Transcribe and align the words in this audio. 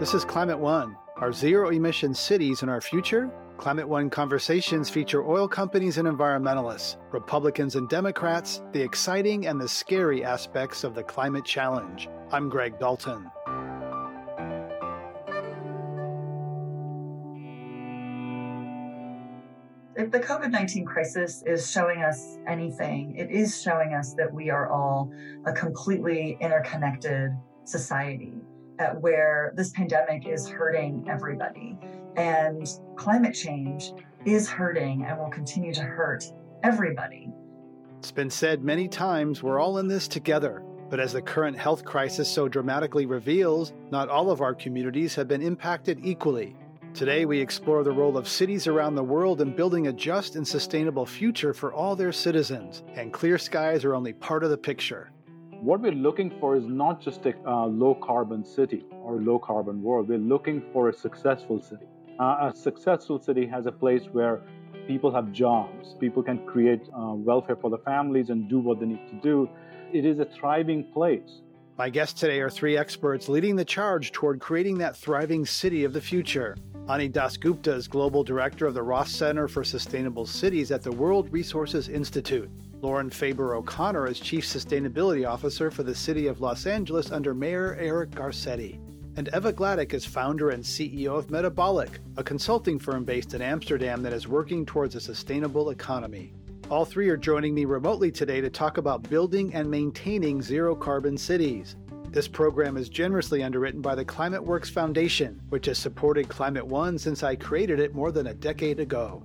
This 0.00 0.14
is 0.14 0.24
Climate 0.24 0.58
One. 0.58 0.96
Our 1.18 1.30
zero 1.30 1.68
emission 1.68 2.14
cities 2.14 2.62
and 2.62 2.70
our 2.70 2.80
future? 2.80 3.30
Climate 3.58 3.86
One 3.86 4.08
conversations 4.08 4.88
feature 4.88 5.22
oil 5.22 5.46
companies 5.46 5.98
and 5.98 6.08
environmentalists, 6.08 6.96
Republicans 7.12 7.76
and 7.76 7.86
Democrats, 7.86 8.62
the 8.72 8.80
exciting 8.80 9.46
and 9.46 9.60
the 9.60 9.68
scary 9.68 10.24
aspects 10.24 10.84
of 10.84 10.94
the 10.94 11.02
climate 11.02 11.44
challenge. 11.44 12.08
I'm 12.32 12.48
Greg 12.48 12.78
Dalton. 12.78 13.30
If 19.96 20.10
the 20.10 20.20
COVID 20.20 20.50
19 20.50 20.86
crisis 20.86 21.42
is 21.44 21.70
showing 21.70 22.00
us 22.00 22.38
anything, 22.48 23.16
it 23.16 23.30
is 23.30 23.60
showing 23.60 23.92
us 23.92 24.14
that 24.14 24.32
we 24.32 24.48
are 24.48 24.72
all 24.72 25.12
a 25.44 25.52
completely 25.52 26.38
interconnected 26.40 27.32
society 27.64 28.40
where 29.00 29.52
this 29.56 29.70
pandemic 29.70 30.26
is 30.26 30.48
hurting 30.48 31.06
everybody. 31.08 31.78
And 32.16 32.66
climate 32.96 33.34
change 33.34 33.92
is 34.24 34.48
hurting 34.48 35.04
and 35.06 35.18
will 35.18 35.30
continue 35.30 35.72
to 35.74 35.82
hurt 35.82 36.24
everybody. 36.62 37.32
It's 37.98 38.10
been 38.10 38.30
said 38.30 38.62
many 38.62 38.88
times 38.88 39.42
we're 39.42 39.60
all 39.60 39.78
in 39.78 39.88
this 39.88 40.08
together. 40.08 40.62
But 40.88 40.98
as 40.98 41.12
the 41.12 41.22
current 41.22 41.56
health 41.56 41.84
crisis 41.84 42.28
so 42.28 42.48
dramatically 42.48 43.06
reveals, 43.06 43.72
not 43.92 44.08
all 44.08 44.30
of 44.30 44.40
our 44.40 44.54
communities 44.54 45.14
have 45.14 45.28
been 45.28 45.42
impacted 45.42 46.00
equally. 46.04 46.56
Today, 46.92 47.24
we 47.24 47.38
explore 47.38 47.84
the 47.84 47.92
role 47.92 48.18
of 48.18 48.26
cities 48.26 48.66
around 48.66 48.96
the 48.96 49.04
world 49.04 49.40
in 49.40 49.54
building 49.54 49.86
a 49.86 49.92
just 49.92 50.34
and 50.34 50.46
sustainable 50.46 51.06
future 51.06 51.54
for 51.54 51.72
all 51.72 51.94
their 51.94 52.10
citizens, 52.10 52.82
and 52.96 53.12
clear 53.12 53.38
skies 53.38 53.84
are 53.84 53.94
only 53.94 54.12
part 54.12 54.42
of 54.42 54.50
the 54.50 54.58
picture. 54.58 55.12
What 55.62 55.82
we're 55.82 55.92
looking 55.92 56.32
for 56.40 56.56
is 56.56 56.64
not 56.64 57.02
just 57.02 57.26
a 57.26 57.34
uh, 57.46 57.66
low 57.66 57.94
carbon 57.94 58.42
city 58.46 58.86
or 58.90 59.20
low 59.20 59.38
carbon 59.38 59.82
world, 59.82 60.08
we're 60.08 60.16
looking 60.16 60.62
for 60.72 60.88
a 60.88 60.92
successful 60.92 61.60
city. 61.60 61.84
Uh, 62.18 62.50
a 62.50 62.56
successful 62.56 63.20
city 63.20 63.46
has 63.46 63.66
a 63.66 63.72
place 63.72 64.04
where 64.10 64.40
people 64.86 65.14
have 65.14 65.32
jobs, 65.32 65.96
people 66.00 66.22
can 66.22 66.46
create 66.46 66.80
uh, 66.96 67.12
welfare 67.12 67.56
for 67.56 67.68
their 67.68 67.84
families 67.84 68.30
and 68.30 68.48
do 68.48 68.58
what 68.58 68.80
they 68.80 68.86
need 68.86 69.06
to 69.10 69.16
do. 69.16 69.50
It 69.92 70.06
is 70.06 70.18
a 70.18 70.24
thriving 70.24 70.82
place. 70.94 71.42
My 71.76 71.90
guests 71.90 72.18
today 72.18 72.40
are 72.40 72.48
three 72.48 72.78
experts 72.78 73.28
leading 73.28 73.54
the 73.54 73.64
charge 73.64 74.12
toward 74.12 74.40
creating 74.40 74.78
that 74.78 74.96
thriving 74.96 75.44
city 75.44 75.84
of 75.84 75.92
the 75.92 76.00
future. 76.00 76.56
Ani 76.88 77.10
Dasgupta 77.10 77.74
is 77.74 77.86
Global 77.86 78.24
Director 78.24 78.66
of 78.66 78.72
the 78.72 78.82
Ross 78.82 79.10
Center 79.10 79.46
for 79.46 79.62
Sustainable 79.62 80.24
Cities 80.24 80.72
at 80.72 80.82
the 80.82 80.92
World 80.92 81.30
Resources 81.30 81.90
Institute. 81.90 82.50
Lauren 82.82 83.10
Faber 83.10 83.56
O'Connor 83.56 84.06
is 84.06 84.18
Chief 84.18 84.42
Sustainability 84.42 85.28
Officer 85.28 85.70
for 85.70 85.82
the 85.82 85.94
City 85.94 86.26
of 86.28 86.40
Los 86.40 86.64
Angeles 86.64 87.12
under 87.12 87.34
Mayor 87.34 87.76
Eric 87.78 88.10
Garcetti. 88.12 88.80
And 89.16 89.28
Eva 89.34 89.52
Gladek 89.52 89.92
is 89.92 90.06
founder 90.06 90.48
and 90.48 90.64
CEO 90.64 91.18
of 91.18 91.30
Metabolic, 91.30 91.98
a 92.16 92.24
consulting 92.24 92.78
firm 92.78 93.04
based 93.04 93.34
in 93.34 93.42
Amsterdam 93.42 94.02
that 94.02 94.14
is 94.14 94.26
working 94.26 94.64
towards 94.64 94.94
a 94.94 95.00
sustainable 95.00 95.68
economy. 95.68 96.32
All 96.70 96.86
three 96.86 97.10
are 97.10 97.18
joining 97.18 97.54
me 97.54 97.66
remotely 97.66 98.10
today 98.10 98.40
to 98.40 98.48
talk 98.48 98.78
about 98.78 99.10
building 99.10 99.52
and 99.52 99.70
maintaining 99.70 100.40
zero 100.40 100.74
carbon 100.74 101.18
cities. 101.18 101.76
This 102.08 102.28
program 102.28 102.78
is 102.78 102.88
generously 102.88 103.42
underwritten 103.42 103.82
by 103.82 103.94
the 103.94 104.06
Climate 104.06 104.42
Works 104.42 104.70
Foundation, 104.70 105.38
which 105.50 105.66
has 105.66 105.76
supported 105.76 106.30
Climate 106.30 106.66
One 106.66 106.96
since 106.96 107.22
I 107.22 107.36
created 107.36 107.78
it 107.78 107.94
more 107.94 108.10
than 108.10 108.28
a 108.28 108.34
decade 108.34 108.80
ago. 108.80 109.22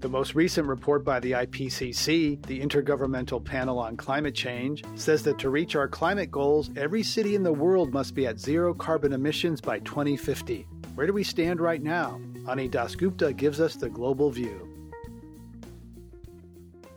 The 0.00 0.08
most 0.08 0.36
recent 0.36 0.68
report 0.68 1.04
by 1.04 1.18
the 1.18 1.32
IPCC, 1.32 2.46
the 2.46 2.60
Intergovernmental 2.60 3.44
Panel 3.44 3.80
on 3.80 3.96
Climate 3.96 4.34
Change, 4.34 4.84
says 4.94 5.24
that 5.24 5.40
to 5.40 5.50
reach 5.50 5.74
our 5.74 5.88
climate 5.88 6.30
goals, 6.30 6.70
every 6.76 7.02
city 7.02 7.34
in 7.34 7.42
the 7.42 7.52
world 7.52 7.92
must 7.92 8.14
be 8.14 8.24
at 8.24 8.38
zero 8.38 8.72
carbon 8.72 9.12
emissions 9.12 9.60
by 9.60 9.80
2050. 9.80 10.68
Where 10.94 11.08
do 11.08 11.12
we 11.12 11.24
stand 11.24 11.60
right 11.60 11.82
now? 11.82 12.20
Ani 12.48 12.68
Dasgupta 12.68 13.36
gives 13.36 13.60
us 13.60 13.74
the 13.74 13.88
global 13.88 14.30
view. 14.30 14.68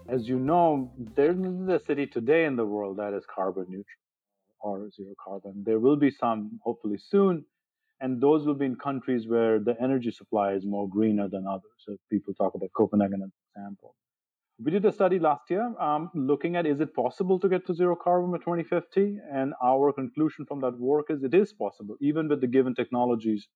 As 0.08 0.28
you 0.28 0.38
know, 0.38 0.92
there 1.16 1.32
is 1.32 1.70
a 1.70 1.82
city 1.88 2.06
today 2.06 2.46
in 2.46 2.56
the 2.56 2.66
world 2.66 2.98
that 2.98 3.16
is 3.16 3.24
carbon 3.34 3.66
neutral 3.68 3.86
or 4.60 4.92
zero 4.96 5.16
carbon. 5.26 5.64
There 5.66 5.80
will 5.80 5.98
be 5.98 6.12
some, 6.12 6.60
hopefully 6.64 7.00
soon, 7.10 7.46
and 8.02 8.20
those 8.20 8.46
will 8.46 8.56
be 8.56 8.66
in 8.66 8.76
countries 8.76 9.28
where 9.28 9.60
the 9.60 9.76
energy 9.80 10.12
supply 10.12 10.54
is 10.54 10.66
more 10.66 10.90
greener 10.90 11.30
than 11.30 11.46
others. 11.48 11.78
So 11.86 11.96
people 12.10 12.34
talk 12.34 12.56
about 12.56 12.72
Copenhagen 12.76 13.22
as 13.22 13.30
an 13.30 13.32
example. 13.56 13.96
We 14.64 14.72
did 14.72 14.86
a 14.86 14.92
study 14.92 15.20
last 15.20 15.50
year 15.50 15.74
um, 15.80 16.10
looking 16.14 16.56
at 16.56 16.66
is 16.66 16.82
it 16.82 16.94
possible 16.96 17.40
to 17.40 17.48
get 17.48 17.66
to 17.68 17.74
zero 17.74 17.96
carbon 17.96 18.32
by 18.32 18.38
2050? 18.38 19.18
And 19.32 19.54
our 19.64 19.94
conclusion 19.94 20.46
from 20.46 20.62
that 20.62 20.80
work 20.80 21.08
is 21.10 21.24
it 21.24 21.34
is 21.34 21.54
possible, 21.54 21.96
even 22.02 22.28
with 22.28 22.42
the 22.42 22.48
given 22.48 22.76
technologies 22.76 23.48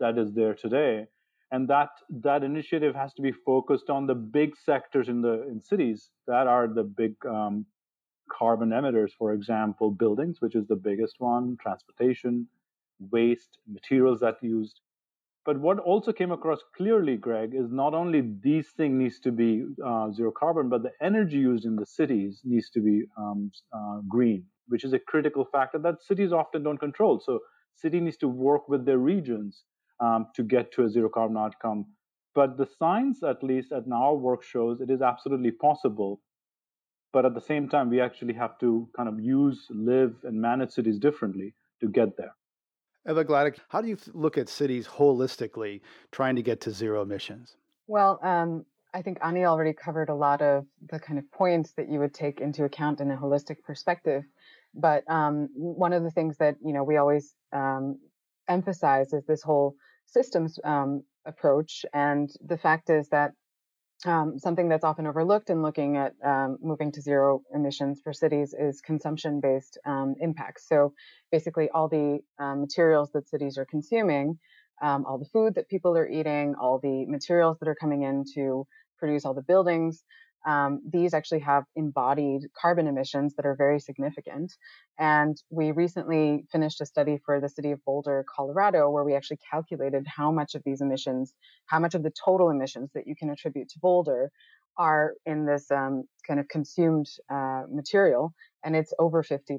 that 0.00 0.16
is 0.16 0.32
there 0.32 0.54
today. 0.54 1.06
And 1.50 1.68
that 1.68 1.88
that 2.10 2.44
initiative 2.44 2.94
has 2.94 3.14
to 3.14 3.22
be 3.22 3.32
focused 3.32 3.88
on 3.88 4.06
the 4.06 4.14
big 4.14 4.54
sectors 4.56 5.08
in 5.08 5.22
the 5.22 5.48
in 5.48 5.62
cities 5.62 6.10
that 6.26 6.46
are 6.46 6.68
the 6.68 6.84
big 6.84 7.14
um, 7.26 7.64
carbon 8.30 8.68
emitters, 8.68 9.12
for 9.18 9.32
example, 9.32 9.90
buildings, 9.90 10.36
which 10.40 10.54
is 10.54 10.66
the 10.66 10.76
biggest 10.76 11.16
one, 11.18 11.56
transportation, 11.60 12.46
waste, 13.00 13.58
materials 13.66 14.20
that 14.20 14.36
used. 14.42 14.80
But 15.44 15.58
what 15.60 15.78
also 15.78 16.12
came 16.12 16.30
across 16.30 16.60
clearly, 16.76 17.16
Greg, 17.16 17.54
is 17.54 17.70
not 17.70 17.94
only 17.94 18.22
these 18.42 18.68
things 18.76 18.98
needs 18.98 19.20
to 19.20 19.32
be 19.32 19.64
uh, 19.84 20.10
zero 20.12 20.30
carbon, 20.30 20.68
but 20.68 20.82
the 20.82 20.92
energy 21.00 21.38
used 21.38 21.64
in 21.64 21.76
the 21.76 21.86
cities 21.86 22.40
needs 22.44 22.70
to 22.70 22.80
be 22.80 23.04
um, 23.16 23.50
uh, 23.72 24.00
green, 24.08 24.44
which 24.66 24.84
is 24.84 24.92
a 24.92 24.98
critical 24.98 25.46
factor 25.50 25.78
that 25.78 26.02
cities 26.02 26.32
often 26.32 26.62
don't 26.62 26.78
control. 26.78 27.20
So 27.24 27.40
city 27.74 28.00
needs 28.00 28.18
to 28.18 28.28
work 28.28 28.68
with 28.68 28.84
their 28.84 28.98
regions 28.98 29.64
um, 30.00 30.26
to 30.34 30.42
get 30.42 30.72
to 30.72 30.84
a 30.84 30.90
zero 30.90 31.08
carbon 31.08 31.38
outcome. 31.38 31.86
But 32.34 32.58
the 32.58 32.66
science, 32.78 33.22
at 33.22 33.42
least 33.42 33.72
at 33.72 33.84
our 33.92 34.14
work, 34.14 34.42
shows 34.42 34.80
it 34.80 34.90
is 34.90 35.00
absolutely 35.00 35.52
possible 35.52 36.20
but 37.12 37.24
at 37.24 37.34
the 37.34 37.40
same 37.40 37.68
time 37.68 37.90
we 37.90 38.00
actually 38.00 38.34
have 38.34 38.58
to 38.58 38.88
kind 38.96 39.08
of 39.08 39.20
use 39.20 39.66
live 39.70 40.14
and 40.24 40.40
manage 40.40 40.70
cities 40.70 40.98
differently 40.98 41.54
to 41.80 41.88
get 41.88 42.16
there 42.16 42.34
eva 43.08 43.24
gladek 43.24 43.58
how 43.68 43.80
do 43.80 43.88
you 43.88 43.96
look 44.12 44.38
at 44.38 44.48
cities 44.48 44.86
holistically 44.86 45.80
trying 46.12 46.36
to 46.36 46.42
get 46.42 46.60
to 46.60 46.70
zero 46.70 47.02
emissions? 47.02 47.56
Well 47.86 48.18
um, 48.22 48.64
i 48.94 49.02
think 49.02 49.18
ani 49.22 49.44
already 49.44 49.72
covered 49.72 50.08
a 50.08 50.14
lot 50.14 50.42
of 50.42 50.66
the 50.90 50.98
kind 50.98 51.18
of 51.18 51.30
points 51.32 51.72
that 51.72 51.90
you 51.90 51.98
would 51.98 52.14
take 52.14 52.40
into 52.40 52.64
account 52.64 53.00
in 53.00 53.10
a 53.10 53.16
holistic 53.16 53.62
perspective 53.62 54.24
but 54.74 55.02
um, 55.10 55.48
one 55.54 55.92
of 55.92 56.02
the 56.02 56.10
things 56.10 56.36
that 56.38 56.56
you 56.62 56.72
know 56.72 56.84
we 56.84 56.96
always 56.96 57.34
um, 57.52 57.98
emphasize 58.48 59.12
is 59.12 59.24
this 59.26 59.42
whole 59.42 59.74
systems 60.06 60.58
um, 60.64 61.02
approach 61.26 61.84
and 61.92 62.30
the 62.44 62.56
fact 62.56 62.90
is 62.90 63.08
that 63.08 63.32
um, 64.04 64.38
something 64.38 64.68
that's 64.68 64.84
often 64.84 65.06
overlooked 65.06 65.50
in 65.50 65.62
looking 65.62 65.96
at 65.96 66.14
um, 66.24 66.58
moving 66.62 66.92
to 66.92 67.02
zero 67.02 67.42
emissions 67.52 68.00
for 68.02 68.12
cities 68.12 68.54
is 68.58 68.80
consumption 68.80 69.40
based 69.40 69.78
um, 69.84 70.14
impacts. 70.20 70.68
So 70.68 70.92
basically, 71.32 71.68
all 71.70 71.88
the 71.88 72.20
um, 72.38 72.60
materials 72.60 73.10
that 73.14 73.28
cities 73.28 73.58
are 73.58 73.66
consuming, 73.66 74.38
um, 74.80 75.04
all 75.04 75.18
the 75.18 75.28
food 75.32 75.56
that 75.56 75.68
people 75.68 75.96
are 75.96 76.08
eating, 76.08 76.54
all 76.60 76.78
the 76.78 77.06
materials 77.06 77.58
that 77.58 77.68
are 77.68 77.74
coming 77.74 78.02
in 78.02 78.24
to 78.34 78.66
produce 78.98 79.24
all 79.24 79.34
the 79.34 79.42
buildings, 79.42 80.04
um, 80.46 80.80
these 80.90 81.14
actually 81.14 81.40
have 81.40 81.64
embodied 81.76 82.42
carbon 82.60 82.86
emissions 82.86 83.34
that 83.36 83.46
are 83.46 83.56
very 83.56 83.80
significant. 83.80 84.52
And 84.98 85.40
we 85.50 85.72
recently 85.72 86.44
finished 86.50 86.80
a 86.80 86.86
study 86.86 87.18
for 87.24 87.40
the 87.40 87.48
city 87.48 87.72
of 87.72 87.84
Boulder, 87.84 88.24
Colorado, 88.34 88.90
where 88.90 89.04
we 89.04 89.14
actually 89.14 89.38
calculated 89.50 90.06
how 90.06 90.30
much 90.30 90.54
of 90.54 90.62
these 90.64 90.80
emissions, 90.80 91.34
how 91.66 91.78
much 91.78 91.94
of 91.94 92.02
the 92.02 92.12
total 92.24 92.50
emissions 92.50 92.90
that 92.94 93.06
you 93.06 93.14
can 93.16 93.30
attribute 93.30 93.68
to 93.70 93.78
Boulder 93.80 94.30
are 94.78 95.14
in 95.26 95.44
this 95.44 95.70
um, 95.70 96.04
kind 96.26 96.38
of 96.38 96.46
consumed 96.48 97.06
uh, 97.30 97.62
material, 97.68 98.32
and 98.64 98.76
it's 98.76 98.94
over 98.98 99.22
50%. 99.22 99.58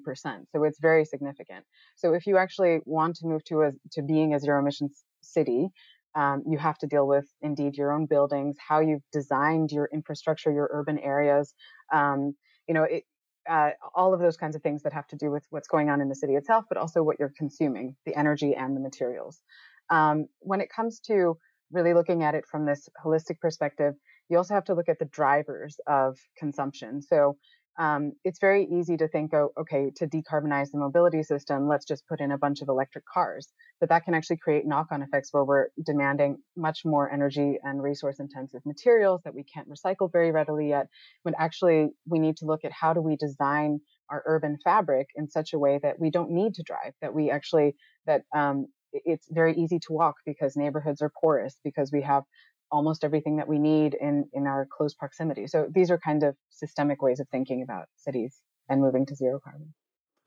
So 0.52 0.64
it's 0.64 0.80
very 0.80 1.04
significant. 1.04 1.66
So 1.96 2.14
if 2.14 2.26
you 2.26 2.38
actually 2.38 2.80
want 2.86 3.18
to 3.18 3.28
move 3.28 3.44
to 3.46 3.64
a, 3.64 3.72
to 3.92 4.02
being 4.02 4.34
a 4.34 4.40
zero 4.40 4.60
emissions 4.60 5.04
city, 5.22 5.70
um, 6.16 6.44
you 6.48 6.58
have 6.58 6.78
to 6.80 6.88
deal 6.88 7.08
with 7.08 7.26
indeed 7.42 7.78
your 7.78 7.92
own 7.92 8.06
buildings, 8.06 8.58
how 8.66 8.80
you've 8.80 9.04
designed 9.12 9.72
your 9.72 9.90
infrastructure, 9.94 10.52
your 10.52 10.70
urban 10.72 11.00
areas. 11.00 11.54
Um, 11.94 12.36
you 12.68 12.74
know, 12.74 12.84
it, 12.84 13.04
uh, 13.50 13.72
all 13.96 14.14
of 14.14 14.20
those 14.20 14.38
kinds 14.38 14.56
of 14.56 14.62
things 14.62 14.84
that 14.84 14.94
have 14.94 15.08
to 15.08 15.16
do 15.16 15.32
with 15.32 15.44
what's 15.50 15.68
going 15.68 15.90
on 15.90 16.02
in 16.02 16.10
the 16.10 16.16
city 16.16 16.36
itself, 16.36 16.66
but 16.70 16.78
also 16.78 17.02
what 17.02 17.18
you're 17.20 17.34
consuming, 17.38 17.96
the 18.06 18.16
energy 18.16 18.54
and 18.56 18.76
the 18.76 18.82
materials. 18.82 19.42
Um, 19.90 20.28
when 20.40 20.62
it 20.62 20.70
comes 20.70 21.00
to 21.08 21.38
really 21.72 21.94
looking 21.94 22.24
at 22.24 22.36
it 22.36 22.46
from 22.50 22.66
this 22.66 22.88
holistic 23.04 23.40
perspective, 23.40 23.94
you 24.30 24.38
also 24.38 24.54
have 24.54 24.66
to 24.66 24.76
look 24.76 24.90
at 24.90 25.00
the 25.00 25.06
drivers 25.06 25.80
of 25.88 26.18
consumption. 26.38 27.02
So 27.02 27.38
um, 27.80 28.12
it's 28.26 28.40
very 28.40 28.66
easy 28.66 28.98
to 28.98 29.08
think, 29.08 29.34
oh, 29.34 29.52
okay, 29.58 29.90
to 29.96 30.06
decarbonize 30.06 30.72
the 30.72 30.78
mobility 30.78 31.24
system, 31.24 31.70
let's 31.70 31.86
just 31.86 32.06
put 32.08 32.20
in 32.20 32.32
a 32.32 32.38
bunch 32.38 32.62
of 32.62 32.68
electric 32.68 33.06
cars. 33.06 33.48
But 33.80 33.88
that 33.88 34.04
can 34.04 34.14
actually 34.14 34.38
create 34.38 34.68
knock 34.68 34.88
on 34.92 35.02
effects 35.02 35.30
where 35.32 35.46
we're 35.46 35.68
demanding 35.86 36.40
much 36.58 36.82
more 36.84 37.10
energy 37.10 37.58
and 37.64 37.82
resource 37.82 38.20
intensive 38.20 38.62
materials 38.66 39.22
that 39.24 39.34
we 39.34 39.46
can't 39.46 39.70
recycle 39.70 40.12
very 40.12 40.32
readily 40.32 40.68
yet. 40.68 40.88
When 41.24 41.36
actually 41.40 41.92
we 42.06 42.20
need 42.20 42.36
to 42.38 42.46
look 42.46 42.66
at 42.66 42.74
how 42.74 42.94
do 42.94 43.02
we 43.02 43.16
design 43.16 43.80
our 44.10 44.24
urban 44.26 44.58
fabric 44.62 45.08
in 45.16 45.30
such 45.30 45.54
a 45.54 45.60
way 45.60 45.80
that 45.82 46.00
we 46.00 46.12
don't 46.12 46.32
need 46.32 46.56
to 46.56 46.64
drive, 46.64 46.94
that 47.02 47.14
we 47.14 47.32
actually, 47.32 47.76
that 48.06 48.24
um, 48.36 48.68
it's 48.92 49.28
very 49.32 49.56
easy 49.56 49.80
to 49.80 49.94
walk 49.94 50.16
because 50.26 50.58
neighborhoods 50.58 51.02
are 51.02 51.12
porous 51.22 51.56
because 51.64 51.92
we 51.94 52.02
have 52.02 52.24
almost 52.72 53.04
everything 53.04 53.38
that 53.38 53.48
we 53.48 53.60
need 53.60 53.96
in 54.00 54.30
in 54.34 54.48
our 54.48 54.68
close 54.70 54.94
proximity. 54.94 55.48
So 55.48 55.68
these 55.74 55.92
are 55.92 55.98
kind 55.98 56.24
of 56.24 56.36
systemic 56.50 57.02
ways 57.02 57.20
of 57.20 57.28
thinking 57.30 57.62
about 57.62 57.88
cities 57.96 58.42
and 58.70 58.82
moving 58.82 59.06
to 59.08 59.16
zero 59.16 59.40
carbon. 59.44 59.74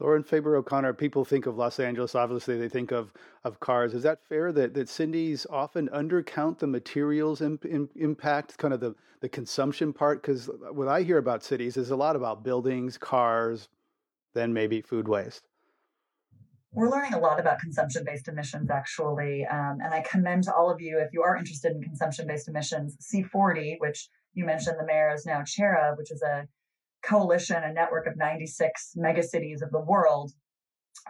Lauren 0.00 0.24
Faber 0.24 0.56
O'Connor, 0.56 0.94
people 0.94 1.24
think 1.24 1.46
of 1.46 1.56
Los 1.56 1.78
Angeles, 1.78 2.16
obviously 2.16 2.58
they 2.58 2.68
think 2.68 2.90
of, 2.90 3.12
of 3.44 3.60
cars. 3.60 3.94
Is 3.94 4.02
that 4.02 4.18
fair 4.28 4.50
that, 4.50 4.74
that 4.74 4.88
cities 4.88 5.46
often 5.48 5.88
undercount 5.90 6.58
the 6.58 6.66
materials 6.66 7.40
imp, 7.40 7.64
impact, 7.94 8.58
kind 8.58 8.74
of 8.74 8.80
the, 8.80 8.96
the 9.20 9.28
consumption 9.28 9.92
part? 9.92 10.20
Because 10.20 10.50
what 10.72 10.88
I 10.88 11.02
hear 11.02 11.18
about 11.18 11.44
cities 11.44 11.76
is 11.76 11.90
a 11.90 11.96
lot 11.96 12.16
about 12.16 12.42
buildings, 12.42 12.98
cars, 12.98 13.68
then 14.34 14.52
maybe 14.52 14.80
food 14.80 15.06
waste. 15.06 15.46
We're 16.74 16.88
learning 16.88 17.12
a 17.12 17.18
lot 17.18 17.38
about 17.38 17.58
consumption 17.58 18.02
based 18.04 18.28
emissions, 18.28 18.70
actually. 18.70 19.44
Um, 19.44 19.78
and 19.82 19.92
I 19.92 20.02
commend 20.10 20.44
to 20.44 20.54
all 20.54 20.70
of 20.70 20.80
you, 20.80 20.98
if 21.00 21.12
you 21.12 21.22
are 21.22 21.36
interested 21.36 21.72
in 21.72 21.82
consumption 21.82 22.26
based 22.26 22.48
emissions, 22.48 22.96
C40, 23.12 23.76
which 23.78 24.08
you 24.32 24.46
mentioned 24.46 24.76
the 24.80 24.86
mayor 24.86 25.12
is 25.12 25.26
now 25.26 25.42
chair 25.42 25.90
of, 25.90 25.98
which 25.98 26.10
is 26.10 26.22
a 26.22 26.48
coalition, 27.02 27.62
a 27.62 27.74
network 27.74 28.06
of 28.06 28.16
96 28.16 28.94
megacities 28.96 29.60
of 29.60 29.70
the 29.70 29.80
world. 29.80 30.32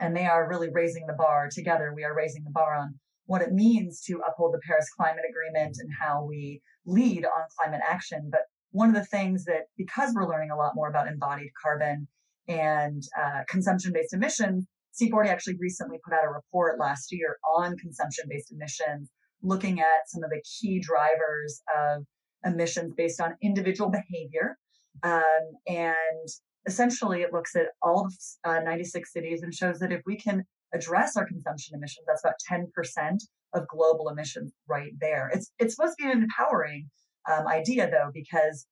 And 0.00 0.16
they 0.16 0.26
are 0.26 0.48
really 0.48 0.68
raising 0.68 1.06
the 1.06 1.12
bar 1.12 1.48
together. 1.52 1.92
We 1.94 2.02
are 2.02 2.16
raising 2.16 2.42
the 2.42 2.50
bar 2.50 2.74
on 2.74 2.98
what 3.26 3.42
it 3.42 3.52
means 3.52 4.02
to 4.06 4.20
uphold 4.26 4.54
the 4.54 4.60
Paris 4.66 4.90
Climate 4.96 5.24
Agreement 5.30 5.76
and 5.78 5.90
how 6.00 6.24
we 6.24 6.60
lead 6.86 7.24
on 7.24 7.44
climate 7.56 7.82
action. 7.88 8.30
But 8.32 8.42
one 8.72 8.88
of 8.88 8.96
the 8.96 9.04
things 9.04 9.44
that, 9.44 9.66
because 9.76 10.12
we're 10.12 10.28
learning 10.28 10.50
a 10.50 10.56
lot 10.56 10.74
more 10.74 10.88
about 10.88 11.06
embodied 11.06 11.52
carbon 11.62 12.08
and 12.48 13.04
uh, 13.16 13.42
consumption 13.48 13.92
based 13.92 14.12
emissions, 14.12 14.66
C40 15.00 15.26
actually 15.26 15.56
recently 15.58 15.98
put 16.04 16.14
out 16.14 16.24
a 16.24 16.28
report 16.28 16.78
last 16.78 17.12
year 17.12 17.38
on 17.56 17.76
consumption 17.76 18.26
based 18.28 18.52
emissions, 18.52 19.10
looking 19.42 19.80
at 19.80 20.08
some 20.08 20.22
of 20.22 20.30
the 20.30 20.42
key 20.42 20.80
drivers 20.80 21.62
of 21.74 22.04
emissions 22.44 22.92
based 22.96 23.20
on 23.20 23.36
individual 23.42 23.90
behavior 23.90 24.56
um, 25.02 25.56
and 25.66 26.28
essentially, 26.66 27.22
it 27.22 27.32
looks 27.32 27.56
at 27.56 27.68
all 27.82 28.08
uh, 28.44 28.60
96 28.60 29.12
cities 29.12 29.42
and 29.42 29.54
shows 29.54 29.78
that 29.80 29.92
if 29.92 30.02
we 30.06 30.16
can 30.16 30.44
address 30.74 31.16
our 31.16 31.26
consumption 31.26 31.76
emissions, 31.76 32.06
that's 32.06 32.22
about 32.24 32.34
10% 32.50 33.18
of 33.54 33.68
global 33.68 34.08
emissions 34.08 34.52
right 34.68 34.92
there. 35.00 35.30
It's, 35.34 35.50
it's 35.58 35.74
supposed 35.74 35.96
to 35.98 36.04
be 36.04 36.10
an 36.10 36.22
empowering 36.22 36.88
um, 37.30 37.46
idea, 37.46 37.90
though, 37.90 38.10
because 38.12 38.66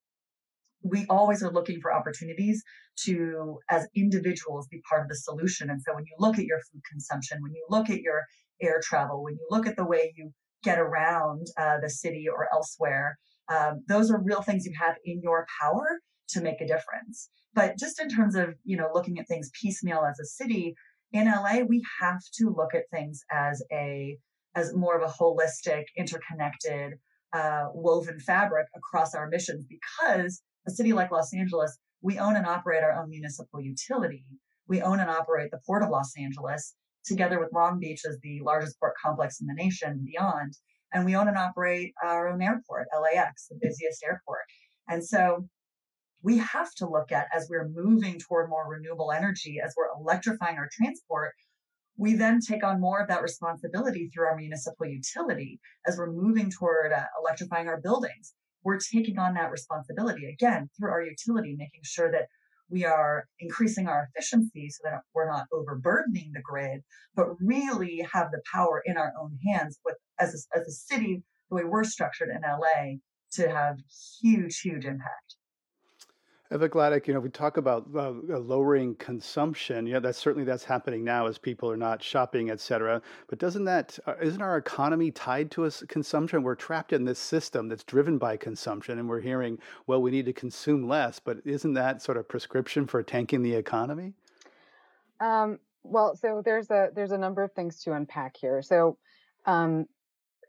we 0.82 1.06
always 1.08 1.42
are 1.42 1.52
looking 1.52 1.80
for 1.80 1.92
opportunities 1.92 2.62
to, 3.04 3.58
as 3.68 3.86
individuals, 3.94 4.66
be 4.68 4.82
part 4.88 5.02
of 5.02 5.08
the 5.08 5.16
solution. 5.16 5.70
And 5.70 5.80
so 5.82 5.94
when 5.94 6.04
you 6.04 6.14
look 6.18 6.38
at 6.38 6.44
your 6.44 6.60
food 6.72 6.82
consumption, 6.90 7.38
when 7.42 7.52
you 7.52 7.64
look 7.68 7.90
at 7.90 8.00
your 8.00 8.24
air 8.62 8.80
travel, 8.82 9.22
when 9.22 9.34
you 9.34 9.46
look 9.50 9.66
at 9.66 9.76
the 9.76 9.84
way 9.84 10.12
you 10.16 10.32
get 10.62 10.78
around 10.78 11.46
uh, 11.58 11.78
the 11.80 11.90
city 11.90 12.26
or 12.28 12.48
elsewhere, 12.52 13.18
um, 13.48 13.82
those 13.88 14.10
are 14.10 14.22
real 14.22 14.42
things 14.42 14.64
you 14.64 14.72
have 14.78 14.96
in 15.04 15.20
your 15.22 15.46
power 15.60 16.00
to 16.28 16.40
make 16.40 16.60
a 16.60 16.66
difference. 16.66 17.30
But 17.54 17.78
just 17.78 18.00
in 18.00 18.08
terms 18.08 18.36
of, 18.36 18.54
you 18.64 18.76
know, 18.76 18.88
looking 18.94 19.18
at 19.18 19.26
things 19.26 19.50
piecemeal 19.60 20.04
as 20.08 20.20
a 20.20 20.24
city, 20.24 20.74
in 21.12 21.26
LA, 21.26 21.62
we 21.68 21.82
have 22.00 22.20
to 22.34 22.54
look 22.56 22.74
at 22.74 22.84
things 22.92 23.20
as 23.32 23.62
a, 23.72 24.16
as 24.54 24.74
more 24.74 24.96
of 24.96 25.02
a 25.02 25.12
holistic, 25.12 25.84
interconnected, 25.96 26.92
uh, 27.32 27.66
woven 27.74 28.18
fabric 28.20 28.66
across 28.76 29.14
our 29.14 29.28
missions 29.28 29.64
because 29.64 30.42
a 30.70 30.74
city 30.74 30.92
like 30.92 31.10
Los 31.10 31.34
Angeles, 31.34 31.78
we 32.02 32.18
own 32.18 32.36
and 32.36 32.46
operate 32.46 32.82
our 32.82 32.92
own 32.92 33.10
municipal 33.10 33.60
utility. 33.60 34.24
We 34.68 34.80
own 34.82 35.00
and 35.00 35.10
operate 35.10 35.50
the 35.50 35.60
Port 35.66 35.82
of 35.82 35.90
Los 35.90 36.12
Angeles 36.16 36.74
together 37.04 37.40
with 37.40 37.52
Long 37.52 37.78
Beach 37.78 38.02
as 38.08 38.18
the 38.22 38.40
largest 38.42 38.78
port 38.78 38.94
complex 39.02 39.40
in 39.40 39.46
the 39.46 39.54
nation 39.54 39.90
and 39.90 40.04
beyond. 40.04 40.54
And 40.92 41.04
we 41.04 41.16
own 41.16 41.28
and 41.28 41.36
operate 41.36 41.92
our 42.02 42.28
own 42.28 42.42
airport, 42.42 42.88
LAX, 42.94 43.46
the 43.48 43.58
busiest 43.60 44.02
airport. 44.04 44.42
And 44.88 45.04
so 45.04 45.46
we 46.22 46.38
have 46.38 46.72
to 46.76 46.88
look 46.88 47.12
at 47.12 47.28
as 47.34 47.48
we're 47.48 47.68
moving 47.68 48.18
toward 48.18 48.50
more 48.50 48.68
renewable 48.68 49.12
energy, 49.12 49.58
as 49.64 49.74
we're 49.76 49.88
electrifying 49.98 50.56
our 50.56 50.68
transport, 50.72 51.32
we 51.96 52.14
then 52.14 52.40
take 52.40 52.64
on 52.64 52.80
more 52.80 53.00
of 53.00 53.08
that 53.08 53.22
responsibility 53.22 54.08
through 54.08 54.26
our 54.26 54.36
municipal 54.36 54.86
utility 54.86 55.60
as 55.86 55.96
we're 55.96 56.12
moving 56.12 56.50
toward 56.50 56.92
uh, 56.92 57.04
electrifying 57.20 57.68
our 57.68 57.80
buildings. 57.80 58.34
We're 58.64 58.78
taking 58.78 59.18
on 59.18 59.34
that 59.34 59.50
responsibility 59.50 60.26
again 60.26 60.68
through 60.76 60.90
our 60.90 61.02
utility, 61.02 61.54
making 61.56 61.80
sure 61.82 62.10
that 62.10 62.26
we 62.70 62.84
are 62.84 63.26
increasing 63.40 63.88
our 63.88 64.08
efficiency 64.14 64.70
so 64.70 64.82
that 64.84 65.00
we're 65.14 65.30
not 65.30 65.46
overburdening 65.52 66.30
the 66.32 66.40
grid, 66.40 66.82
but 67.16 67.28
really 67.40 68.06
have 68.12 68.30
the 68.30 68.40
power 68.52 68.82
in 68.86 68.96
our 68.96 69.12
own 69.20 69.36
hands 69.46 69.78
with 69.84 69.96
as 70.18 70.34
a, 70.34 70.58
as 70.58 70.66
a 70.68 70.72
city, 70.72 71.22
the 71.48 71.56
way 71.56 71.64
we're 71.64 71.84
structured 71.84 72.28
in 72.28 72.42
LA 72.42 72.96
to 73.32 73.50
have 73.50 73.78
huge, 74.20 74.60
huge 74.60 74.84
impact. 74.84 75.36
Eva 76.52 76.68
Gladek, 76.68 77.06
you 77.06 77.14
know, 77.14 77.20
we 77.20 77.30
talk 77.30 77.58
about 77.58 77.86
uh, 77.94 78.10
lowering 78.10 78.96
consumption. 78.96 79.86
Yeah, 79.86 80.00
that's 80.00 80.18
certainly 80.18 80.44
that's 80.44 80.64
happening 80.64 81.04
now 81.04 81.28
as 81.28 81.38
people 81.38 81.70
are 81.70 81.76
not 81.76 82.02
shopping, 82.02 82.50
et 82.50 82.58
cetera. 82.58 83.00
But 83.28 83.38
doesn't 83.38 83.64
that 83.66 83.96
uh, 84.04 84.14
isn't 84.20 84.42
our 84.42 84.56
economy 84.56 85.12
tied 85.12 85.52
to 85.52 85.64
us 85.64 85.84
consumption? 85.86 86.42
We're 86.42 86.56
trapped 86.56 86.92
in 86.92 87.04
this 87.04 87.20
system 87.20 87.68
that's 87.68 87.84
driven 87.84 88.18
by 88.18 88.36
consumption, 88.36 88.98
and 88.98 89.08
we're 89.08 89.20
hearing, 89.20 89.58
well, 89.86 90.02
we 90.02 90.10
need 90.10 90.26
to 90.26 90.32
consume 90.32 90.88
less. 90.88 91.20
But 91.20 91.38
isn't 91.44 91.74
that 91.74 92.02
sort 92.02 92.18
of 92.18 92.28
prescription 92.28 92.84
for 92.84 93.00
tanking 93.04 93.42
the 93.44 93.54
economy? 93.54 94.14
Um, 95.20 95.60
well, 95.84 96.16
so 96.16 96.42
there's 96.44 96.68
a 96.70 96.88
there's 96.92 97.12
a 97.12 97.18
number 97.18 97.44
of 97.44 97.52
things 97.52 97.80
to 97.84 97.92
unpack 97.92 98.36
here. 98.36 98.60
So 98.60 98.98
um, 99.46 99.86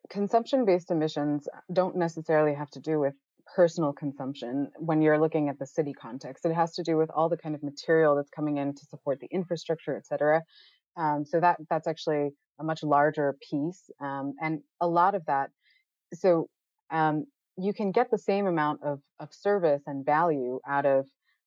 consumption-based 0.10 0.90
emissions 0.90 1.48
don't 1.72 1.96
necessarily 1.96 2.56
have 2.56 2.72
to 2.72 2.80
do 2.80 3.00
with 3.00 3.14
personal 3.56 3.94
consumption 3.94 4.70
when 4.78 5.02
you're 5.02 5.20
looking 5.20 5.50
at 5.50 5.60
the 5.60 5.66
city 5.66 5.94
context. 5.94 6.46
It 6.46 6.54
has 6.54 6.74
to 6.76 6.84
do 6.84 6.98
with 6.98 7.10
all 7.10 7.30
the 7.30 7.38
kind 7.38 7.56
of 7.56 7.64
material 7.64 8.16
that's 8.16 8.30
coming 8.30 8.58
in 8.58 8.74
to 8.74 8.86
support 8.86 9.20
the 9.20 9.28
infrastructure, 9.32 9.96
et 9.96 10.06
cetera. 10.06 10.42
Um, 10.98 11.26
so 11.26 11.40
that 11.40 11.58
that's 11.70 11.88
actually 11.88 12.32
a 12.60 12.64
much 12.64 12.84
larger 12.84 13.38
piece, 13.50 13.90
um, 14.00 14.34
and 14.42 14.62
a 14.80 14.88
lot 14.88 15.16
of 15.16 15.26
that. 15.26 15.50
So 16.14 16.48
um, 16.92 17.26
you 17.58 17.74
can 17.74 17.92
get 17.92 18.12
the 18.12 18.18
same 18.18 18.46
amount 18.48 18.82
of 18.84 19.00
of 19.20 19.30
service 19.34 19.84
and 19.88 20.06
value 20.06 20.60
out 20.68 20.86
of 20.86 21.06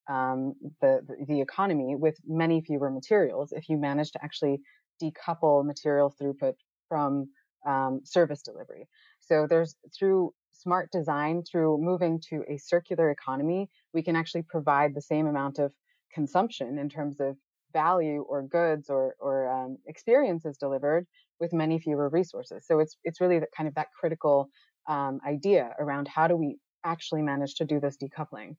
um, 0.08 0.54
the 0.80 1.00
the 1.28 1.40
economy 1.40 1.94
with 1.96 2.16
many 2.26 2.60
fewer 2.60 2.90
materials 2.90 3.52
if 3.52 3.68
you 3.68 3.76
manage 3.78 4.12
to 4.12 4.24
actually 4.24 4.60
decouple 5.02 5.64
material 5.64 6.12
throughput 6.20 6.54
from 6.88 7.28
um, 7.66 8.00
service 8.04 8.42
delivery. 8.42 8.86
So 9.20 9.46
there's 9.48 9.76
through 9.98 10.32
smart 10.64 10.90
design, 10.90 11.42
through 11.44 11.78
moving 11.78 12.20
to 12.30 12.42
a 12.48 12.56
circular 12.56 13.10
economy, 13.10 13.70
we 13.92 14.02
can 14.02 14.16
actually 14.16 14.42
provide 14.42 14.94
the 14.94 15.00
same 15.12 15.26
amount 15.26 15.58
of 15.58 15.72
consumption 16.12 16.78
in 16.78 16.88
terms 16.88 17.20
of 17.20 17.36
value 17.72 18.24
or 18.28 18.42
goods 18.42 18.88
or, 18.88 19.14
or 19.20 19.48
um, 19.48 19.76
experiences 19.86 20.56
delivered 20.56 21.06
with 21.40 21.52
many 21.52 21.78
fewer 21.78 22.08
resources. 22.08 22.64
So 22.66 22.80
it's 22.80 22.96
it's 23.04 23.20
really 23.20 23.40
kind 23.56 23.68
of 23.68 23.74
that 23.74 23.88
critical 23.98 24.48
um, 24.88 25.20
idea 25.26 25.70
around 25.78 26.08
how 26.08 26.26
do 26.28 26.36
we 26.36 26.56
actually 26.84 27.22
manage 27.22 27.54
to 27.56 27.64
do 27.64 27.80
this 27.80 27.96
decoupling. 28.02 28.56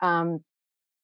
Um, 0.00 0.40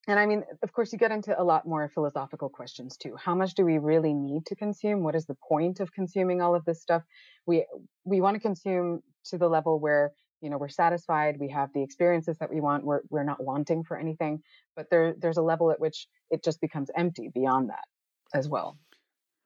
and 0.09 0.19
I 0.19 0.27
mean, 0.27 0.45
of 0.63 0.73
course, 0.73 0.93
you 0.93 0.99
get 0.99 1.13
into 1.13 1.39
a 1.39 1.45
lot 1.45 1.67
more 1.67 1.89
philosophical 1.89 2.49
questions 2.49 2.97
too. 2.97 3.17
How 3.17 3.35
much 3.35 3.55
do 3.55 3.65
we 3.65 3.79
really 3.79 4.15
need 4.15 4.47
to 4.47 4.57
consume? 4.57 5.03
What 5.03 5.15
is 5.15 5.27
the 5.27 5.37
point 5.47 5.81
of 5.81 5.93
consuming 5.93 6.41
all 6.41 6.55
of 6.55 6.65
this 6.65 6.81
stuff? 6.81 7.03
We 7.47 7.67
we 8.05 8.21
want 8.21 8.35
to 8.35 8.41
consume 8.41 9.03
to 9.27 9.39
the 9.39 9.49
level 9.49 9.79
where 9.79 10.13
you 10.41 10.49
know 10.49 10.57
we're 10.57 10.69
satisfied, 10.69 11.37
we 11.39 11.51
have 11.51 11.71
the 11.75 11.83
experiences 11.83 12.39
that 12.39 12.51
we 12.51 12.61
want, 12.61 12.85
we're 12.85 13.03
we're 13.11 13.25
not 13.25 13.45
wanting 13.45 13.85
for 13.85 13.99
anything. 13.99 14.43
But 14.75 14.87
there 14.91 15.15
there's 15.19 15.37
a 15.37 15.43
level 15.43 15.71
at 15.71 15.81
which 15.81 16.07
it 16.31 16.43
just 16.43 16.61
becomes 16.63 16.91
empty 16.97 17.31
beyond 17.35 17.69
that 17.69 17.85
as 18.33 18.49
well. 18.49 18.79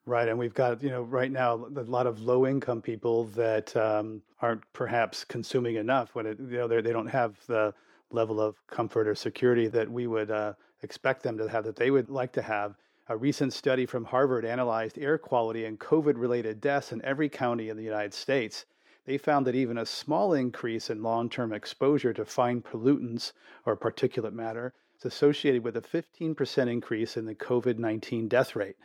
Right, 0.06 0.28
and 0.28 0.38
we've 0.38 0.54
got 0.54 0.82
you 0.84 0.90
know 0.90 1.02
right 1.02 1.32
now 1.32 1.66
a 1.76 1.82
lot 1.82 2.06
of 2.06 2.20
low 2.20 2.46
income 2.46 2.80
people 2.80 3.24
that 3.36 3.74
um, 3.76 4.22
aren't 4.40 4.62
perhaps 4.72 5.24
consuming 5.24 5.76
enough 5.76 6.14
when 6.14 6.26
it, 6.26 6.38
you 6.38 6.58
know 6.58 6.68
they 6.68 6.92
don't 6.92 7.08
have 7.08 7.38
the 7.48 7.74
level 8.14 8.40
of 8.40 8.56
comfort 8.68 9.08
or 9.08 9.14
security 9.14 9.66
that 9.66 9.90
we 9.90 10.06
would 10.06 10.30
uh, 10.30 10.54
expect 10.82 11.22
them 11.22 11.36
to 11.36 11.48
have, 11.48 11.64
that 11.64 11.76
they 11.76 11.90
would 11.90 12.08
like 12.08 12.32
to 12.32 12.42
have. 12.42 12.76
A 13.08 13.16
recent 13.16 13.52
study 13.52 13.84
from 13.84 14.06
Harvard 14.06 14.46
analyzed 14.46 14.98
air 14.98 15.18
quality 15.18 15.66
and 15.66 15.78
COVID 15.78 16.14
related 16.16 16.60
deaths 16.60 16.92
in 16.92 17.04
every 17.04 17.28
county 17.28 17.68
in 17.68 17.76
the 17.76 17.82
United 17.82 18.14
States. 18.14 18.64
They 19.04 19.18
found 19.18 19.46
that 19.46 19.54
even 19.54 19.76
a 19.76 19.84
small 19.84 20.32
increase 20.32 20.88
in 20.88 21.02
long 21.02 21.28
term 21.28 21.52
exposure 21.52 22.14
to 22.14 22.24
fine 22.24 22.62
pollutants 22.62 23.32
or 23.66 23.76
particulate 23.76 24.32
matter 24.32 24.72
is 24.98 25.04
associated 25.04 25.62
with 25.62 25.76
a 25.76 25.82
15% 25.82 26.72
increase 26.72 27.16
in 27.18 27.26
the 27.26 27.34
COVID 27.34 27.78
19 27.78 28.28
death 28.28 28.56
rate. 28.56 28.76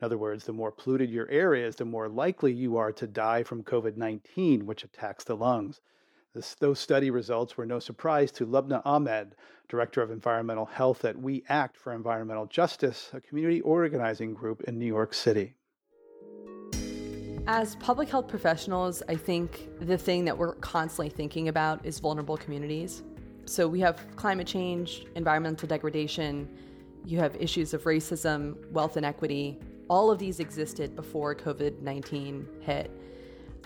In 0.00 0.04
other 0.04 0.18
words, 0.18 0.44
the 0.44 0.52
more 0.52 0.72
polluted 0.72 1.10
your 1.10 1.28
air 1.28 1.54
is, 1.54 1.76
the 1.76 1.84
more 1.84 2.08
likely 2.08 2.52
you 2.52 2.76
are 2.76 2.92
to 2.92 3.06
die 3.06 3.44
from 3.44 3.62
COVID 3.62 3.96
19, 3.96 4.66
which 4.66 4.82
attacks 4.82 5.22
the 5.22 5.36
lungs. 5.36 5.80
This, 6.38 6.54
those 6.60 6.78
study 6.78 7.10
results 7.10 7.56
were 7.56 7.66
no 7.66 7.80
surprise 7.80 8.30
to 8.30 8.46
Lubna 8.46 8.80
Ahmed, 8.84 9.34
Director 9.68 10.02
of 10.02 10.12
Environmental 10.12 10.66
Health 10.66 11.04
at 11.04 11.18
We 11.18 11.42
Act 11.48 11.76
for 11.76 11.92
Environmental 11.92 12.46
Justice, 12.46 13.10
a 13.12 13.20
community 13.20 13.60
organizing 13.62 14.34
group 14.34 14.62
in 14.68 14.78
New 14.78 14.86
York 14.86 15.14
City. 15.14 15.56
As 17.48 17.74
public 17.80 18.08
health 18.08 18.28
professionals, 18.28 19.02
I 19.08 19.16
think 19.16 19.68
the 19.80 19.98
thing 19.98 20.24
that 20.26 20.38
we're 20.38 20.54
constantly 20.54 21.08
thinking 21.08 21.48
about 21.48 21.84
is 21.84 21.98
vulnerable 21.98 22.36
communities. 22.36 23.02
So 23.46 23.66
we 23.66 23.80
have 23.80 24.06
climate 24.14 24.46
change, 24.46 25.06
environmental 25.16 25.66
degradation, 25.66 26.48
you 27.04 27.18
have 27.18 27.34
issues 27.34 27.74
of 27.74 27.82
racism, 27.82 28.54
wealth 28.70 28.96
inequity. 28.96 29.58
All 29.90 30.08
of 30.08 30.20
these 30.20 30.38
existed 30.38 30.94
before 30.94 31.34
COVID 31.34 31.82
19 31.82 32.46
hit. 32.60 32.92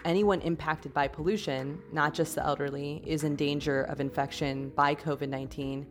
Anyone 0.04 0.40
impacted 0.40 0.92
by 0.92 1.06
pollution, 1.06 1.80
not 1.92 2.12
just 2.12 2.34
the 2.34 2.44
elderly, 2.44 3.02
is 3.06 3.22
in 3.22 3.36
danger 3.36 3.82
of 3.84 4.00
infection 4.00 4.70
by 4.70 4.94
COVID 4.94 5.28
19 5.28 5.86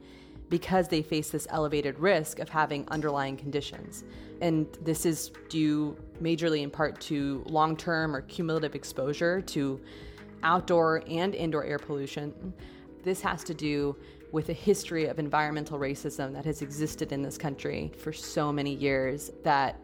because 0.50 0.90
they 0.90 1.02
face 1.02 1.30
this 1.30 1.48
elevated 1.50 1.98
risk 1.98 2.40
of 2.40 2.50
having 2.50 2.86
underlying 2.90 3.38
conditions. 3.38 4.04
And 4.42 4.68
this 4.82 5.06
is 5.06 5.32
due 5.48 5.96
majorly 6.22 6.62
in 6.62 6.70
part 6.70 7.00
to 7.02 7.42
long 7.48 7.78
term 7.78 8.14
or 8.14 8.22
cumulative 8.22 8.76
exposure 8.76 9.40
to 9.42 9.80
outdoor 10.44 11.04
and 11.08 11.34
indoor 11.34 11.64
air 11.64 11.80
pollution. 11.80 12.54
This 13.04 13.22
has 13.22 13.46
to 13.46 13.54
do 13.54 13.96
with 14.34 14.50
a 14.50 14.54
history 14.54 15.06
of 15.06 15.20
environmental 15.20 15.80
racism 15.80 16.34
that 16.34 16.46
has 16.46 16.62
existed 16.62 17.14
in 17.14 17.22
this 17.22 17.38
country 17.38 17.92
for 17.98 18.12
so 18.12 18.52
many 18.52 18.74
years 18.74 19.32
that 19.44 19.80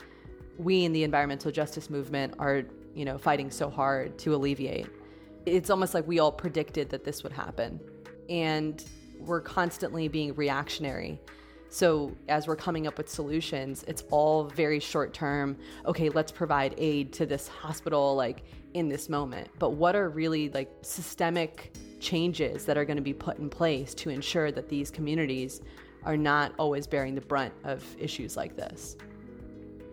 we 0.57 0.85
in 0.85 0.91
the 0.91 1.03
environmental 1.03 1.51
justice 1.51 1.89
movement 1.89 2.33
are, 2.39 2.63
you 2.97 3.05
know, 3.05 3.17
fighting 3.17 3.51
so 3.51 3.69
hard 3.69 4.17
to 4.17 4.33
alleviate. 4.33 4.87
It's 5.45 5.69
almost 5.69 5.93
like 5.93 6.07
we 6.07 6.17
all 6.17 6.31
predicted 6.31 6.89
that 6.89 7.03
this 7.05 7.23
would 7.23 7.31
happen. 7.31 7.79
And 8.27 8.83
we're 9.19 9.41
constantly 9.41 10.07
being 10.07 10.33
reactionary. 10.33 11.21
So, 11.69 12.15
as 12.27 12.47
we're 12.47 12.55
coming 12.55 12.87
up 12.87 12.97
with 12.97 13.09
solutions, 13.09 13.83
it's 13.87 14.03
all 14.09 14.45
very 14.45 14.79
short 14.79 15.13
term. 15.13 15.57
Okay, 15.85 16.09
let's 16.09 16.31
provide 16.31 16.73
aid 16.77 17.13
to 17.13 17.25
this 17.25 17.47
hospital, 17.47 18.15
like 18.15 18.43
in 18.73 18.89
this 18.89 19.09
moment. 19.09 19.49
But 19.59 19.71
what 19.71 19.95
are 19.95 20.09
really 20.09 20.49
like 20.49 20.71
systemic 20.81 21.73
changes 21.99 22.65
that 22.65 22.77
are 22.77 22.85
going 22.85 22.97
to 22.97 23.03
be 23.03 23.13
put 23.13 23.37
in 23.37 23.49
place 23.49 23.93
to 23.95 24.09
ensure 24.09 24.51
that 24.51 24.69
these 24.69 24.89
communities 24.89 25.61
are 26.03 26.17
not 26.17 26.53
always 26.57 26.87
bearing 26.87 27.15
the 27.15 27.21
brunt 27.21 27.53
of 27.63 27.83
issues 27.99 28.37
like 28.37 28.55
this? 28.55 28.95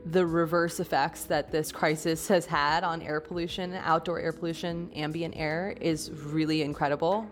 The 0.07 0.27
reverse 0.27 0.81
effects 0.81 1.25
that 1.25 1.51
this 1.51 1.73
crisis 1.73 2.29
has 2.29 2.45
had 2.45 2.85
on 2.85 3.01
air 3.01 3.21
pollution, 3.21 3.75
outdoor 3.75 4.21
air 4.21 4.33
pollution, 4.33 4.91
ambient 4.95 5.35
air 5.37 5.75
is 5.81 6.11
really 6.11 6.61
incredible. 6.63 7.27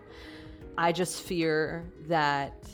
I 0.77 0.91
just 0.91 1.21
fear 1.21 1.85
that 2.07 2.65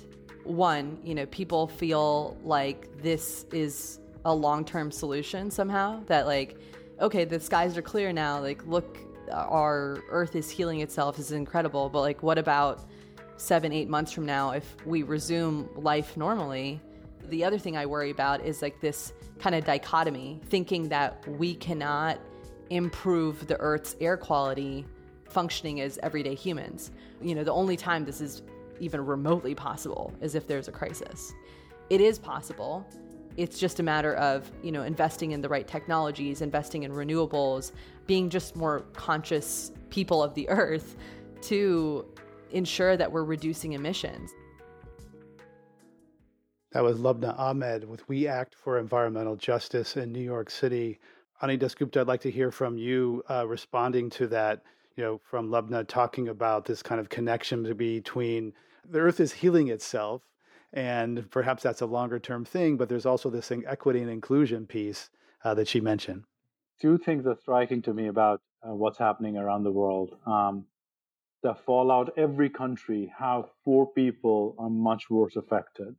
one, 0.46 1.00
you 1.04 1.16
know, 1.16 1.26
people 1.26 1.68
feel 1.68 2.38
like 2.44 3.02
this 3.02 3.46
is 3.52 4.00
a 4.24 4.34
long 4.34 4.64
term 4.64 4.90
solution 4.90 5.52
somehow. 5.52 6.02
That, 6.06 6.26
like, 6.26 6.58
okay, 7.02 7.26
the 7.26 7.40
skies 7.40 7.78
are 7.78 7.82
clear 7.82 8.14
now. 8.14 8.40
Like, 8.40 8.66
look, 8.66 8.98
our 9.32 10.02
Earth 10.10 10.36
is 10.36 10.50
healing 10.50 10.80
itself. 10.80 11.18
This 11.18 11.28
is 11.28 11.32
incredible. 11.34 11.90
But, 11.90 12.02
like, 12.02 12.24
what 12.24 12.38
about 12.38 12.88
seven, 13.36 13.74
eight 13.74 13.90
months 13.90 14.12
from 14.14 14.26
now 14.26 14.52
if 14.52 14.76
we 14.86 15.04
resume 15.04 15.70
life 15.76 16.16
normally? 16.16 16.82
The 17.30 17.44
other 17.44 17.60
thing 17.60 17.78
I 17.78 17.86
worry 17.86 18.10
about 18.10 18.44
is 18.44 18.62
like 18.62 18.82
this 18.82 19.14
kind 19.40 19.56
of 19.56 19.64
dichotomy, 19.64 20.42
thinking 20.46 20.90
that 20.90 21.28
we 21.28 21.54
cannot 21.56 22.20
improve 22.70 23.48
the 23.48 23.60
Earth's 23.60 23.96
air 24.02 24.18
quality 24.18 24.86
functioning 25.26 25.80
as 25.82 26.00
everyday 26.02 26.36
humans. 26.36 26.92
You 27.22 27.36
know, 27.36 27.44
the 27.44 27.54
only 27.54 27.78
time 27.78 28.06
this 28.06 28.20
is 28.20 28.42
even 28.80 29.06
remotely 29.06 29.54
possible 29.54 30.14
is 30.22 30.36
if 30.36 30.48
there's 30.48 30.68
a 30.68 30.72
crisis. 30.72 31.34
It 31.90 32.02
is 32.02 32.18
possible. 32.18 32.86
It's 33.38 33.60
just 33.60 33.80
a 33.80 33.84
matter 33.84 34.16
of, 34.16 34.52
you 34.64 34.72
know, 34.72 34.84
investing 34.84 35.32
in 35.32 35.42
the 35.42 35.50
right 35.50 35.68
technologies, 35.68 36.42
investing 36.42 36.84
in 36.84 36.92
renewables, 36.92 37.72
being 38.08 38.30
just 38.30 38.56
more 38.56 38.82
conscious 38.94 39.72
people 39.90 40.24
of 40.24 40.34
the 40.34 40.50
earth 40.50 40.96
to 41.44 42.06
ensure 42.52 42.98
that 42.98 43.12
we're 43.12 43.24
reducing 43.24 43.74
emissions. 43.74 44.32
That 46.72 46.84
was 46.84 47.00
Lubna 47.00 47.38
Ahmed 47.38 47.84
with 47.90 48.08
We 48.08 48.28
Act 48.28 48.54
for 48.56 48.78
Environmental 48.78 49.36
Justice 49.36 49.98
in 49.98 50.12
New 50.12 50.22
York 50.22 50.50
City. 50.50 51.00
Ani 51.42 51.58
Dasgupta, 51.58 52.02
I'd 52.02 52.08
like 52.08 52.22
to 52.22 52.32
hear 52.32 52.52
from 52.52 52.78
you 52.78 53.24
uh, 53.30 53.48
responding 53.48 54.10
to 54.12 54.28
that 54.28 54.62
you 55.00 55.06
know, 55.06 55.22
from 55.24 55.50
Lubna 55.50 55.88
talking 55.88 56.28
about 56.28 56.66
this 56.66 56.84
kind 56.84 57.00
of 57.00 57.08
connection 57.08 57.64
between 57.78 58.52
the 58.86 59.00
earth 59.00 59.22
is 59.22 59.32
healing 59.32 59.70
itself, 59.70 60.24
and 60.74 61.32
perhaps 61.32 61.64
that's 61.64 61.80
a 61.80 61.86
longer 61.86 62.20
term 62.20 62.44
thing, 62.44 62.76
but 62.76 62.90
there's 62.90 63.06
also 63.06 63.30
this 63.30 63.48
thing, 63.48 63.64
equity 63.66 64.02
and 64.02 64.10
inclusion 64.10 64.66
piece 64.68 65.10
uh, 65.46 65.54
that 65.54 65.70
she 65.70 65.80
mentioned. 65.80 66.26
Two 66.82 66.98
things 66.98 67.26
are 67.26 67.38
striking 67.40 67.82
to 67.84 67.94
me 67.94 68.08
about 68.08 68.42
uh, 68.62 68.76
what's 68.76 68.98
happening 68.98 69.38
around 69.38 69.64
the 69.64 69.72
world. 69.72 70.18
Um, 70.26 70.66
the 71.44 71.56
fallout, 71.66 72.12
every 72.18 72.50
country, 72.50 73.10
how 73.18 73.52
poor 73.64 73.86
people 73.86 74.56
are 74.60 74.70
much 74.70 75.10
worse 75.10 75.38
affected, 75.38 75.96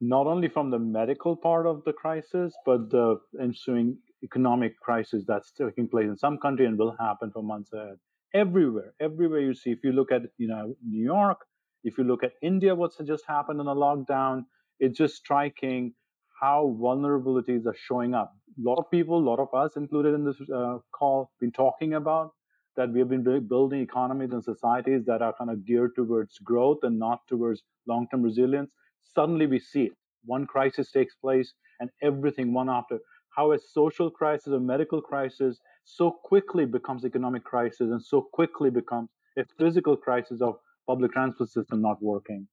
not 0.00 0.26
only 0.26 0.48
from 0.48 0.70
the 0.70 0.78
medical 0.78 1.36
part 1.36 1.66
of 1.66 1.82
the 1.84 1.92
crisis, 1.92 2.54
but 2.64 2.90
the 2.90 3.18
ensuing 3.40 3.98
economic 4.22 4.78
crisis 4.80 5.24
that's 5.26 5.52
taking 5.52 5.88
place 5.88 6.06
in 6.06 6.16
some 6.16 6.38
country 6.38 6.66
and 6.66 6.78
will 6.78 6.96
happen 6.98 7.30
for 7.30 7.42
months 7.42 7.72
ahead 7.72 7.96
everywhere, 8.34 8.92
everywhere 9.00 9.40
you 9.40 9.54
see. 9.54 9.70
If 9.70 9.78
you 9.82 9.92
look 9.92 10.12
at 10.12 10.22
you 10.38 10.48
know 10.48 10.74
New 10.84 11.02
York, 11.02 11.38
if 11.84 11.98
you 11.98 12.04
look 12.04 12.22
at 12.22 12.32
India, 12.42 12.74
what's 12.74 12.98
just 13.06 13.24
happened 13.26 13.60
in 13.60 13.66
the 13.66 13.74
lockdown, 13.74 14.44
it's 14.78 14.98
just 14.98 15.16
striking 15.16 15.94
how 16.40 16.76
vulnerabilities 16.80 17.66
are 17.66 17.76
showing 17.88 18.14
up. 18.14 18.34
A 18.58 18.68
lot 18.68 18.78
of 18.78 18.90
people, 18.90 19.18
a 19.18 19.26
lot 19.30 19.38
of 19.38 19.48
us 19.54 19.76
included 19.76 20.14
in 20.14 20.24
this 20.24 20.36
uh, 20.54 20.78
call, 20.92 21.30
been 21.40 21.52
talking 21.52 21.94
about 21.94 22.32
that 22.76 22.92
we 22.92 22.98
have 22.98 23.08
been 23.08 23.24
building 23.48 23.80
economies 23.80 24.32
and 24.32 24.44
societies 24.44 25.02
that 25.06 25.22
are 25.22 25.34
kind 25.38 25.50
of 25.50 25.64
geared 25.64 25.92
towards 25.96 26.38
growth 26.40 26.78
and 26.82 26.98
not 26.98 27.20
towards 27.26 27.62
long-term 27.88 28.22
resilience. 28.22 28.70
Suddenly, 29.14 29.46
we 29.46 29.58
see 29.58 29.84
it. 29.84 29.92
One 30.24 30.46
crisis 30.46 30.90
takes 30.90 31.14
place, 31.14 31.52
and 31.80 31.90
everything 32.02 32.52
one 32.52 32.68
after. 32.68 32.98
How 33.36 33.52
a 33.52 33.58
social 33.58 34.10
crisis, 34.10 34.52
a 34.52 34.60
medical 34.60 35.00
crisis, 35.00 35.60
so 35.84 36.10
quickly 36.10 36.64
becomes 36.66 37.04
economic 37.04 37.44
crisis 37.44 37.90
and 37.90 38.02
so 38.02 38.20
quickly 38.32 38.70
becomes 38.70 39.08
a 39.38 39.44
physical 39.58 39.96
crisis 39.96 40.40
of 40.42 40.56
public 40.86 41.12
transport 41.12 41.50
system 41.50 41.80
not 41.80 42.02
working. 42.02 42.48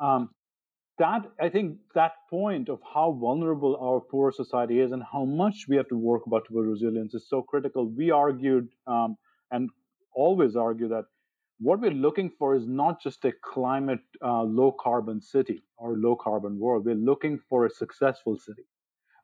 Um, 0.00 0.30
that 0.98 1.22
I 1.40 1.48
think 1.48 1.78
that 1.94 2.12
point 2.28 2.68
of 2.68 2.80
how 2.94 3.12
vulnerable 3.12 3.76
our 3.80 4.00
poor 4.00 4.32
society 4.32 4.80
is 4.80 4.92
and 4.92 5.02
how 5.02 5.24
much 5.24 5.66
we 5.68 5.76
have 5.76 5.88
to 5.88 5.96
work 5.96 6.26
about 6.26 6.44
toward 6.46 6.66
resilience 6.66 7.14
is 7.14 7.28
so 7.28 7.42
critical. 7.42 7.88
We 7.88 8.10
argued 8.10 8.68
um, 8.86 9.16
and 9.50 9.70
always 10.14 10.56
argue 10.56 10.88
that 10.88 11.04
what 11.60 11.80
we're 11.80 11.90
looking 11.90 12.30
for 12.38 12.54
is 12.54 12.66
not 12.66 13.00
just 13.02 13.24
a 13.24 13.32
climate 13.44 14.00
uh, 14.24 14.42
low 14.42 14.72
carbon 14.72 15.20
city 15.20 15.62
or 15.76 15.96
low 15.96 16.16
carbon 16.16 16.58
world. 16.58 16.84
We're 16.84 16.94
looking 16.94 17.38
for 17.48 17.66
a 17.66 17.70
successful 17.70 18.36
city. 18.36 18.62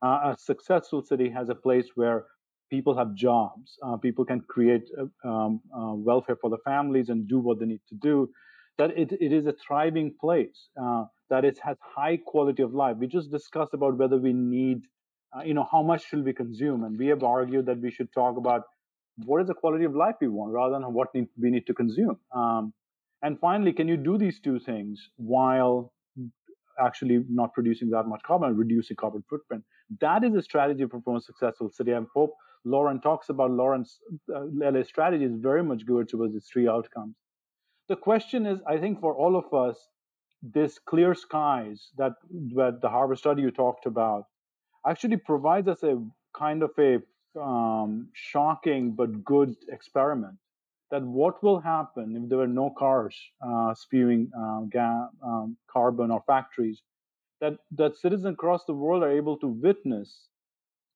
Uh, 0.03 0.33
a 0.33 0.37
successful 0.39 1.03
city 1.03 1.29
has 1.31 1.49
a 1.49 1.55
place 1.55 1.89
where 1.97 2.27
people 2.71 2.97
have 2.97 3.15
jobs, 3.15 3.79
uh, 3.83 3.97
people 3.97 4.25
can 4.25 4.41
create 4.43 4.89
uh, 4.99 5.29
um, 5.29 5.61
uh, 5.75 5.95
welfare 5.95 6.37
for 6.41 6.51
the 6.51 6.59
families 6.65 7.09
and 7.09 7.27
do 7.27 7.39
what 7.39 7.59
they 7.59 7.67
need 7.67 7.81
to 7.89 7.95
do, 7.97 8.29
that 8.77 8.91
it, 8.97 9.13
it 9.21 9.33
is 9.33 9.47
a 9.47 9.55
thriving 9.67 10.15
place, 10.21 10.69
uh, 10.81 11.05
that 11.31 11.45
it 11.45 11.59
has 11.63 11.77
high 11.81 12.17
quality 12.17 12.63
of 12.63 12.75
life. 12.75 12.97
We 12.99 13.07
just 13.07 13.31
discussed 13.31 13.75
about 13.75 13.97
whether 13.97 14.19
we 14.19 14.33
need, 14.33 14.83
you 15.45 15.55
know, 15.55 15.67
how 15.71 15.83
much 15.83 16.07
should 16.07 16.25
we 16.25 16.33
consume, 16.33 16.85
and 16.85 16.97
we 16.99 17.07
have 17.09 17.23
argued 17.23 17.67
that 17.67 17.81
we 17.81 17.91
should 17.91 18.13
talk 18.13 18.37
about 18.37 18.63
what 19.25 19.41
is 19.41 19.49
the 19.49 19.55
quality 19.55 19.85
of 19.85 19.95
life 19.95 20.17
we 20.21 20.29
want 20.29 20.53
rather 20.53 20.73
than 20.73 20.93
what 20.93 21.15
need, 21.15 21.29
we 21.41 21.51
need 21.51 21.67
to 21.67 21.75
consume. 21.75 22.19
Um, 22.35 22.73
and 23.23 23.39
finally, 23.41 23.73
can 23.73 23.89
you 23.89 23.97
do 23.97 24.17
these 24.17 24.39
two 24.41 24.59
things 24.61 25.11
while 25.17 25.93
actually 26.81 27.25
not 27.29 27.53
producing 27.53 27.91
that 27.91 28.07
much 28.07 28.23
carbon, 28.23 28.57
reducing 28.57 28.97
carbon 28.97 29.25
footprint? 29.29 29.65
That 30.01 30.23
is 30.23 30.35
a 30.35 30.43
strategy 30.43 30.85
for 30.87 31.17
a 31.17 31.21
successful 31.21 31.71
city. 31.71 31.95
I 31.95 32.01
hope 32.15 32.35
Lauren 32.65 33.01
talks 33.01 33.29
about 33.29 33.51
Lauren's 33.51 33.99
uh, 34.35 34.45
LA's 34.53 34.89
strategy 34.89 35.25
is 35.25 35.33
very 35.35 35.63
much 35.63 35.87
geared 35.87 36.09
towards 36.09 36.35
these 36.35 36.49
three 36.53 36.69
outcomes. 36.69 37.17
The 37.89 37.97
question 37.97 38.47
is, 38.47 38.61
I 38.67 38.79
think 38.79 39.01
for 39.01 39.15
all 39.15 39.37
of 39.37 39.53
us, 39.55 39.79
this 40.43 40.79
clear 40.79 41.15
skies 41.15 41.89
that, 41.97 42.13
that 42.55 42.81
the 42.83 42.89
Harvard 42.89 43.19
study 43.19 43.43
you 43.43 43.51
talked 43.51 43.87
about 43.87 44.25
actually 44.87 45.17
provides 45.17 45.67
us 45.67 45.83
a 45.83 46.01
kind 46.37 46.63
of 46.63 46.71
a 46.79 46.99
um, 47.41 48.09
shocking 48.15 48.93
but 48.93 49.25
good 49.25 49.57
experiment. 49.71 50.37
That 50.91 51.03
what 51.03 51.43
will 51.43 51.61
happen 51.61 52.17
if 52.17 52.29
there 52.31 52.39
were 52.39 52.47
no 52.49 52.71
cars 52.79 53.17
uh, 53.47 53.75
spewing 53.75 54.31
um, 54.37 54.71
ga- 54.73 55.09
um, 55.23 55.57
carbon 55.71 56.11
or 56.11 56.23
factories? 56.27 56.83
That 57.41 57.59
that 57.73 57.97
citizens 57.97 58.35
across 58.35 58.65
the 58.65 58.75
world 58.75 59.03
are 59.03 59.13
able 59.13 59.37
to 59.39 59.49
witness 59.49 60.29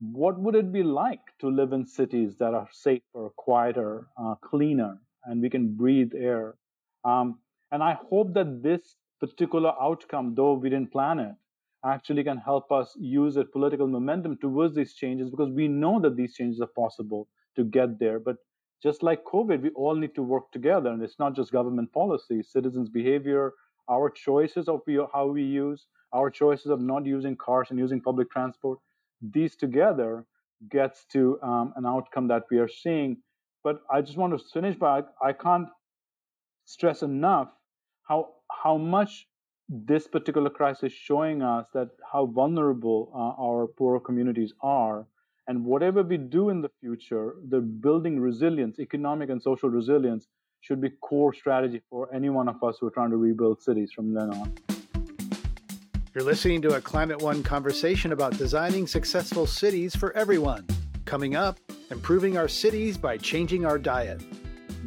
what 0.01 0.39
would 0.39 0.55
it 0.57 0.73
be 0.73 0.83
like 0.83 1.21
to 1.41 1.49
live 1.49 1.73
in 1.73 1.87
cities 1.87 2.37
that 2.39 2.55
are 2.55 2.69
safer, 2.73 3.31
quieter, 3.37 4.09
uh, 4.17 4.35
cleaner, 4.37 4.99
and 5.25 5.41
we 5.41 5.49
can 5.51 5.75
breathe 5.77 6.13
air? 6.15 6.57
Um, 7.05 7.39
and 7.71 7.83
I 7.83 7.99
hope 8.11 8.35
that 8.35 8.63
this 8.63 8.97
particular 9.21 9.73
outcome, 9.81 10.35
though 10.35 10.55
we 10.55 10.71
didn't 10.71 10.93
plan 10.93 11.21
it, 11.21 11.35
actually 11.85 12.25
can 12.25 12.39
help 12.39 12.71
us 12.73 12.95
use 12.99 13.37
a 13.37 13.45
political 13.45 13.87
momentum 13.87 14.37
towards 14.39 14.75
these 14.75 14.95
changes 14.95 15.31
because 15.31 15.51
we 15.51 15.69
know 15.69 16.01
that 16.01 16.17
these 16.17 16.35
changes 16.35 16.61
are 16.61 16.75
possible. 16.85 17.29
to 17.57 17.65
get 17.65 17.99
there. 17.99 18.19
But 18.19 18.37
just 18.83 19.03
like 19.03 19.25
COVID, 19.25 19.61
we 19.63 19.71
all 19.71 19.95
need 19.95 20.15
to 20.15 20.23
work 20.23 20.51
together. 20.53 20.91
And 20.91 21.03
it's 21.03 21.19
not 21.19 21.35
just 21.37 21.53
government 21.53 21.93
policy, 21.93 22.43
citizens' 22.43 22.89
behavior, 22.89 23.53
our 23.89 24.09
choices 24.11 24.69
of 24.69 24.81
how 25.13 25.27
we 25.27 25.43
use, 25.43 25.87
our 26.13 26.31
choices 26.31 26.71
of 26.71 26.81
not 26.81 27.05
using 27.07 27.37
cars 27.37 27.69
and 27.71 27.79
using 27.79 28.01
public 28.01 28.31
transport. 28.31 28.79
These 29.21 29.57
together 29.57 30.27
gets 30.71 31.05
to 31.13 31.39
um, 31.43 31.73
an 31.77 31.87
outcome 31.87 32.29
that 32.29 32.45
we 32.51 32.59
are 32.59 32.69
seeing. 32.69 33.19
But 33.65 33.83
I 33.91 34.01
just 34.01 34.19
want 34.19 34.33
to 34.39 34.45
finish 34.53 34.77
by 34.77 35.03
I 35.23 35.33
can't 35.33 35.69
stress 36.65 37.03
enough 37.03 37.49
how 38.09 38.29
how 38.63 38.77
much 38.77 39.27
this 39.73 40.07
particular 40.07 40.51
crisis 40.51 40.93
showing 40.93 41.41
us 41.41 41.67
that 41.73 41.89
how 42.13 42.27
vulnerable 42.27 43.11
uh, 43.15 43.43
our 43.43 43.67
poorer 43.67 43.99
communities 43.99 44.53
are. 44.63 45.07
And 45.49 45.65
whatever 45.65 46.03
we 46.03 46.19
do 46.19 46.51
in 46.51 46.61
the 46.61 46.71
future 46.81 47.37
the 47.49 47.61
building 47.61 48.21
resilience 48.21 48.79
economic 48.79 49.31
and 49.31 49.43
social 49.43 49.71
resilience 49.71 50.29
should 50.61 50.81
be 50.81 50.91
core 51.01 51.33
strategy 51.33 51.81
for 51.91 52.15
any 52.15 52.29
one 52.29 52.49
of 52.49 52.63
us 52.63 52.77
who 52.79 52.87
are 52.87 52.91
trying 52.91 53.11
to 53.11 53.17
rebuild 53.17 53.61
cities 53.63 53.91
from 53.93 54.15
then 54.15 54.31
on. 54.35 54.53
You're 56.15 56.25
listening 56.25 56.61
to 56.63 56.75
a 56.77 56.81
climate 56.81 57.21
one 57.23 57.43
conversation 57.43 58.13
about 58.13 58.37
designing 58.37 58.87
successful 58.87 59.47
cities 59.47 59.97
for 59.97 60.13
everyone. 60.13 60.67
Coming 61.07 61.35
up 61.35 61.59
improving 61.91 62.37
our 62.37 62.49
cities 62.49 62.97
by 62.97 63.17
changing 63.17 63.65
our 63.65 63.79
diet. 63.79 64.23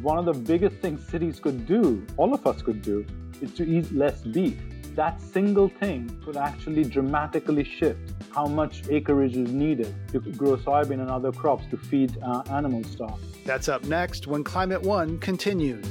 One 0.02 0.18
of 0.18 0.24
the 0.24 0.32
biggest 0.32 0.76
things 0.76 1.06
cities 1.06 1.40
could 1.40 1.66
do 1.66 2.06
all 2.16 2.32
of 2.32 2.46
us 2.46 2.62
could 2.62 2.82
do 2.82 3.04
is 3.40 3.52
to 3.54 3.64
eat 3.64 3.92
less 3.92 4.22
beef 4.22 4.56
that 4.96 5.20
single 5.20 5.68
thing 5.68 6.18
could 6.24 6.38
actually 6.38 6.82
dramatically 6.82 7.64
shift 7.64 8.14
how 8.34 8.46
much 8.46 8.82
acreage 8.88 9.36
is 9.36 9.52
needed 9.52 9.94
to 10.10 10.20
grow 10.20 10.56
soybean 10.56 11.00
and 11.00 11.10
other 11.10 11.30
crops 11.30 11.64
to 11.70 11.76
feed 11.76 12.16
uh, 12.22 12.42
animal 12.50 12.82
stock. 12.84 13.20
That's 13.44 13.68
up 13.68 13.84
next 13.84 14.26
when 14.26 14.42
Climate 14.42 14.80
One 14.80 15.18
continues. 15.18 15.86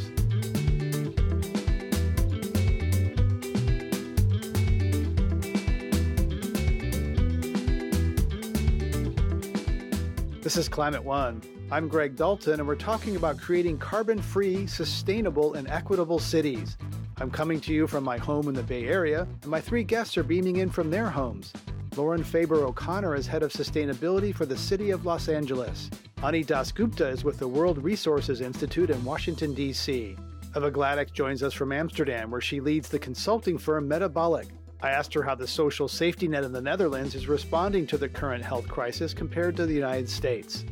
This 10.41 10.57
is 10.57 10.67
Climate 10.67 11.03
One. 11.03 11.41
I'm 11.71 11.88
Greg 11.88 12.15
Dalton, 12.15 12.59
and 12.59 12.67
we're 12.67 12.75
talking 12.75 13.15
about 13.15 13.39
creating 13.39 13.79
carbon 13.79 14.21
free, 14.21 14.67
sustainable, 14.67 15.55
and 15.55 15.67
equitable 15.67 16.19
cities. 16.19 16.77
I'm 17.17 17.31
coming 17.31 17.62
to 17.62 17.74
you 17.74 17.88
from 17.88 18.03
my 18.03 18.17
home 18.17 18.50
in 18.50 18.53
the 18.53 18.63
Bay 18.63 18.88
Area, 18.88 19.25
and 19.41 19.50
my 19.50 19.62
three 19.62 19.86
guests 19.86 20.17
are 20.17 20.24
beaming 20.24 20.57
in 20.57 20.69
from 20.69 20.91
their 20.91 21.10
homes. 21.10 21.53
Lauren 21.95 22.25
Faber 22.25 22.65
O'Connor 22.65 23.15
is 23.15 23.25
head 23.25 23.41
of 23.41 23.53
sustainability 23.53 24.36
for 24.36 24.45
the 24.45 24.57
city 24.57 24.91
of 24.91 25.05
Los 25.05 25.29
Angeles. 25.29 25.89
Ani 26.24 26.43
Dasgupta 26.43 27.10
is 27.10 27.24
with 27.24 27.39
the 27.39 27.48
World 27.48 27.81
Resources 27.81 28.41
Institute 28.41 28.89
in 28.89 29.01
Washington, 29.05 29.53
D.C. 29.53 30.17
Eva 30.57 30.69
Gladek 30.69 31.13
joins 31.13 31.41
us 31.41 31.53
from 31.53 31.72
Amsterdam, 31.72 32.29
where 32.29 32.41
she 32.41 32.60
leads 32.60 32.89
the 32.89 33.00
consulting 33.00 33.57
firm 33.57 33.88
Metabolic. 33.88 34.48
I 34.81 34.89
asked 34.89 35.13
her 35.13 35.24
how 35.24 35.36
the 35.36 35.48
social 35.48 35.88
safety 35.88 36.27
net 36.27 36.43
in 36.43 36.51
the 36.51 36.62
Netherlands 36.62 37.15
is 37.15 37.29
responding 37.29 37.88
to 37.88 37.98
the 37.98 38.10
current 38.10 38.43
health 38.43 38.67
crisis 38.67 39.13
compared 39.13 39.55
to 39.55 39.65
the 39.65 39.74
United 39.74 40.10
States 40.10 40.65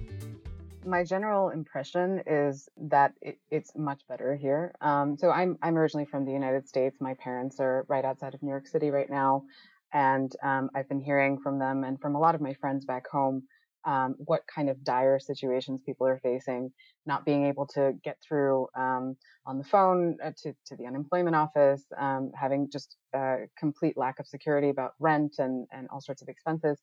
my 0.86 1.04
general 1.04 1.50
impression 1.50 2.22
is 2.26 2.68
that 2.78 3.14
it, 3.22 3.40
it's 3.50 3.72
much 3.76 4.02
better 4.08 4.36
here. 4.36 4.74
Um, 4.82 5.18
so 5.18 5.32
I'm 5.32 5.58
I'm 5.62 5.78
originally 5.78 6.06
from 6.06 6.26
the 6.26 6.32
United 6.32 6.68
States. 6.68 6.98
My 7.00 7.14
parents 7.16 7.60
are 7.60 7.86
right 7.88 8.06
outside 8.06 8.34
of 8.34 8.44
New 8.44 8.50
York 8.50 8.68
City 8.68 8.90
right 8.92 9.10
now, 9.10 9.44
and 9.94 10.32
um, 10.44 10.70
I've 10.76 10.90
been 10.90 11.02
hearing 11.02 11.40
from 11.40 11.60
them 11.60 11.84
and 11.84 12.00
from 12.00 12.16
a 12.16 12.20
lot 12.20 12.36
of 12.36 12.42
my 12.42 12.54
friends 12.56 12.86
back 12.86 13.08
home 13.08 13.44
um, 13.86 14.16
what 14.18 14.42
kind 14.54 14.70
of 14.70 14.84
dire 14.84 15.20
situations 15.20 15.82
people 15.86 16.08
are 16.08 16.20
facing, 16.20 16.72
not 17.06 17.26
being 17.26 17.46
able 17.46 17.68
to 17.68 17.94
get 18.04 18.18
through 18.26 18.68
um, 18.76 19.16
on 19.46 19.58
the 19.58 19.64
phone 19.64 20.18
uh, 20.24 20.32
to 20.44 20.54
to 20.68 20.76
the 20.76 20.86
unemployment 20.86 21.36
office, 21.36 21.84
um, 21.98 22.32
having 22.40 22.70
just 22.72 22.96
a 23.14 23.48
complete 23.58 23.98
lack 23.98 24.20
of 24.20 24.28
security 24.28 24.70
about 24.70 24.94
rent 25.00 25.36
and 25.40 25.68
and 25.72 25.88
all 25.92 26.02
sorts 26.02 26.22
of 26.22 26.30
expenses. 26.30 26.80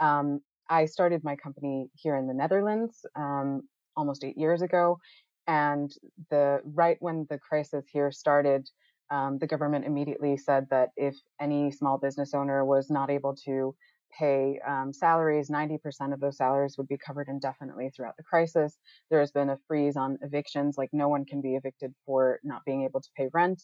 Um, 0.00 0.40
I 0.72 0.86
started 0.86 1.22
my 1.22 1.36
company 1.36 1.90
here 1.94 2.16
in 2.16 2.26
the 2.26 2.32
Netherlands 2.32 3.04
um, 3.14 3.60
almost 3.94 4.24
eight 4.24 4.38
years 4.38 4.62
ago, 4.62 4.98
and 5.46 5.92
the 6.30 6.60
right 6.64 6.96
when 7.00 7.26
the 7.28 7.38
crisis 7.38 7.84
here 7.92 8.10
started, 8.10 8.66
um, 9.10 9.36
the 9.38 9.46
government 9.46 9.84
immediately 9.84 10.38
said 10.38 10.66
that 10.70 10.88
if 10.96 11.14
any 11.38 11.70
small 11.72 11.98
business 11.98 12.32
owner 12.32 12.64
was 12.64 12.88
not 12.88 13.10
able 13.10 13.36
to 13.44 13.74
pay 14.18 14.58
um, 14.66 14.92
salaries, 14.92 15.48
90% 15.50 16.12
of 16.12 16.20
those 16.20 16.36
salaries 16.36 16.76
would 16.78 16.88
be 16.88 16.98
covered 16.98 17.28
indefinitely 17.28 17.90
throughout 17.90 18.16
the 18.16 18.22
crisis. 18.22 18.78
There 19.10 19.20
has 19.20 19.32
been 19.32 19.50
a 19.50 19.58
freeze 19.66 19.96
on 19.96 20.18
evictions, 20.22 20.76
like 20.78 20.90
no 20.92 21.08
one 21.08 21.24
can 21.24 21.40
be 21.40 21.54
evicted 21.54 21.94
for 22.06 22.40
not 22.42 22.64
being 22.64 22.84
able 22.84 23.00
to 23.00 23.08
pay 23.16 23.28
rent. 23.32 23.62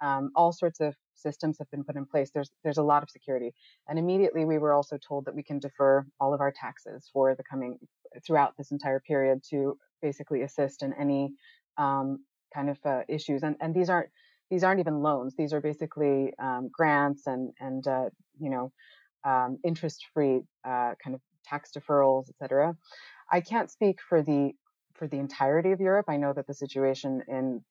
Um, 0.00 0.30
all 0.36 0.52
sorts 0.52 0.80
of 0.80 0.94
systems 1.14 1.58
have 1.58 1.70
been 1.70 1.84
put 1.84 1.96
in 1.96 2.06
place. 2.06 2.30
There's 2.32 2.50
there's 2.62 2.78
a 2.78 2.82
lot 2.82 3.02
of 3.02 3.10
security, 3.10 3.52
and 3.88 3.98
immediately 3.98 4.44
we 4.44 4.58
were 4.58 4.72
also 4.72 4.96
told 4.96 5.24
that 5.24 5.34
we 5.34 5.42
can 5.42 5.58
defer 5.58 6.06
all 6.20 6.32
of 6.32 6.40
our 6.40 6.52
taxes 6.52 7.10
for 7.12 7.34
the 7.34 7.42
coming 7.42 7.78
throughout 8.24 8.54
this 8.56 8.70
entire 8.70 9.00
period 9.00 9.42
to 9.50 9.76
basically 10.00 10.42
assist 10.42 10.82
in 10.82 10.92
any 10.92 11.32
um, 11.78 12.24
kind 12.54 12.70
of 12.70 12.78
uh, 12.84 13.00
issues. 13.08 13.42
And 13.42 13.56
and 13.60 13.74
these 13.74 13.90
aren't 13.90 14.10
these 14.50 14.64
aren't 14.64 14.80
even 14.80 15.02
loans. 15.02 15.34
These 15.36 15.52
are 15.52 15.60
basically 15.60 16.32
um, 16.38 16.70
grants 16.72 17.26
and 17.26 17.52
and 17.60 17.86
uh, 17.86 18.10
you 18.38 18.50
know 18.50 18.72
um, 19.24 19.58
interest 19.64 20.04
free 20.14 20.40
uh, 20.64 20.94
kind 21.02 21.14
of 21.14 21.20
tax 21.44 21.70
deferrals, 21.76 22.28
etc. 22.28 22.76
I 23.30 23.40
can't 23.40 23.70
speak 23.70 23.98
for 24.06 24.22
the 24.22 24.52
for 24.98 25.06
the 25.06 25.18
entirety 25.18 25.72
of 25.72 25.80
Europe. 25.80 26.06
I 26.08 26.16
know 26.16 26.32
that 26.32 26.46
the 26.46 26.54
situation 26.54 27.22
in 27.28 27.62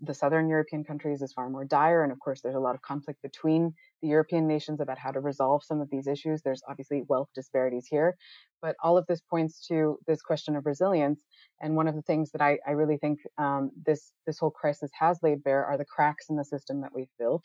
the 0.00 0.14
southern 0.14 0.48
European 0.48 0.84
countries 0.84 1.20
is 1.20 1.32
far 1.32 1.50
more 1.50 1.64
dire. 1.64 2.02
And 2.04 2.12
of 2.12 2.20
course, 2.20 2.40
there's 2.40 2.54
a 2.54 2.60
lot 2.60 2.74
of 2.74 2.82
conflict 2.82 3.20
between 3.22 3.74
the 4.02 4.08
European 4.08 4.46
nations 4.46 4.80
about 4.80 4.98
how 4.98 5.10
to 5.10 5.20
resolve 5.20 5.64
some 5.64 5.80
of 5.80 5.90
these 5.90 6.06
issues. 6.06 6.42
There's 6.42 6.62
obviously 6.68 7.02
wealth 7.08 7.28
disparities 7.34 7.86
here. 7.90 8.16
But 8.62 8.76
all 8.82 8.96
of 8.96 9.06
this 9.06 9.20
points 9.20 9.66
to 9.66 9.98
this 10.06 10.22
question 10.22 10.56
of 10.56 10.64
resilience. 10.64 11.22
And 11.60 11.74
one 11.74 11.88
of 11.88 11.94
the 11.94 12.02
things 12.02 12.30
that 12.32 12.40
I, 12.40 12.58
I 12.66 12.72
really 12.72 12.96
think 12.96 13.18
um, 13.36 13.70
this, 13.84 14.12
this 14.26 14.38
whole 14.38 14.50
crisis 14.50 14.90
has 14.98 15.18
laid 15.22 15.42
bare 15.42 15.64
are 15.64 15.78
the 15.78 15.84
cracks 15.84 16.26
in 16.30 16.36
the 16.36 16.44
system 16.44 16.80
that 16.82 16.94
we've 16.94 17.12
built, 17.18 17.44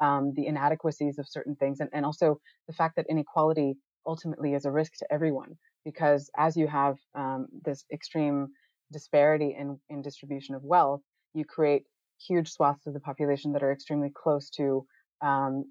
um, 0.00 0.32
the 0.34 0.46
inadequacies 0.46 1.18
of 1.18 1.28
certain 1.28 1.56
things, 1.56 1.80
and, 1.80 1.90
and 1.92 2.04
also 2.04 2.40
the 2.66 2.74
fact 2.74 2.96
that 2.96 3.06
inequality 3.08 3.76
ultimately 4.06 4.54
is 4.54 4.64
a 4.64 4.70
risk 4.70 4.92
to 4.98 5.12
everyone. 5.12 5.56
Because 5.84 6.30
as 6.36 6.56
you 6.56 6.66
have 6.66 6.96
um, 7.14 7.46
this 7.64 7.84
extreme 7.92 8.48
disparity 8.92 9.56
in, 9.58 9.78
in 9.88 10.02
distribution 10.02 10.54
of 10.54 10.62
wealth, 10.64 11.00
you 11.34 11.44
create 11.44 11.84
huge 12.26 12.50
swaths 12.50 12.86
of 12.86 12.94
the 12.94 13.00
population 13.00 13.52
that 13.52 13.62
are 13.62 13.72
extremely 13.72 14.10
close 14.14 14.50
to 14.50 14.84
um, 15.22 15.64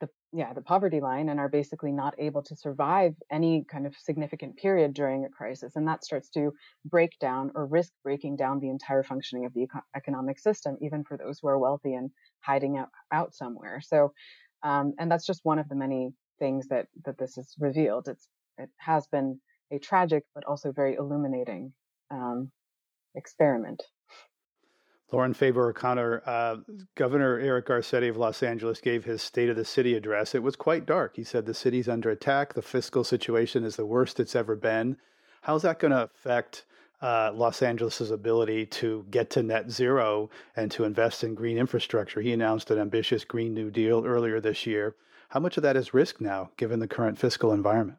the 0.00 0.08
yeah 0.32 0.52
the 0.54 0.62
poverty 0.62 1.00
line 1.00 1.28
and 1.28 1.38
are 1.38 1.48
basically 1.48 1.92
not 1.92 2.14
able 2.18 2.42
to 2.42 2.56
survive 2.56 3.14
any 3.30 3.64
kind 3.70 3.86
of 3.86 3.94
significant 3.96 4.56
period 4.56 4.94
during 4.94 5.24
a 5.24 5.28
crisis. 5.28 5.76
And 5.76 5.86
that 5.88 6.04
starts 6.04 6.30
to 6.30 6.52
break 6.86 7.18
down 7.20 7.50
or 7.54 7.66
risk 7.66 7.92
breaking 8.02 8.36
down 8.36 8.60
the 8.60 8.70
entire 8.70 9.02
functioning 9.02 9.44
of 9.44 9.52
the 9.52 9.62
eco- 9.62 9.84
economic 9.94 10.38
system 10.38 10.76
even 10.80 11.04
for 11.04 11.16
those 11.16 11.38
who 11.40 11.48
are 11.48 11.58
wealthy 11.58 11.94
and 11.94 12.10
hiding 12.40 12.78
out, 12.78 12.88
out 13.12 13.34
somewhere. 13.34 13.80
So 13.82 14.12
um, 14.62 14.94
and 14.98 15.10
that's 15.10 15.26
just 15.26 15.44
one 15.44 15.58
of 15.58 15.68
the 15.68 15.76
many 15.76 16.12
things 16.38 16.66
that 16.68 16.86
that 17.04 17.18
this 17.18 17.36
has 17.36 17.54
revealed. 17.58 18.08
It's 18.08 18.28
it 18.58 18.70
has 18.78 19.06
been 19.06 19.40
a 19.70 19.78
tragic 19.78 20.24
but 20.34 20.44
also 20.44 20.72
very 20.72 20.94
illuminating 20.94 21.72
um, 22.10 22.50
experiment. 23.14 23.82
Lauren 25.12 25.34
Faber 25.34 25.68
O'Connor, 25.68 26.22
uh, 26.26 26.56
Governor 26.96 27.38
Eric 27.38 27.66
Garcetti 27.66 28.08
of 28.08 28.16
Los 28.16 28.42
Angeles 28.42 28.80
gave 28.80 29.04
his 29.04 29.22
State 29.22 29.48
of 29.48 29.54
the 29.54 29.64
City 29.64 29.94
address. 29.94 30.34
It 30.34 30.42
was 30.42 30.56
quite 30.56 30.86
dark. 30.86 31.14
He 31.14 31.22
said 31.22 31.46
the 31.46 31.54
city's 31.54 31.88
under 31.88 32.10
attack. 32.10 32.54
The 32.54 32.62
fiscal 32.62 33.04
situation 33.04 33.62
is 33.62 33.76
the 33.76 33.86
worst 33.86 34.18
it's 34.18 34.34
ever 34.34 34.56
been. 34.56 34.96
How's 35.42 35.62
that 35.62 35.78
going 35.78 35.92
to 35.92 36.02
affect 36.02 36.64
uh, 37.00 37.30
Los 37.34 37.62
Angeles's 37.62 38.10
ability 38.10 38.66
to 38.66 39.06
get 39.10 39.30
to 39.30 39.42
net 39.42 39.70
zero 39.70 40.30
and 40.56 40.70
to 40.72 40.84
invest 40.84 41.22
in 41.22 41.34
green 41.34 41.58
infrastructure? 41.58 42.20
He 42.20 42.32
announced 42.32 42.70
an 42.70 42.78
ambitious 42.78 43.24
Green 43.24 43.54
New 43.54 43.70
Deal 43.70 44.04
earlier 44.04 44.40
this 44.40 44.66
year. 44.66 44.96
How 45.28 45.38
much 45.38 45.56
of 45.56 45.62
that 45.62 45.76
is 45.76 45.94
risk 45.94 46.20
now, 46.20 46.50
given 46.56 46.80
the 46.80 46.88
current 46.88 47.18
fiscal 47.18 47.52
environment? 47.52 47.98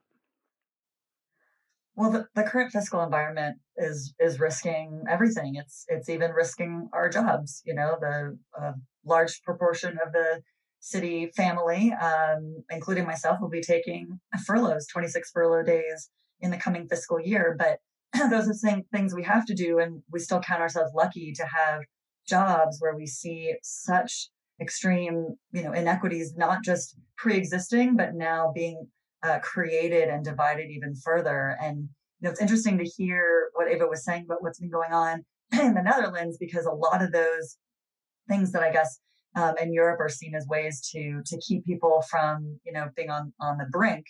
Well, 1.96 2.12
the, 2.12 2.28
the 2.36 2.44
current 2.44 2.72
fiscal 2.72 3.02
environment 3.02 3.58
is 3.78 4.14
is 4.20 4.40
risking 4.40 5.04
everything. 5.10 5.56
It's 5.56 5.86
it's 5.88 6.10
even 6.10 6.32
risking 6.32 6.90
our 6.94 7.10
jobs. 7.10 7.62
You 7.66 7.76
know, 7.76 7.98
the 8.00 8.38
uh, 8.60 8.74
large 9.06 9.42
proportion 9.44 9.98
of 10.06 10.12
the 10.12 10.42
city 10.82 11.32
family, 11.36 11.94
um, 11.94 12.64
including 12.70 13.06
myself, 13.06 13.40
will 13.42 13.50
be 13.50 13.62
taking 13.62 14.20
furloughs, 14.46 14.88
26 14.88 15.32
furlough 15.32 15.64
days 15.64 16.10
in 16.42 16.52
the 16.52 16.58
coming 16.58 16.88
fiscal 16.88 17.20
year. 17.20 17.56
But 17.58 17.80
those 18.30 18.48
are 18.50 18.82
things 18.94 19.16
we 19.16 19.24
have 19.24 19.46
to 19.46 19.56
do, 19.56 19.80
and 19.80 20.04
we 20.12 20.20
still 20.20 20.42
count 20.42 20.62
ourselves 20.62 20.92
lucky 20.94 21.34
to 21.34 21.46
have 21.46 21.82
jobs 22.28 22.78
where 22.80 22.96
we 22.96 23.08
see 23.08 23.56
such 23.64 24.30
extreme, 24.60 25.36
you 25.52 25.64
know, 25.64 25.72
inequities, 25.72 26.34
not 26.36 26.64
just 26.64 26.96
pre-existing, 27.18 27.96
but 27.96 28.16
now 28.16 28.52
being 28.54 28.88
uh, 29.26 29.40
created 29.40 30.10
and 30.10 30.24
divided 30.24 30.70
even 30.70 30.96
further. 30.96 31.58
And 31.62 31.78
you 31.78 32.22
know, 32.22 32.30
it's 32.30 32.42
interesting 32.42 32.78
to 32.78 32.84
hear 32.84 33.50
what 33.54 33.68
Ava 33.68 33.88
was 33.88 34.06
saying 34.06 34.26
about 34.26 34.44
what's 34.44 34.60
been 34.60 34.70
going 34.70 34.94
on 34.94 35.26
in 35.52 35.74
the 35.74 35.82
Netherlands 35.82 36.38
because 36.40 36.66
a 36.66 36.72
lot 36.72 37.02
of 37.02 37.12
those 37.12 37.58
things 38.28 38.52
that 38.52 38.64
I 38.64 38.72
guess 38.72 39.00
um, 39.36 39.56
in 39.62 39.74
Europe 39.74 40.00
are 40.00 40.10
seen 40.10 40.34
as 40.36 40.48
ways 40.48 40.82
to 40.94 41.22
to 41.26 41.40
keep 41.40 41.66
people 41.66 42.04
from 42.10 42.60
you 42.66 42.72
know 42.72 42.88
being 42.96 43.10
on 43.10 43.34
on 43.42 43.58
the 43.58 43.66
brink 43.72 44.06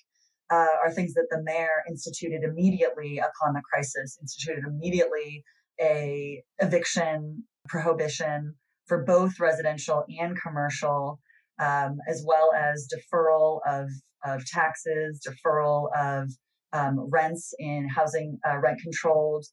uh, 0.51 0.67
are 0.83 0.91
things 0.91 1.13
that 1.13 1.27
the 1.31 1.41
mayor 1.43 1.83
instituted 1.89 2.43
immediately 2.43 3.19
upon 3.19 3.53
the 3.53 3.61
crisis, 3.61 4.17
instituted 4.21 4.63
immediately 4.67 5.43
a 5.81 6.43
eviction 6.59 7.43
prohibition 7.67 8.53
for 8.85 9.03
both 9.03 9.39
residential 9.39 10.05
and 10.19 10.39
commercial, 10.39 11.19
um, 11.59 11.97
as 12.07 12.23
well 12.27 12.51
as 12.53 12.87
deferral 12.93 13.59
of 13.67 13.89
of 14.25 14.45
taxes, 14.47 15.21
deferral 15.25 15.89
of 15.95 16.29
um, 16.73 17.07
rents 17.11 17.53
in 17.59 17.87
housing 17.87 18.39
uh, 18.47 18.57
rent 18.57 18.79
controlled 18.81 19.45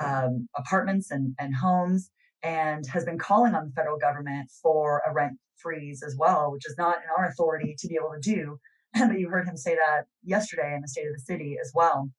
um, 0.00 0.48
apartments 0.56 1.10
and, 1.10 1.34
and 1.38 1.54
homes, 1.54 2.10
and 2.42 2.86
has 2.86 3.04
been 3.04 3.18
calling 3.18 3.54
on 3.54 3.66
the 3.66 3.72
federal 3.72 3.98
government 3.98 4.50
for 4.62 5.02
a 5.08 5.12
rent 5.12 5.38
freeze 5.56 6.02
as 6.06 6.14
well, 6.16 6.52
which 6.52 6.66
is 6.66 6.76
not 6.78 6.96
in 6.96 7.02
our 7.16 7.26
authority 7.26 7.74
to 7.78 7.88
be 7.88 7.96
able 7.96 8.12
to 8.12 8.20
do. 8.20 8.58
but 8.94 9.18
you 9.18 9.28
heard 9.28 9.46
him 9.46 9.56
say 9.56 9.74
that 9.74 10.04
yesterday 10.22 10.74
in 10.74 10.82
the 10.82 10.88
State 10.88 11.06
of 11.06 11.14
the 11.14 11.20
City 11.20 11.56
as 11.60 11.72
well. 11.74 12.10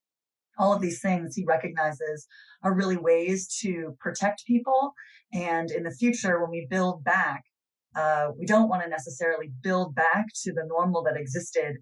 All 0.57 0.73
of 0.73 0.81
these 0.81 1.01
things 1.01 1.35
he 1.35 1.45
recognizes 1.45 2.27
are 2.63 2.73
really 2.73 2.97
ways 2.97 3.47
to 3.61 3.95
protect 3.99 4.45
people. 4.45 4.93
And 5.31 5.71
in 5.71 5.83
the 5.83 5.91
future, 5.91 6.41
when 6.41 6.51
we 6.51 6.67
build 6.69 7.03
back, 7.03 7.43
uh, 7.95 8.29
we 8.37 8.45
don't 8.45 8.69
want 8.69 8.83
to 8.83 8.89
necessarily 8.89 9.51
build 9.61 9.95
back 9.95 10.27
to 10.43 10.53
the 10.53 10.65
normal 10.67 11.03
that 11.03 11.17
existed 11.17 11.77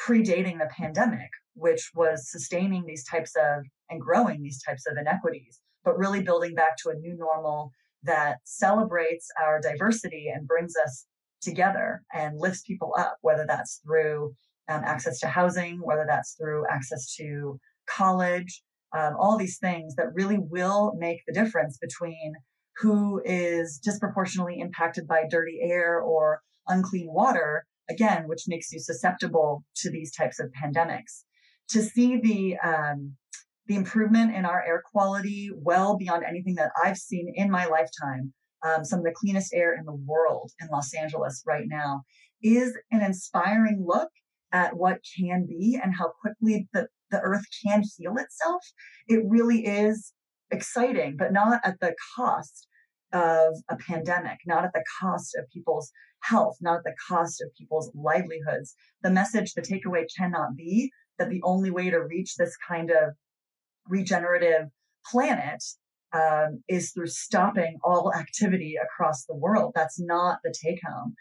predating 0.00 0.58
the 0.58 0.68
pandemic, 0.76 1.30
which 1.54 1.90
was 1.94 2.30
sustaining 2.30 2.84
these 2.86 3.04
types 3.04 3.32
of 3.36 3.64
and 3.90 4.00
growing 4.00 4.42
these 4.42 4.62
types 4.62 4.86
of 4.86 4.96
inequities, 4.98 5.60
but 5.84 5.98
really 5.98 6.22
building 6.22 6.54
back 6.54 6.76
to 6.78 6.90
a 6.90 6.94
new 6.94 7.16
normal 7.16 7.70
that 8.02 8.38
celebrates 8.44 9.28
our 9.42 9.60
diversity 9.60 10.26
and 10.34 10.48
brings 10.48 10.74
us 10.84 11.06
together 11.40 12.02
and 12.12 12.38
lifts 12.38 12.62
people 12.62 12.94
up, 12.98 13.16
whether 13.20 13.44
that's 13.46 13.80
through 13.84 14.34
um, 14.68 14.82
access 14.84 15.18
to 15.20 15.26
housing, 15.26 15.78
whether 15.82 16.04
that's 16.06 16.34
through 16.40 16.64
access 16.70 17.14
to 17.16 17.58
college, 17.86 18.62
um, 18.96 19.14
all 19.18 19.36
these 19.36 19.58
things 19.58 19.94
that 19.96 20.14
really 20.14 20.38
will 20.38 20.94
make 20.98 21.20
the 21.26 21.32
difference 21.32 21.78
between 21.78 22.34
who 22.78 23.20
is 23.24 23.78
disproportionately 23.78 24.58
impacted 24.60 25.06
by 25.06 25.24
dirty 25.28 25.60
air 25.62 26.00
or 26.00 26.40
unclean 26.68 27.08
water, 27.12 27.64
again, 27.90 28.28
which 28.28 28.44
makes 28.48 28.72
you 28.72 28.80
susceptible 28.80 29.64
to 29.76 29.90
these 29.90 30.14
types 30.14 30.40
of 30.40 30.50
pandemics. 30.62 31.24
To 31.70 31.82
see 31.82 32.18
the 32.18 32.56
um, 32.58 33.16
the 33.66 33.76
improvement 33.76 34.34
in 34.34 34.44
our 34.44 34.62
air 34.66 34.82
quality 34.92 35.50
well 35.54 35.96
beyond 35.96 36.24
anything 36.24 36.56
that 36.56 36.72
I've 36.82 36.98
seen 36.98 37.32
in 37.36 37.50
my 37.50 37.66
lifetime 37.66 38.32
um, 38.62 38.84
some 38.84 39.00
of 39.00 39.04
the 39.04 39.14
cleanest 39.14 39.52
air 39.52 39.74
in 39.74 39.84
the 39.84 39.94
world 40.06 40.50
in 40.60 40.68
Los 40.68 40.94
Angeles 40.94 41.42
right 41.46 41.66
now, 41.66 42.02
is 42.42 42.76
an 42.90 43.02
inspiring 43.02 43.84
look 43.86 44.08
at 44.52 44.76
what 44.76 44.98
can 45.18 45.46
be 45.46 45.78
and 45.82 45.94
how 45.94 46.12
quickly 46.20 46.68
the, 46.72 46.86
the 47.10 47.20
earth 47.20 47.44
can 47.64 47.82
heal 47.96 48.16
itself. 48.16 48.62
It 49.08 49.22
really 49.26 49.66
is 49.66 50.12
exciting, 50.52 51.16
but 51.18 51.32
not 51.32 51.60
at 51.64 51.80
the 51.80 51.94
cost 52.16 52.68
of 53.12 53.56
a 53.68 53.76
pandemic, 53.76 54.38
not 54.46 54.64
at 54.64 54.72
the 54.72 54.84
cost 55.00 55.34
of 55.36 55.48
people's 55.50 55.90
health, 56.20 56.56
not 56.60 56.78
at 56.78 56.84
the 56.84 56.94
cost 57.08 57.42
of 57.42 57.48
people's 57.58 57.90
livelihoods. 57.94 58.74
The 59.02 59.10
message, 59.10 59.54
the 59.54 59.62
takeaway 59.62 60.04
cannot 60.16 60.56
be 60.56 60.90
that 61.18 61.28
the 61.28 61.42
only 61.42 61.70
way 61.70 61.90
to 61.90 61.98
reach 61.98 62.36
this 62.36 62.56
kind 62.68 62.90
of 62.90 63.14
regenerative 63.88 64.68
planet 65.10 65.62
um, 66.12 66.62
is 66.68 66.92
through 66.92 67.08
stopping 67.08 67.78
all 67.82 68.12
activity 68.14 68.74
across 68.82 69.24
the 69.24 69.34
world. 69.34 69.72
That's 69.74 69.98
not 70.00 70.38
the 70.44 70.54
take 70.62 70.80
home. 70.86 71.14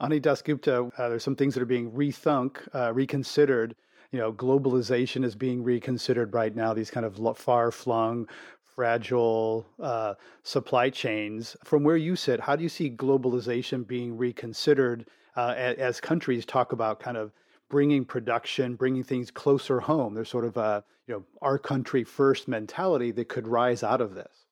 Ani 0.00 0.20
Dasgupta, 0.20 0.90
uh, 0.98 1.08
there's 1.08 1.24
some 1.24 1.36
things 1.36 1.54
that 1.54 1.62
are 1.62 1.66
being 1.66 1.90
rethunk, 1.92 2.56
uh, 2.74 2.92
reconsidered. 2.92 3.74
You 4.12 4.18
know, 4.18 4.32
globalization 4.32 5.24
is 5.24 5.34
being 5.34 5.62
reconsidered 5.62 6.34
right 6.34 6.54
now. 6.54 6.74
These 6.74 6.90
kind 6.90 7.06
of 7.06 7.38
far 7.38 7.70
flung, 7.70 8.28
fragile 8.74 9.66
uh, 9.80 10.14
supply 10.42 10.90
chains. 10.90 11.56
From 11.64 11.84
where 11.84 11.96
you 11.96 12.16
sit, 12.16 12.40
how 12.40 12.56
do 12.56 12.62
you 12.62 12.68
see 12.68 12.90
globalization 12.90 13.86
being 13.86 14.16
reconsidered 14.16 15.06
uh, 15.36 15.54
as, 15.56 16.00
countries 16.00 16.44
talk 16.44 16.72
about 16.72 17.00
kind 17.00 17.16
of 17.16 17.32
bringing 17.68 18.04
production, 18.04 18.76
bringing 18.76 19.02
things 19.02 19.30
closer 19.30 19.80
home. 19.80 20.14
There's 20.14 20.28
sort 20.28 20.44
of 20.44 20.56
a, 20.56 20.84
you 21.06 21.14
know, 21.14 21.24
our 21.42 21.58
country 21.58 22.04
first 22.04 22.46
mentality 22.46 23.10
that 23.12 23.28
could 23.28 23.48
rise 23.48 23.82
out 23.82 24.00
of 24.00 24.14
this. 24.14 24.46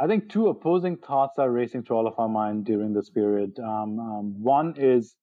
I 0.00 0.06
think 0.06 0.30
two 0.30 0.48
opposing 0.48 0.96
thoughts 0.96 1.38
are 1.38 1.50
racing 1.50 1.84
through 1.84 1.96
all 1.96 2.06
of 2.06 2.14
our 2.18 2.28
mind 2.28 2.64
during 2.64 2.92
this 2.92 3.10
period. 3.10 3.58
Um, 3.58 3.98
um, 3.98 4.42
one 4.42 4.74
is, 4.76 5.14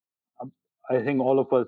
um, 0.42 0.52
I 0.90 1.00
think 1.00 1.22
all 1.22 1.40
of 1.40 1.52
us 1.54 1.68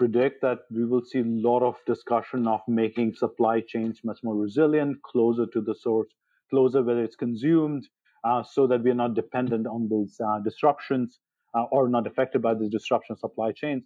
predict 0.00 0.40
that 0.40 0.60
we 0.70 0.84
will 0.90 1.04
see 1.10 1.20
a 1.20 1.32
lot 1.48 1.62
of 1.62 1.76
discussion 1.86 2.48
of 2.48 2.60
making 2.66 3.14
supply 3.14 3.56
chains 3.60 4.00
much 4.02 4.20
more 4.24 4.34
resilient, 4.34 4.96
closer 5.02 5.46
to 5.54 5.60
the 5.60 5.74
source, 5.74 6.08
closer 6.48 6.82
where 6.82 7.04
it's 7.04 7.16
consumed, 7.16 7.86
uh, 8.24 8.42
so 8.42 8.66
that 8.66 8.82
we 8.82 8.90
are 8.90 9.02
not 9.04 9.14
dependent 9.14 9.66
on 9.66 9.88
these 9.90 10.18
uh, 10.26 10.38
disruptions 10.48 11.18
uh, 11.54 11.64
or 11.70 11.88
not 11.96 12.06
affected 12.06 12.40
by 12.40 12.54
these 12.54 12.70
disruption 12.70 13.16
supply 13.16 13.52
chains 13.52 13.84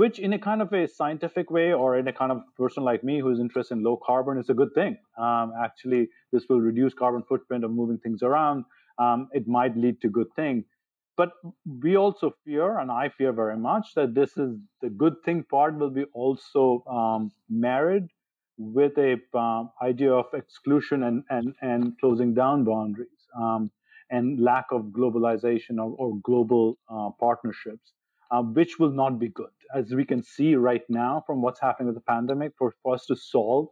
which 0.00 0.18
in 0.18 0.32
a 0.32 0.38
kind 0.38 0.62
of 0.62 0.72
a 0.72 0.88
scientific 0.88 1.50
way 1.50 1.70
or 1.70 1.98
in 1.98 2.08
a 2.08 2.12
kind 2.14 2.32
of 2.32 2.40
person 2.56 2.82
like 2.82 3.04
me 3.04 3.20
who's 3.20 3.38
interested 3.38 3.74
in 3.74 3.82
low 3.82 3.98
carbon 4.02 4.38
is 4.38 4.48
a 4.48 4.54
good 4.54 4.72
thing. 4.74 4.96
Um, 5.18 5.52
actually, 5.62 6.08
this 6.32 6.44
will 6.48 6.60
reduce 6.60 6.94
carbon 6.94 7.22
footprint 7.28 7.62
of 7.62 7.72
moving 7.72 7.98
things 7.98 8.22
around. 8.22 8.64
Um, 8.98 9.28
it 9.32 9.46
might 9.46 9.76
lead 9.76 10.00
to 10.00 10.08
good 10.08 10.32
thing. 10.34 10.64
But 11.16 11.32
we 11.64 11.96
also 11.96 12.34
fear, 12.44 12.78
and 12.78 12.90
I 12.90 13.10
fear 13.10 13.32
very 13.32 13.56
much, 13.56 13.94
that 13.94 14.14
this 14.14 14.36
is 14.36 14.56
the 14.80 14.90
good 14.90 15.14
thing 15.24 15.44
part 15.44 15.78
will 15.78 15.90
be 15.90 16.04
also 16.14 16.82
um, 16.88 17.30
married 17.50 18.08
with 18.56 18.96
a 18.98 19.16
um, 19.36 19.70
idea 19.82 20.12
of 20.12 20.26
exclusion 20.32 21.02
and, 21.02 21.24
and, 21.28 21.54
and 21.60 21.98
closing 21.98 22.34
down 22.34 22.64
boundaries 22.64 23.08
um, 23.38 23.70
and 24.10 24.40
lack 24.40 24.66
of 24.70 24.86
globalization 24.86 25.78
or, 25.78 25.94
or 25.98 26.18
global 26.22 26.78
uh, 26.90 27.10
partnerships 27.20 27.92
uh, 28.32 28.42
which 28.42 28.78
will 28.78 28.90
not 28.90 29.18
be 29.18 29.28
good. 29.28 29.50
As 29.74 29.92
we 29.94 30.04
can 30.04 30.22
see 30.22 30.54
right 30.54 30.82
now 30.88 31.22
from 31.26 31.42
what's 31.42 31.60
happening 31.60 31.88
with 31.88 31.96
the 31.96 32.02
pandemic, 32.08 32.52
for, 32.58 32.74
for 32.82 32.94
us 32.94 33.04
to 33.06 33.16
solve 33.16 33.68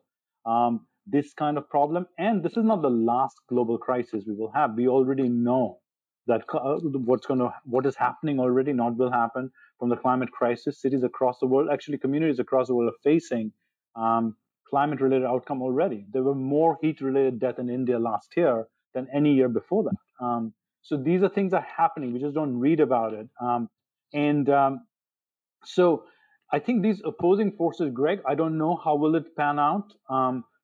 um, 0.47 0.87
this 1.07 1.33
kind 1.33 1.57
of 1.57 1.69
problem, 1.69 2.07
and 2.19 2.43
this 2.43 2.57
is 2.57 2.65
not 2.65 2.83
the 2.83 2.91
last 2.91 3.37
global 3.49 3.79
crisis 3.79 4.25
we 4.27 4.35
will 4.35 4.53
have. 4.53 4.75
We 4.75 4.87
already 4.87 5.29
know 5.29 5.79
that 6.27 6.43
uh, 6.53 6.77
what's 7.11 7.27
going 7.27 7.41
to 7.41 7.53
what 7.65 7.87
is 7.87 7.97
happening 7.97 8.39
already 8.41 8.73
not 8.73 8.97
will 8.97 9.11
happen 9.11 9.51
from 9.79 9.89
the 9.89 9.97
climate 9.97 10.31
crisis. 10.31 10.81
Cities 10.81 11.03
across 11.03 11.39
the 11.39 11.47
world, 11.47 11.69
actually 11.73 11.99
communities 11.99 12.39
across 12.39 12.69
the 12.69 12.75
world, 12.75 12.93
are 12.93 13.03
facing 13.03 13.53
um, 13.97 14.37
climate-related 14.69 15.27
outcome 15.27 15.63
already. 15.63 16.07
There 16.13 16.23
were 16.23 16.35
more 16.35 16.79
heat-related 16.81 17.41
death 17.41 17.59
in 17.59 17.69
India 17.69 17.99
last 17.99 18.29
year 18.37 18.67
than 18.95 19.09
any 19.15 19.35
year 19.35 19.49
before 19.49 19.85
that. 19.85 20.25
Um, 20.25 20.53
so 20.83 20.97
these 20.97 21.23
are 21.23 21.29
things 21.29 21.51
that 21.53 21.63
are 21.63 21.75
happening. 21.77 22.13
We 22.13 22.21
just 22.21 22.35
don't 22.35 22.59
read 22.59 22.81
about 22.81 23.13
it. 23.15 23.29
Um, 23.41 23.69
and 24.13 24.49
um, 24.49 24.87
so 25.65 26.05
I 26.53 26.59
think 26.59 26.83
these 26.83 27.01
opposing 27.05 27.53
forces, 27.53 27.91
Greg, 27.93 28.21
I 28.27 28.35
don't 28.35 28.59
know 28.59 28.77
how 28.83 28.97
will 28.97 29.15
it 29.17 29.37
pan 29.37 29.59
out. 29.59 29.93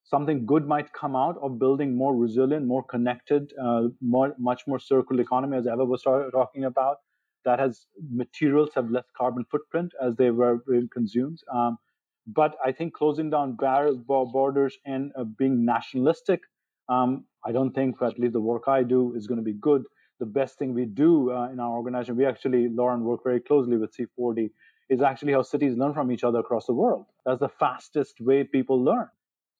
Something 0.09 0.45
good 0.45 0.65
might 0.65 0.93
come 0.93 1.15
out 1.15 1.37
of 1.41 1.59
building 1.59 1.95
more 1.95 2.15
resilient, 2.15 2.65
more 2.65 2.83
connected, 2.83 3.51
uh, 3.61 3.89
more, 4.01 4.33
much 4.39 4.65
more 4.65 4.79
circular 4.79 5.21
economy, 5.21 5.57
as 5.57 5.67
Eva 5.67 5.83
was 5.83 6.03
talking 6.03 6.63
about. 6.63 6.97
That 7.43 7.59
has 7.59 7.87
materials 8.09 8.69
have 8.75 8.89
less 8.89 9.05
carbon 9.17 9.45
footprint 9.51 9.91
as 10.01 10.15
they 10.15 10.31
were 10.31 10.63
consumed. 10.93 11.39
Um, 11.53 11.77
but 12.25 12.55
I 12.63 12.71
think 12.71 12.93
closing 12.93 13.29
down 13.29 13.55
bar- 13.55 13.93
borders 13.93 14.77
and 14.85 15.11
uh, 15.17 15.23
being 15.23 15.65
nationalistic, 15.65 16.41
um, 16.89 17.25
I 17.45 17.51
don't 17.51 17.73
think, 17.73 18.01
at 18.01 18.17
least 18.19 18.33
the 18.33 18.41
work 18.41 18.63
I 18.67 18.83
do, 18.83 19.13
is 19.15 19.27
going 19.27 19.39
to 19.39 19.43
be 19.43 19.53
good 19.53 19.83
the 20.19 20.25
best 20.25 20.57
thing 20.57 20.73
we 20.73 20.85
do 20.85 21.31
uh, 21.31 21.49
in 21.51 21.59
our 21.59 21.71
organization, 21.71 22.15
we 22.15 22.25
actually, 22.25 22.69
Lauren, 22.69 23.03
work 23.03 23.23
very 23.23 23.39
closely 23.39 23.77
with 23.77 23.95
C40, 23.95 24.49
is 24.89 25.01
actually 25.01 25.33
how 25.33 25.41
cities 25.41 25.77
learn 25.77 25.93
from 25.93 26.11
each 26.11 26.23
other 26.23 26.39
across 26.39 26.65
the 26.65 26.73
world. 26.73 27.05
That's 27.25 27.39
the 27.39 27.49
fastest 27.49 28.19
way 28.21 28.43
people 28.43 28.83
learn. 28.83 29.07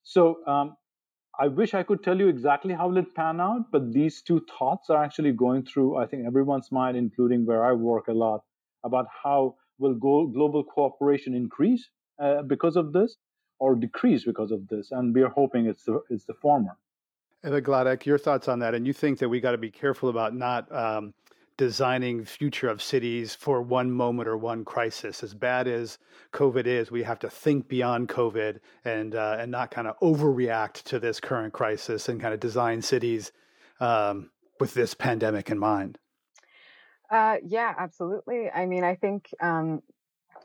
So 0.08 0.38
um, 0.48 0.78
I 1.38 1.50
wish 1.50 1.74
I 1.74 1.84
could 1.84 2.02
tell 2.02 2.18
you 2.18 2.30
exactly 2.30 2.74
how 2.74 2.96
it 2.96 3.14
pan 3.14 3.42
out, 3.42 3.66
but 3.74 3.92
these 3.92 4.22
two 4.22 4.42
thoughts 4.58 4.90
are 4.90 5.04
actually 5.04 5.34
going 5.34 5.66
through, 5.66 5.98
I 5.98 6.08
think, 6.08 6.26
everyone's 6.26 6.72
mind, 6.72 6.96
including 6.96 7.46
where 7.46 7.66
I 7.66 7.74
work 7.74 8.08
a 8.08 8.14
lot, 8.14 8.46
about 8.86 9.08
how 9.22 9.56
will 9.80 9.96
global 9.96 10.64
cooperation 10.64 11.34
increase 11.34 11.90
uh, 12.24 12.42
because 12.44 12.78
of 12.78 12.94
this 12.94 13.18
or 13.60 13.76
decrease 13.76 14.24
because 14.24 14.52
of 14.52 14.70
this. 14.70 14.92
And 14.92 15.14
we 15.14 15.24
are 15.24 15.30
hoping 15.30 15.66
it's 15.66 15.84
the, 15.84 16.00
it's 16.10 16.24
the 16.24 16.36
former. 16.36 16.78
Eva 17.46 17.62
Gladek, 17.62 18.06
your 18.06 18.18
thoughts 18.18 18.48
on 18.48 18.60
that? 18.60 18.74
And 18.76 18.88
you 18.88 18.94
think 18.94 19.20
that 19.20 19.28
we 19.28 19.42
got 19.42 19.52
to 19.52 19.58
be 19.58 19.70
careful 19.70 20.08
about 20.08 20.34
not 20.34 20.72
um, 20.74 21.14
designing 21.58 22.24
future 22.24 22.70
of 22.70 22.82
cities 22.82 23.34
for 23.34 23.62
one 23.62 23.92
moment 23.92 24.30
or 24.30 24.38
one 24.38 24.64
crisis. 24.64 25.24
As 25.24 25.34
bad 25.34 25.68
as 25.68 25.98
COVID 26.34 26.68
is, 26.68 26.92
we 26.92 27.04
have 27.04 27.20
to 27.20 27.30
think 27.30 27.68
beyond 27.68 28.10
COVID 28.10 28.60
and 28.86 29.16
uh, 29.16 29.38
and 29.40 29.52
not 29.52 29.72
kind 29.72 29.88
of 29.88 30.00
overreact 30.00 30.84
to 30.84 31.00
this 31.00 31.20
current 31.20 31.54
crisis 31.54 32.10
and 32.10 32.22
kind 32.22 32.34
of 32.34 32.40
design 32.40 32.82
cities 32.82 33.32
um, 33.80 34.30
with 34.60 34.74
this 34.74 34.94
pandemic 34.94 35.50
in 35.50 35.58
mind. 35.58 35.98
Uh, 37.10 37.38
yeah, 37.44 37.74
absolutely. 37.78 38.50
I 38.50 38.66
mean, 38.66 38.84
I 38.84 38.96
think 38.96 39.30
um, 39.42 39.82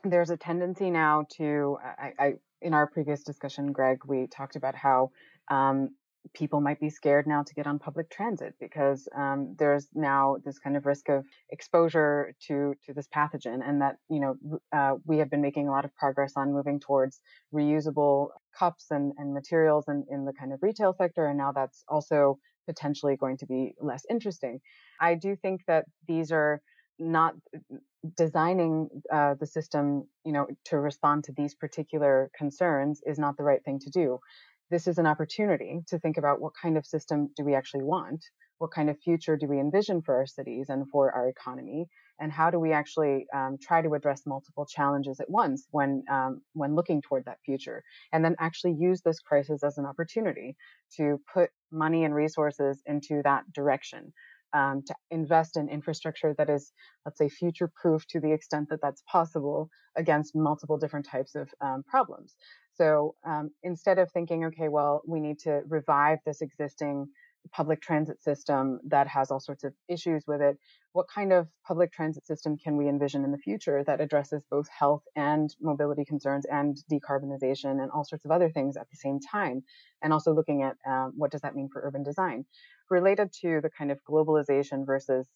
there's 0.05 0.31
a 0.31 0.37
tendency 0.37 0.91
now 0.91 1.27
to, 1.37 1.79
I, 1.83 2.13
I, 2.19 2.35
in 2.61 2.75
our 2.75 2.87
previous 2.87 3.23
discussion, 3.23 3.73
Greg, 3.73 4.05
we 4.07 4.29
talked 4.29 4.57
about 4.57 4.75
how 4.75 5.11
um, 5.49 5.91
people 6.35 6.61
might 6.61 6.81
be 6.81 6.91
scared 6.91 7.27
now 7.27 7.43
to 7.43 7.55
get 7.55 7.67
on 7.67 7.79
public 7.79 8.11
transit 8.11 8.55
because 8.61 9.09
um, 9.17 9.55
there's 9.59 9.89
now 9.95 10.37
this 10.45 10.59
kind 10.59 10.77
of 10.77 10.87
risk 10.87 11.09
of 11.09 11.25
exposure 11.51 12.35
to 12.47 12.75
to 12.87 12.95
this 12.95 13.09
pathogen, 13.09 13.61
and 13.67 13.83
that 13.83 13.97
you 14.09 14.21
know 14.21 14.37
uh, 14.73 14.95
we 15.05 15.19
have 15.19 15.31
been 15.31 15.43
making 15.43 15.69
a 15.69 15.71
lot 15.71 15.85
of 15.85 15.95
progress 15.97 16.33
on 16.37 16.53
moving 16.53 16.81
towards 16.81 17.21
reusable 17.55 18.29
cups 18.59 18.87
and, 18.91 19.13
and 19.19 19.35
materials 19.35 19.85
in, 19.89 20.05
in 20.11 20.25
the 20.25 20.33
kind 20.33 20.53
of 20.53 20.63
retail 20.63 20.95
sector, 20.97 21.27
and 21.27 21.39
now 21.39 21.53
that's 21.53 21.85
also 21.89 22.39
potentially 22.67 23.17
going 23.17 23.37
to 23.37 23.47
be 23.47 23.75
less 23.81 24.05
interesting. 24.09 24.61
I 25.01 25.15
do 25.15 25.37
think 25.37 25.63
that 25.67 25.85
these 26.07 26.31
are 26.31 26.61
not 26.99 27.35
designing 28.17 28.89
uh, 29.13 29.35
the 29.39 29.47
system, 29.47 30.05
you 30.25 30.33
know, 30.33 30.47
to 30.67 30.79
respond 30.79 31.25
to 31.25 31.33
these 31.33 31.55
particular 31.55 32.31
concerns 32.37 33.01
is 33.07 33.19
not 33.19 33.37
the 33.37 33.43
right 33.43 33.65
thing 33.65 33.79
to 33.81 33.91
do. 33.91 34.19
This 34.73 34.87
is 34.87 34.97
an 34.97 35.07
opportunity 35.07 35.81
to 35.89 35.99
think 35.99 36.17
about 36.17 36.41
what 36.41 36.55
kind 36.55 36.79
of 36.79 36.87
system 36.87 37.29
do 37.37 37.45
we 37.45 37.55
actually 37.55 37.83
want? 37.83 38.25
What 38.57 38.71
kind 38.71 38.89
of 38.89 38.99
future 38.99 39.37
do 39.37 39.47
we 39.47 39.61
envision 39.61 40.01
for 40.01 40.17
our 40.17 40.25
cities 40.25 40.71
and 40.71 40.89
for 40.89 41.13
our 41.13 41.29
economy? 41.29 41.89
And 42.19 42.33
how 42.33 42.49
do 42.49 42.59
we 42.59 42.73
actually 42.73 43.27
um, 43.35 43.59
try 43.61 43.83
to 43.83 43.93
address 43.93 44.23
multiple 44.25 44.65
challenges 44.65 45.21
at 45.21 45.29
once 45.29 45.69
when 45.73 46.05
um, 46.11 46.41
when 46.55 46.75
looking 46.75 47.03
toward 47.03 47.27
that 47.27 47.37
future? 47.45 47.83
And 48.15 48.25
then 48.25 48.35
actually 48.39 48.73
use 48.79 49.03
this 49.03 49.21
crisis 49.21 49.63
as 49.63 49.77
an 49.77 49.85
opportunity 49.85 50.57
to 50.97 51.21
put 51.35 51.51
money 51.71 52.05
and 52.05 52.15
resources 52.15 52.81
into 52.87 53.21
that 53.25 53.43
direction 53.53 54.15
um, 54.55 54.83
to 54.87 54.95
invest 55.11 55.57
in 55.57 55.69
infrastructure 55.69 56.35
that 56.39 56.51
is, 56.51 56.73
let's 57.05 57.19
say, 57.19 57.29
future 57.29 57.71
proof 57.75 58.07
to 58.09 58.21
the 58.21 58.33
extent 58.33 58.69
that 58.71 58.81
that's 58.83 59.03
possible 59.11 59.69
against 59.97 60.35
multiple 60.35 60.79
different 60.79 61.07
types 61.07 61.35
of 61.35 61.49
um, 61.61 61.83
problems. 61.87 62.37
So 62.75 63.15
um, 63.25 63.51
instead 63.63 63.99
of 63.99 64.11
thinking, 64.11 64.45
okay, 64.47 64.69
well, 64.69 65.03
we 65.07 65.21
need 65.21 65.39
to 65.41 65.63
revive 65.69 66.19
this 66.25 66.41
existing 66.41 67.09
public 67.51 67.83
transit 67.83 68.23
system 68.23 68.79
that 68.87 69.09
has 69.09 69.33
all 69.33 69.41
sorts 69.41 69.65
of 69.65 69.75
issues 69.89 70.25
with 70.29 70.41
it, 70.41 70.57
what 70.93 71.09
kind 71.09 71.33
of 71.33 71.49
public 71.67 71.93
transit 71.93 72.25
system 72.25 72.57
can 72.57 72.77
we 72.77 72.89
envision 72.89 73.25
in 73.25 73.33
the 73.33 73.39
future 73.39 73.83
that 73.85 74.01
addresses 74.01 74.45
both 74.49 74.69
health 74.69 75.03
and 75.17 75.55
mobility 75.61 76.05
concerns 76.05 76.47
and 76.47 76.77
decarbonization 76.91 77.83
and 77.83 77.91
all 77.91 78.05
sorts 78.05 78.25
of 78.25 78.31
other 78.31 78.49
things 78.49 78.77
at 78.77 78.89
the 78.91 78.97
same 78.97 79.19
time? 79.19 79.65
And 80.03 80.13
also 80.13 80.33
looking 80.33 80.63
at 80.63 80.77
um, 80.89 81.15
what 81.17 81.33
does 81.33 81.41
that 81.41 81.57
mean 81.57 81.69
for 81.73 81.83
urban 81.83 82.05
design? 82.05 82.45
related 82.93 83.33
to 83.41 83.61
the 83.63 83.71
kind 83.71 83.91
of 83.91 83.99
globalization 84.09 84.87
versus 84.87 85.27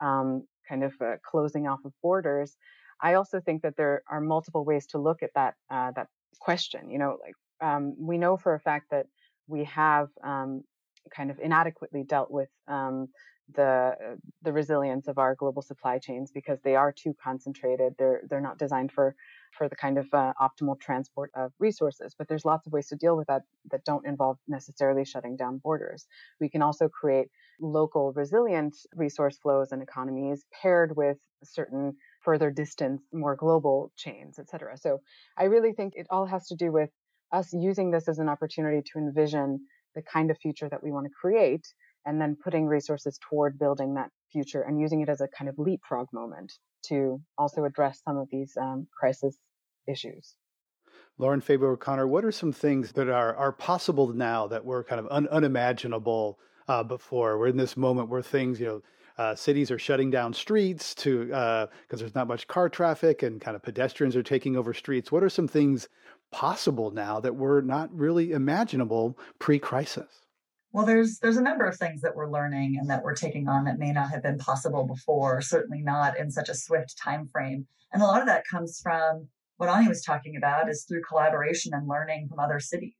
um, 0.00 0.46
kind 0.68 0.84
of 0.84 0.92
uh, 1.00 1.16
closing 1.28 1.66
off 1.66 1.80
of 1.84 1.92
borders, 2.02 2.56
I 3.02 3.14
also 3.14 3.40
think 3.40 3.62
that 3.62 3.76
there 3.76 4.02
are 4.08 4.20
multiple 4.20 4.64
ways 4.64 4.86
to 4.88 4.98
look 4.98 5.22
at 5.22 5.30
that 5.34 5.54
uh, 5.70 5.90
that 5.96 6.08
question. 6.38 6.90
You 6.90 6.98
know, 6.98 7.18
like 7.22 7.34
um, 7.60 7.94
we 7.98 8.18
know 8.18 8.36
for 8.36 8.54
a 8.54 8.60
fact 8.60 8.90
that 8.90 9.06
we 9.48 9.64
have 9.64 10.08
um, 10.22 10.64
kind 11.14 11.30
of 11.30 11.38
inadequately 11.38 12.02
dealt 12.04 12.30
with 12.30 12.48
um, 12.68 13.08
the 13.54 14.18
the 14.42 14.52
resilience 14.52 15.06
of 15.06 15.18
our 15.18 15.34
global 15.36 15.62
supply 15.62 15.98
chains 15.98 16.32
because 16.32 16.58
they 16.62 16.74
are 16.74 16.92
too 16.92 17.14
concentrated. 17.22 17.94
They're 17.98 18.22
they're 18.28 18.40
not 18.40 18.58
designed 18.58 18.92
for 18.92 19.14
for 19.56 19.68
the 19.68 19.76
kind 19.76 19.98
of 19.98 20.06
uh, 20.12 20.32
optimal 20.40 20.78
transport 20.80 21.30
of 21.34 21.52
resources. 21.58 22.14
But 22.16 22.28
there's 22.28 22.44
lots 22.44 22.66
of 22.66 22.72
ways 22.72 22.88
to 22.88 22.96
deal 22.96 23.16
with 23.16 23.28
that 23.28 23.42
that 23.70 23.84
don't 23.84 24.06
involve 24.06 24.38
necessarily 24.48 25.04
shutting 25.04 25.36
down 25.36 25.58
borders. 25.58 26.06
We 26.40 26.48
can 26.48 26.62
also 26.62 26.88
create 26.88 27.28
local 27.60 28.12
resilient 28.12 28.76
resource 28.94 29.38
flows 29.38 29.72
and 29.72 29.82
economies 29.82 30.44
paired 30.60 30.96
with 30.96 31.18
certain 31.44 31.96
further 32.26 32.50
distance, 32.50 33.00
more 33.12 33.36
global 33.36 33.92
chains, 33.96 34.38
et 34.38 34.48
cetera. 34.50 34.76
So 34.76 35.00
I 35.42 35.44
really 35.44 35.72
think 35.72 35.94
it 35.96 36.08
all 36.10 36.26
has 36.26 36.44
to 36.48 36.56
do 36.64 36.68
with 36.78 36.90
us 37.38 37.48
using 37.52 37.88
this 37.90 38.08
as 38.08 38.18
an 38.18 38.28
opportunity 38.28 38.82
to 38.88 38.98
envision 38.98 39.48
the 39.94 40.02
kind 40.02 40.30
of 40.30 40.36
future 40.38 40.68
that 40.68 40.82
we 40.84 40.90
want 40.94 41.06
to 41.06 41.12
create 41.22 41.66
and 42.04 42.20
then 42.20 42.36
putting 42.44 42.66
resources 42.66 43.18
toward 43.26 43.58
building 43.58 43.94
that 43.94 44.10
future 44.32 44.62
and 44.62 44.80
using 44.86 45.00
it 45.00 45.08
as 45.08 45.20
a 45.20 45.28
kind 45.38 45.48
of 45.48 45.56
leapfrog 45.58 46.06
moment 46.12 46.52
to 46.88 47.20
also 47.38 47.64
address 47.64 48.00
some 48.06 48.16
of 48.16 48.28
these 48.30 48.52
um, 48.60 48.86
crisis 48.98 49.34
issues. 49.88 50.34
Lauren 51.18 51.40
Faber 51.40 51.70
O'Connor, 51.72 52.06
what 52.06 52.24
are 52.24 52.32
some 52.32 52.52
things 52.52 52.92
that 52.92 53.08
are, 53.08 53.34
are 53.36 53.52
possible 53.52 54.08
now 54.12 54.46
that 54.48 54.64
were 54.64 54.84
kind 54.84 55.00
of 55.00 55.06
un- 55.10 55.28
unimaginable 55.28 56.38
uh, 56.68 56.82
before? 56.82 57.38
We're 57.38 57.48
in 57.54 57.56
this 57.56 57.76
moment 57.76 58.08
where 58.08 58.22
things, 58.22 58.60
you 58.60 58.66
know, 58.66 58.82
uh, 59.18 59.34
cities 59.34 59.70
are 59.70 59.78
shutting 59.78 60.10
down 60.10 60.32
streets 60.32 60.94
to 60.94 61.26
because 61.26 61.68
uh, 61.92 61.96
there's 61.96 62.14
not 62.14 62.28
much 62.28 62.46
car 62.46 62.68
traffic 62.68 63.22
and 63.22 63.40
kind 63.40 63.54
of 63.54 63.62
pedestrians 63.62 64.16
are 64.16 64.22
taking 64.22 64.56
over 64.56 64.74
streets. 64.74 65.10
What 65.10 65.22
are 65.22 65.28
some 65.28 65.48
things 65.48 65.88
possible 66.32 66.90
now 66.90 67.20
that 67.20 67.36
were 67.36 67.62
not 67.62 67.92
really 67.92 68.32
imaginable 68.32 69.18
pre-crisis? 69.38 70.26
Well, 70.72 70.84
there's 70.84 71.18
there's 71.20 71.38
a 71.38 71.42
number 71.42 71.64
of 71.66 71.76
things 71.76 72.02
that 72.02 72.14
we're 72.14 72.30
learning 72.30 72.76
and 72.78 72.90
that 72.90 73.02
we're 73.02 73.14
taking 73.14 73.48
on 73.48 73.64
that 73.64 73.78
may 73.78 73.92
not 73.92 74.10
have 74.10 74.22
been 74.22 74.36
possible 74.36 74.86
before, 74.86 75.40
certainly 75.40 75.80
not 75.80 76.18
in 76.18 76.30
such 76.30 76.50
a 76.50 76.54
swift 76.54 76.94
time 77.02 77.28
frame. 77.28 77.66
And 77.92 78.02
a 78.02 78.06
lot 78.06 78.20
of 78.20 78.26
that 78.26 78.44
comes 78.50 78.78
from 78.82 79.28
what 79.56 79.70
Ani 79.70 79.88
was 79.88 80.02
talking 80.02 80.36
about 80.36 80.68
is 80.68 80.84
through 80.84 81.00
collaboration 81.08 81.72
and 81.72 81.88
learning 81.88 82.28
from 82.28 82.40
other 82.40 82.60
cities. 82.60 82.92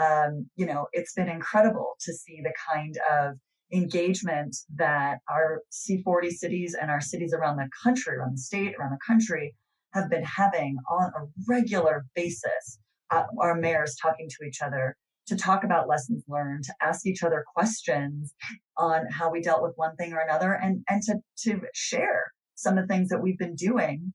Um, 0.00 0.48
you 0.54 0.66
know, 0.66 0.86
it's 0.92 1.14
been 1.14 1.28
incredible 1.28 1.94
to 2.00 2.12
see 2.12 2.40
the 2.42 2.52
kind 2.70 2.96
of 3.10 3.38
engagement 3.72 4.56
that 4.76 5.18
our 5.28 5.62
C40 5.72 6.30
cities 6.30 6.76
and 6.80 6.90
our 6.90 7.00
cities 7.00 7.32
around 7.32 7.56
the 7.56 7.68
country, 7.82 8.16
around 8.16 8.34
the 8.34 8.38
state, 8.38 8.74
around 8.78 8.92
the 8.92 8.98
country 9.06 9.54
have 9.92 10.10
been 10.10 10.24
having 10.24 10.76
on 10.90 11.10
a 11.16 11.26
regular 11.48 12.04
basis. 12.14 12.78
Uh, 13.10 13.24
our 13.40 13.54
mayors 13.54 13.96
talking 14.00 14.28
to 14.28 14.46
each 14.46 14.60
other, 14.62 14.96
to 15.26 15.36
talk 15.36 15.64
about 15.64 15.88
lessons 15.88 16.24
learned, 16.28 16.64
to 16.64 16.74
ask 16.82 17.06
each 17.06 17.22
other 17.22 17.44
questions 17.54 18.34
on 18.76 19.06
how 19.10 19.30
we 19.30 19.40
dealt 19.40 19.62
with 19.62 19.72
one 19.76 19.94
thing 19.96 20.12
or 20.12 20.20
another, 20.20 20.52
and, 20.52 20.82
and 20.88 21.02
to, 21.02 21.16
to 21.38 21.60
share 21.74 22.32
some 22.54 22.78
of 22.78 22.86
the 22.86 22.92
things 22.92 23.08
that 23.08 23.22
we've 23.22 23.38
been 23.38 23.54
doing 23.54 24.12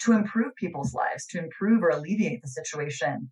to 0.00 0.12
improve 0.12 0.54
people's 0.56 0.94
lives, 0.94 1.26
to 1.26 1.38
improve 1.38 1.82
or 1.82 1.88
alleviate 1.90 2.42
the 2.42 2.48
situation. 2.48 3.30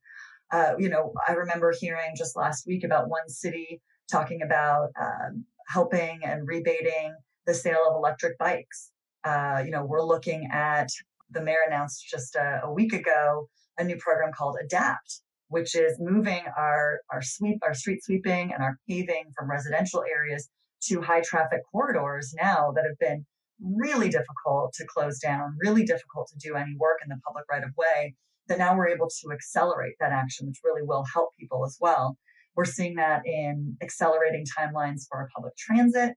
Uh, 0.53 0.73
you 0.79 0.89
know, 0.89 1.13
I 1.27 1.33
remember 1.33 1.73
hearing 1.79 2.13
just 2.17 2.37
last 2.37 2.67
week 2.67 2.85
about 2.85 3.09
one 3.09 3.29
city 3.29 3.81
talking 4.11 4.43
about 4.43 4.91
um, 5.01 5.45
helping 5.69 6.21
and 6.25 6.47
rebating 6.47 7.15
the 7.47 7.55
sale 7.55 7.85
of 7.89 7.97
electric 7.97 8.39
bikes. 8.39 8.91
Uh, 9.25 9.63
you 9.65 9.71
know, 9.71 9.85
we're 9.85 10.05
looking 10.05 10.49
at 10.53 10.89
the 11.31 11.43
mayor 11.43 11.59
announced 11.67 12.07
just 12.09 12.35
a, 12.37 12.61
a 12.65 12.73
week 12.73 12.93
ago 12.93 13.49
a 13.79 13.85
new 13.85 13.97
program 13.97 14.33
called 14.37 14.57
Adapt, 14.63 15.21
which 15.49 15.75
is 15.75 15.99
moving 15.99 16.43
our, 16.57 17.01
our 17.11 17.23
sweep, 17.23 17.59
our 17.63 17.75
street 17.75 18.05
sweeping 18.05 18.53
and 18.53 18.63
our 18.63 18.79
paving 18.89 19.25
from 19.37 19.51
residential 19.51 20.05
areas 20.11 20.49
to 20.83 21.01
high 21.01 21.23
traffic 21.23 21.61
corridors 21.71 22.35
now 22.41 22.73
that 22.75 22.85
have 22.85 22.99
been 22.99 23.25
really 23.63 24.09
difficult 24.09 24.73
to 24.75 24.85
close 24.87 25.19
down, 25.21 25.57
really 25.61 25.85
difficult 25.85 26.29
to 26.29 26.37
do 26.39 26.57
any 26.57 26.75
work 26.79 26.99
in 27.03 27.09
the 27.09 27.21
public 27.25 27.45
right 27.51 27.63
of 27.63 27.71
way, 27.77 28.15
that 28.49 28.59
now 28.59 28.77
we're 28.77 28.89
able 28.89 29.09
to 29.09 29.33
accelerate 29.33 29.95
that 30.01 30.13
action, 30.13 30.49
which 30.49 30.59
really 30.65 30.83
will 30.83 31.05
help 31.13 31.31
people 31.39 31.65
as 31.65 31.79
well. 31.81 32.17
We're 32.55 32.65
seeing 32.65 32.97
that 32.97 33.23
in 33.25 33.77
accelerating 33.83 34.45
timelines 34.59 35.03
for 35.09 35.19
our 35.19 35.29
public 35.35 35.57
transit. 35.57 36.15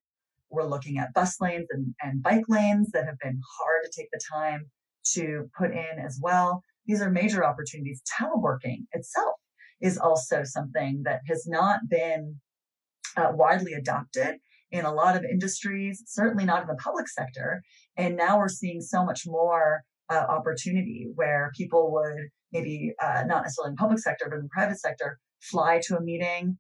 We're 0.50 0.68
looking 0.68 0.98
at 0.98 1.14
bus 1.14 1.40
lanes 1.42 1.68
and, 1.72 1.94
and 2.02 2.22
bike 2.22 2.46
lanes 2.48 2.92
that 2.92 3.06
have 3.06 3.20
been 3.20 3.40
hard 3.58 3.82
to 3.84 3.92
take 3.96 4.10
the 4.12 4.22
time 4.32 4.70
to 5.14 5.50
put 5.58 5.72
in 5.72 6.00
as 6.04 6.20
well. 6.22 6.62
These 6.86 7.02
are 7.02 7.10
major 7.10 7.46
opportunities. 7.46 8.02
Teleworking 8.20 8.86
itself 8.92 9.36
is 9.82 9.98
also 9.98 10.44
something 10.44 11.02
that 11.06 11.22
has 11.28 11.46
not 11.48 11.80
been 11.90 12.40
uh, 13.18 13.32
widely 13.32 13.74
adopted 13.74 14.38
in 14.72 14.86
a 14.86 14.94
lot 14.94 15.16
of 15.16 15.24
industries, 15.24 16.04
certainly 16.06 16.46
not 16.46 16.62
in 16.62 16.68
the 16.68 16.76
public 16.76 17.08
sector. 17.08 17.62
And 17.98 18.16
now 18.16 18.38
we're 18.38 18.50
seeing 18.50 18.82
so 18.82 19.06
much 19.06 19.24
more 19.26 19.82
uh, 20.10 20.26
opportunity 20.30 21.08
where 21.16 21.52
people 21.58 21.92
would 21.94 22.30
maybe 22.52 22.94
uh, 23.02 23.24
not 23.26 23.44
necessarily 23.44 23.72
in 23.72 23.76
public 23.78 24.00
sector, 24.00 24.28
but 24.30 24.40
in 24.40 24.50
private 24.50 24.80
sector, 24.80 25.18
fly 25.50 25.80
to 25.84 25.98
a 25.98 26.02
meeting, 26.02 26.58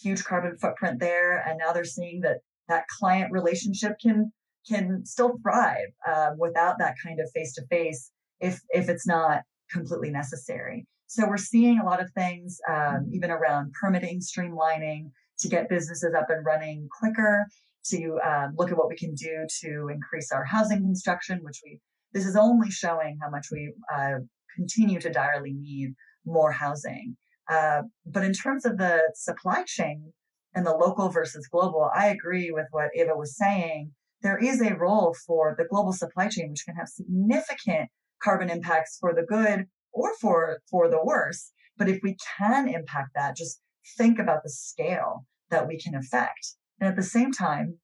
huge 0.00 0.24
carbon 0.24 0.56
footprint 0.58 1.00
there. 1.00 1.38
And 1.46 1.58
now 1.58 1.72
they're 1.72 1.84
seeing 1.84 2.20
that 2.22 2.38
that 2.68 2.86
client 2.88 3.32
relationship 3.32 3.92
can 4.02 4.32
can 4.68 5.04
still 5.04 5.38
thrive 5.42 5.88
uh, 6.06 6.30
without 6.38 6.78
that 6.78 6.94
kind 7.04 7.18
of 7.20 7.30
face 7.34 7.52
to 7.54 7.66
face 7.66 8.10
if 8.40 8.60
if 8.70 8.88
it's 8.88 9.06
not 9.06 9.42
completely 9.70 10.10
necessary. 10.10 10.86
So 11.06 11.28
we're 11.28 11.36
seeing 11.36 11.78
a 11.78 11.84
lot 11.84 12.00
of 12.00 12.10
things, 12.12 12.58
um, 12.70 13.10
even 13.12 13.30
around 13.30 13.72
permitting, 13.78 14.20
streamlining, 14.20 15.10
to 15.40 15.48
get 15.48 15.68
businesses 15.68 16.14
up 16.14 16.30
and 16.30 16.44
running 16.44 16.88
quicker, 17.00 17.46
to 17.90 18.18
um, 18.26 18.54
look 18.56 18.70
at 18.70 18.78
what 18.78 18.88
we 18.88 18.96
can 18.96 19.14
do 19.14 19.46
to 19.60 19.88
increase 19.92 20.32
our 20.32 20.44
housing 20.44 20.78
construction, 20.78 21.40
which 21.42 21.60
we, 21.64 21.80
this 22.12 22.24
is 22.24 22.36
only 22.36 22.70
showing 22.70 23.18
how 23.20 23.28
much 23.28 23.48
we 23.50 23.74
uh, 23.94 24.20
continue 24.56 25.00
to 25.00 25.10
direly 25.10 25.52
need 25.52 25.94
more 26.24 26.52
housing. 26.52 27.16
Uh, 27.52 27.82
but 28.06 28.24
in 28.24 28.32
terms 28.32 28.64
of 28.64 28.78
the 28.78 29.02
supply 29.14 29.62
chain 29.66 30.12
and 30.54 30.64
the 30.64 30.74
local 30.74 31.10
versus 31.10 31.46
global, 31.48 31.90
I 31.94 32.06
agree 32.08 32.50
with 32.50 32.66
what 32.70 32.90
Eva 32.94 33.14
was 33.14 33.36
saying. 33.36 33.92
There 34.22 34.38
is 34.38 34.62
a 34.62 34.76
role 34.76 35.14
for 35.26 35.54
the 35.58 35.66
global 35.66 35.92
supply 35.92 36.28
chain, 36.28 36.48
which 36.50 36.64
can 36.64 36.76
have 36.76 36.88
significant 36.88 37.90
carbon 38.22 38.48
impacts 38.48 38.96
for 38.98 39.12
the 39.14 39.26
good 39.36 39.66
or 39.92 40.14
for, 40.20 40.60
for 40.70 40.88
the 40.88 41.04
worse. 41.04 41.52
But 41.76 41.88
if 41.90 42.00
we 42.02 42.16
can 42.38 42.68
impact 42.68 43.10
that, 43.16 43.36
just 43.36 43.60
think 43.98 44.18
about 44.18 44.42
the 44.44 44.50
scale 44.50 45.26
that 45.50 45.66
we 45.68 45.78
can 45.78 45.94
affect. 45.94 46.54
And 46.80 46.88
at 46.88 46.96
the 46.96 47.02
same 47.02 47.32
time, 47.32 47.78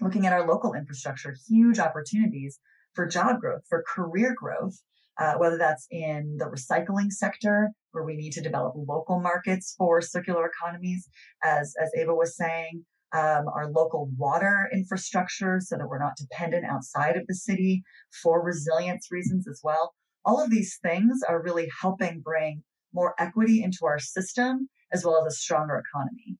looking 0.00 0.24
at 0.24 0.32
our 0.32 0.46
local 0.46 0.72
infrastructure, 0.72 1.34
huge 1.48 1.78
opportunities 1.78 2.58
for 2.94 3.06
job 3.06 3.40
growth, 3.40 3.62
for 3.68 3.84
career 3.94 4.34
growth, 4.34 4.80
uh, 5.18 5.34
whether 5.34 5.58
that's 5.58 5.86
in 5.90 6.38
the 6.38 6.46
recycling 6.46 7.10
sector, 7.10 7.70
where 7.92 8.04
we 8.04 8.16
need 8.16 8.32
to 8.32 8.40
develop 8.40 8.74
local 8.76 9.20
markets 9.20 9.74
for 9.76 10.00
circular 10.00 10.46
economies, 10.46 11.08
as, 11.42 11.74
as 11.82 11.90
Eva 11.98 12.14
was 12.14 12.36
saying, 12.36 12.84
um, 13.12 13.46
our 13.54 13.70
local 13.70 14.10
water 14.16 14.68
infrastructure 14.72 15.58
so 15.60 15.76
that 15.76 15.88
we're 15.88 15.98
not 15.98 16.16
dependent 16.16 16.64
outside 16.64 17.16
of 17.16 17.26
the 17.26 17.34
city 17.34 17.82
for 18.22 18.42
resilience 18.42 19.08
reasons 19.10 19.48
as 19.48 19.60
well. 19.64 19.94
All 20.24 20.42
of 20.42 20.50
these 20.50 20.78
things 20.82 21.20
are 21.28 21.42
really 21.42 21.68
helping 21.80 22.20
bring 22.20 22.62
more 22.92 23.14
equity 23.18 23.62
into 23.62 23.80
our 23.84 23.98
system 23.98 24.68
as 24.92 25.04
well 25.04 25.24
as 25.24 25.32
a 25.32 25.36
stronger 25.36 25.82
economy. 25.88 26.36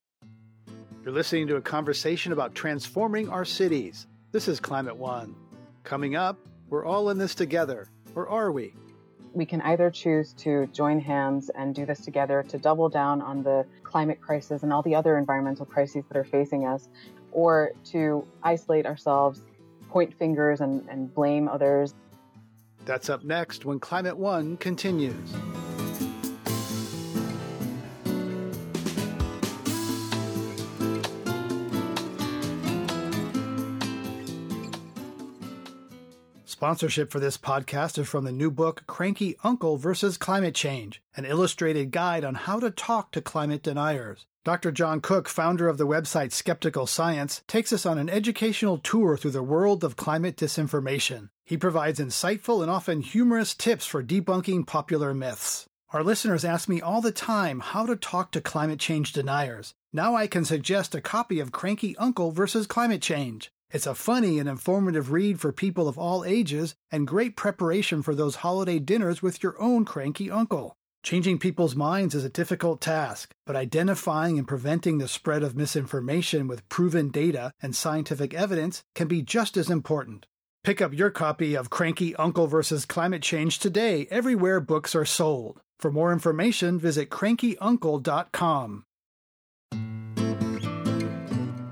You're 1.05 1.15
listening 1.15 1.47
to 1.49 1.57
a 1.57 1.63
conversation 1.63 2.33
about 2.33 2.55
transforming 2.55 3.29
our 3.29 3.45
cities. 3.45 4.07
This 4.33 4.49
is 4.49 4.61
Climate 4.61 4.97
One. 4.97 5.35
Coming 5.83 6.15
up, 6.15 6.39
we're 6.69 6.85
all 6.85 7.11
in 7.11 7.19
this 7.19 7.35
together, 7.35 7.89
or 8.15 8.29
are 8.29 8.53
we? 8.53 8.75
We 9.33 9.47
can 9.47 9.61
either 9.63 9.91
choose 9.91 10.33
to 10.35 10.67
join 10.69 11.01
hands 11.01 11.51
and 11.55 11.75
do 11.75 11.87
this 11.87 12.01
together 12.01 12.43
to 12.49 12.59
double 12.59 12.89
down 12.89 13.23
on 13.23 13.43
the 13.43 13.65
climate 13.85 14.21
crisis 14.21 14.63
and 14.63 14.73
all 14.73 14.83
the 14.83 14.95
other 14.95 15.19
environmental 15.19 15.67
crises 15.67 16.05
that 16.09 16.17
are 16.17 16.25
facing 16.25 16.67
us, 16.67 16.89
or 17.33 17.73
to 17.93 18.27
isolate 18.43 18.87
ourselves, 18.87 19.43
point 19.89 20.13
fingers, 20.15 20.61
and, 20.61 20.89
and 20.89 21.15
blame 21.15 21.49
others. 21.49 21.95
That's 22.85 23.09
up 23.09 23.23
next 23.23 23.65
when 23.65 23.79
Climate 23.79 24.17
One 24.17 24.57
continues. 24.57 25.33
Sponsorship 36.61 37.11
for 37.11 37.21
this 37.21 37.39
podcast 37.39 37.97
is 37.97 38.07
from 38.07 38.25
the 38.25 38.31
new 38.31 38.51
book 38.51 38.83
Cranky 38.87 39.35
Uncle 39.43 39.79
versus 39.79 40.19
Climate 40.19 40.55
Change, 40.55 41.01
an 41.17 41.25
illustrated 41.25 41.91
guide 41.91 42.23
on 42.23 42.35
how 42.35 42.61
to 42.61 42.71
talk 42.71 43.13
to 43.13 43.23
climate 43.23 43.63
deniers. 43.63 44.27
Dr. 44.45 44.71
John 44.71 45.01
Cook, 45.01 45.27
founder 45.27 45.69
of 45.69 45.79
the 45.79 45.87
website 45.87 46.33
Skeptical 46.33 46.87
Science, 46.87 47.41
takes 47.47 47.73
us 47.73 47.87
on 47.87 47.97
an 47.97 48.11
educational 48.11 48.77
tour 48.77 49.17
through 49.17 49.31
the 49.31 49.43
world 49.43 49.83
of 49.83 49.97
climate 49.97 50.37
disinformation. 50.37 51.31
He 51.47 51.57
provides 51.57 51.99
insightful 51.99 52.61
and 52.61 52.71
often 52.71 53.01
humorous 53.01 53.55
tips 53.55 53.87
for 53.87 54.05
debunking 54.05 54.67
popular 54.67 55.15
myths. 55.15 55.65
Our 55.95 56.05
listeners 56.05 56.45
ask 56.45 56.69
me 56.69 56.83
all 56.83 57.01
the 57.01 57.11
time 57.11 57.61
how 57.61 57.87
to 57.87 57.97
talk 57.97 58.33
to 58.33 58.43
climate 58.43 58.81
change 58.81 59.15
deniers. 59.15 59.73
Now 59.95 60.15
I 60.15 60.27
can 60.27 60.45
suggest 60.45 60.95
a 60.95 61.01
copy 61.01 61.41
of 61.41 61.53
Cranky 61.53 61.97
Uncle 61.97 62.33
versus 62.33 62.67
Climate 62.67 63.01
Change. 63.01 63.51
It's 63.73 63.87
a 63.87 63.95
funny 63.95 64.41
and 64.41 64.49
informative 64.49 65.13
read 65.13 65.39
for 65.39 65.53
people 65.53 65.87
of 65.87 65.97
all 65.97 66.25
ages 66.25 66.75
and 66.91 67.07
great 67.07 67.37
preparation 67.37 68.03
for 68.03 68.17
those 68.17 68.37
holiday 68.37 68.81
dinners 68.81 69.23
with 69.23 69.45
your 69.45 69.61
own 69.63 69.85
cranky 69.85 70.29
uncle. 70.29 70.75
Changing 71.05 71.39
people's 71.39 71.77
minds 71.77 72.15
is 72.15 72.25
a 72.25 72.29
difficult 72.29 72.81
task, 72.81 73.33
but 73.47 73.55
identifying 73.55 74.39
and 74.39 74.49
preventing 74.49 74.99
the 74.99 75.07
spread 75.07 75.45
of 75.45 75.57
misinformation 75.57 76.49
with 76.49 76.69
proven 76.69 77.11
data 77.11 77.53
and 77.63 77.77
scientific 77.77 78.35
evidence 78.35 78.83
can 78.97 79.07
be 79.07 79.23
just 79.23 79.57
as 79.57 79.71
important. 79.71 80.27
Pick 80.65 80.83
up 80.83 80.93
your 80.93 81.11
copy 81.11 81.55
of 81.55 81.71
Cranky 81.71 82.15
Uncle 82.17 82.49
vs. 82.49 82.85
Climate 82.85 83.23
Change 83.23 83.61
today 83.61 84.09
everywhere 84.11 84.61
books 84.61 84.97
are 84.97 85.07
sold. 85.07 85.61
For 85.79 85.93
more 85.93 86.13
information, 86.13 86.79
visit 86.79 87.09
crankyuncle.com. 87.09 88.85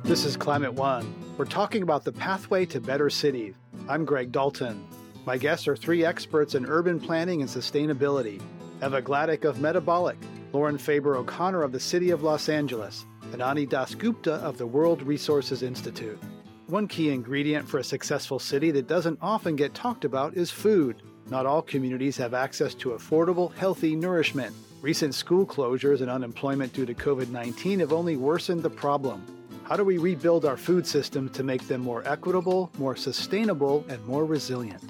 This 0.05 0.25
is 0.25 0.37
Climate 0.39 0.73
One. 0.73 1.28
We're 1.39 1.45
talking 1.45 1.85
about 1.85 2.03
the 2.03 2.11
pathway 2.11 2.67
to 2.67 2.81
better 2.81 3.09
cities. 3.09 3.55
I'm 3.89 4.05
Greg 4.05 4.33
Dalton. 4.33 4.85
My 5.25 5.37
guests 5.37 5.69
are 5.69 5.77
three 5.77 6.05
experts 6.05 6.57
in 6.57 6.67
urban 6.67 6.99
planning 6.99 7.43
and 7.43 7.49
sustainability 7.49 8.43
Eva 8.85 9.01
Gladek 9.01 9.45
of 9.45 9.61
Metabolic, 9.61 10.17
Lauren 10.53 10.77
Faber 10.77 11.15
O'Connor 11.15 11.63
of 11.63 11.71
the 11.71 11.79
City 11.79 12.11
of 12.11 12.25
Los 12.25 12.49
Angeles, 12.49 13.07
and 13.33 13.41
Ani 13.41 13.69
Dasgupta 13.69 14.33
of 14.41 14.59
the 14.59 14.67
World 14.67 15.01
Resources 15.05 15.63
Institute. 15.63 16.19
One 16.67 16.89
key 16.89 17.11
ingredient 17.11 17.69
for 17.69 17.79
a 17.79 17.85
successful 17.85 18.41
city 18.41 18.73
that 18.73 18.89
doesn't 18.89 19.21
often 19.23 19.55
get 19.55 19.75
talked 19.75 20.05
about 20.05 20.35
is 20.35 20.51
food. 20.51 21.03
Not 21.31 21.47
all 21.47 21.63
communities 21.63 22.17
have 22.17 22.35
access 22.35 22.75
to 22.75 22.91
affordable, 22.91 23.55
healthy 23.55 23.95
nourishment. 23.95 24.57
Recent 24.83 25.15
school 25.15 25.47
closures 25.47 26.01
and 26.01 26.11
unemployment 26.11 26.73
due 26.73 26.87
to 26.87 26.95
COVID 26.95 27.29
19 27.29 27.79
have 27.79 27.93
only 27.93 28.17
worsened 28.17 28.65
the 28.65 28.71
problem. 28.71 29.38
How 29.69 29.77
do 29.77 29.85
we 29.85 29.99
rebuild 29.99 30.47
our 30.47 30.57
food 30.57 30.87
system 30.87 31.29
to 31.29 31.43
make 31.43 31.69
them 31.69 31.83
more 31.83 32.03
equitable, 32.09 32.71
more 32.79 32.97
sustainable, 32.97 33.85
and 33.91 34.03
more 34.07 34.25
resilient? 34.25 34.83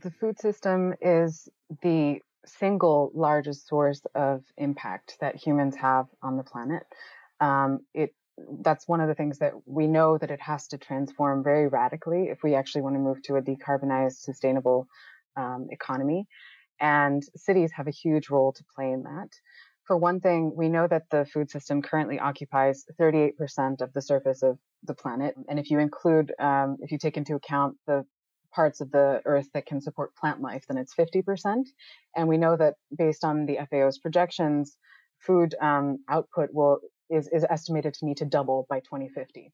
The 0.00 0.10
food 0.10 0.40
system 0.40 0.94
is 1.02 1.50
the 1.82 2.22
single 2.46 3.12
largest 3.14 3.68
source 3.68 4.00
of 4.14 4.42
impact 4.56 5.18
that 5.20 5.36
humans 5.36 5.76
have 5.76 6.06
on 6.22 6.38
the 6.38 6.42
planet. 6.42 6.84
Um, 7.40 7.80
it 7.92 8.14
that's 8.62 8.88
one 8.88 9.02
of 9.02 9.08
the 9.08 9.14
things 9.14 9.38
that 9.40 9.52
we 9.66 9.86
know 9.86 10.16
that 10.16 10.30
it 10.30 10.40
has 10.40 10.66
to 10.68 10.78
transform 10.78 11.44
very 11.44 11.68
radically 11.68 12.28
if 12.30 12.42
we 12.42 12.54
actually 12.54 12.82
want 12.82 12.96
to 12.96 13.00
move 13.00 13.22
to 13.24 13.36
a 13.36 13.42
decarbonized, 13.42 14.16
sustainable 14.16 14.88
um, 15.36 15.68
economy. 15.70 16.26
And 16.80 17.22
cities 17.36 17.70
have 17.72 17.86
a 17.86 17.92
huge 17.92 18.30
role 18.30 18.52
to 18.52 18.64
play 18.74 18.90
in 18.90 19.02
that. 19.02 19.28
For 19.86 19.96
one 19.96 20.20
thing, 20.20 20.52
we 20.56 20.68
know 20.68 20.86
that 20.86 21.10
the 21.10 21.26
food 21.26 21.50
system 21.50 21.82
currently 21.82 22.18
occupies 22.18 22.84
38% 22.98 23.82
of 23.82 23.92
the 23.92 24.00
surface 24.00 24.42
of 24.42 24.58
the 24.82 24.94
planet. 24.94 25.34
And 25.48 25.58
if 25.58 25.70
you 25.70 25.78
include, 25.78 26.32
um, 26.38 26.78
if 26.80 26.90
you 26.90 26.98
take 26.98 27.16
into 27.18 27.34
account 27.34 27.76
the 27.86 28.04
parts 28.54 28.80
of 28.80 28.90
the 28.90 29.20
earth 29.26 29.48
that 29.52 29.66
can 29.66 29.80
support 29.80 30.16
plant 30.16 30.40
life, 30.40 30.64
then 30.68 30.78
it's 30.78 30.94
50%. 30.94 31.64
And 32.16 32.28
we 32.28 32.38
know 32.38 32.56
that 32.56 32.74
based 32.96 33.24
on 33.24 33.44
the 33.44 33.58
FAO's 33.70 33.98
projections, 33.98 34.76
food 35.18 35.54
um, 35.60 35.98
output 36.08 36.50
will 36.52 36.78
is, 37.10 37.28
is 37.28 37.44
estimated 37.48 37.94
to 37.94 38.06
need 38.06 38.16
to 38.18 38.24
double 38.24 38.66
by 38.70 38.80
2050. 38.80 39.52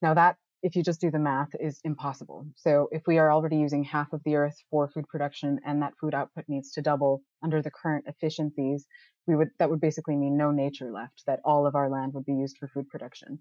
Now 0.00 0.14
that 0.14 0.36
if 0.62 0.76
you 0.76 0.82
just 0.82 1.00
do 1.00 1.10
the 1.10 1.18
math, 1.18 1.48
is 1.58 1.80
impossible. 1.82 2.46
So 2.54 2.88
if 2.92 3.02
we 3.06 3.18
are 3.18 3.32
already 3.32 3.56
using 3.56 3.82
half 3.82 4.12
of 4.12 4.22
the 4.24 4.36
earth 4.36 4.56
for 4.70 4.88
food 4.88 5.08
production 5.08 5.58
and 5.66 5.82
that 5.82 5.94
food 6.00 6.14
output 6.14 6.44
needs 6.46 6.70
to 6.72 6.82
double 6.82 7.22
under 7.42 7.60
the 7.60 7.70
current 7.70 8.04
efficiencies, 8.06 8.86
we 9.26 9.36
would 9.36 9.48
that 9.58 9.70
would 9.70 9.80
basically 9.80 10.16
mean 10.16 10.36
no 10.36 10.50
nature 10.50 10.90
left. 10.90 11.22
That 11.26 11.40
all 11.44 11.66
of 11.66 11.74
our 11.74 11.88
land 11.88 12.14
would 12.14 12.24
be 12.24 12.34
used 12.34 12.58
for 12.58 12.68
food 12.68 12.88
production. 12.88 13.38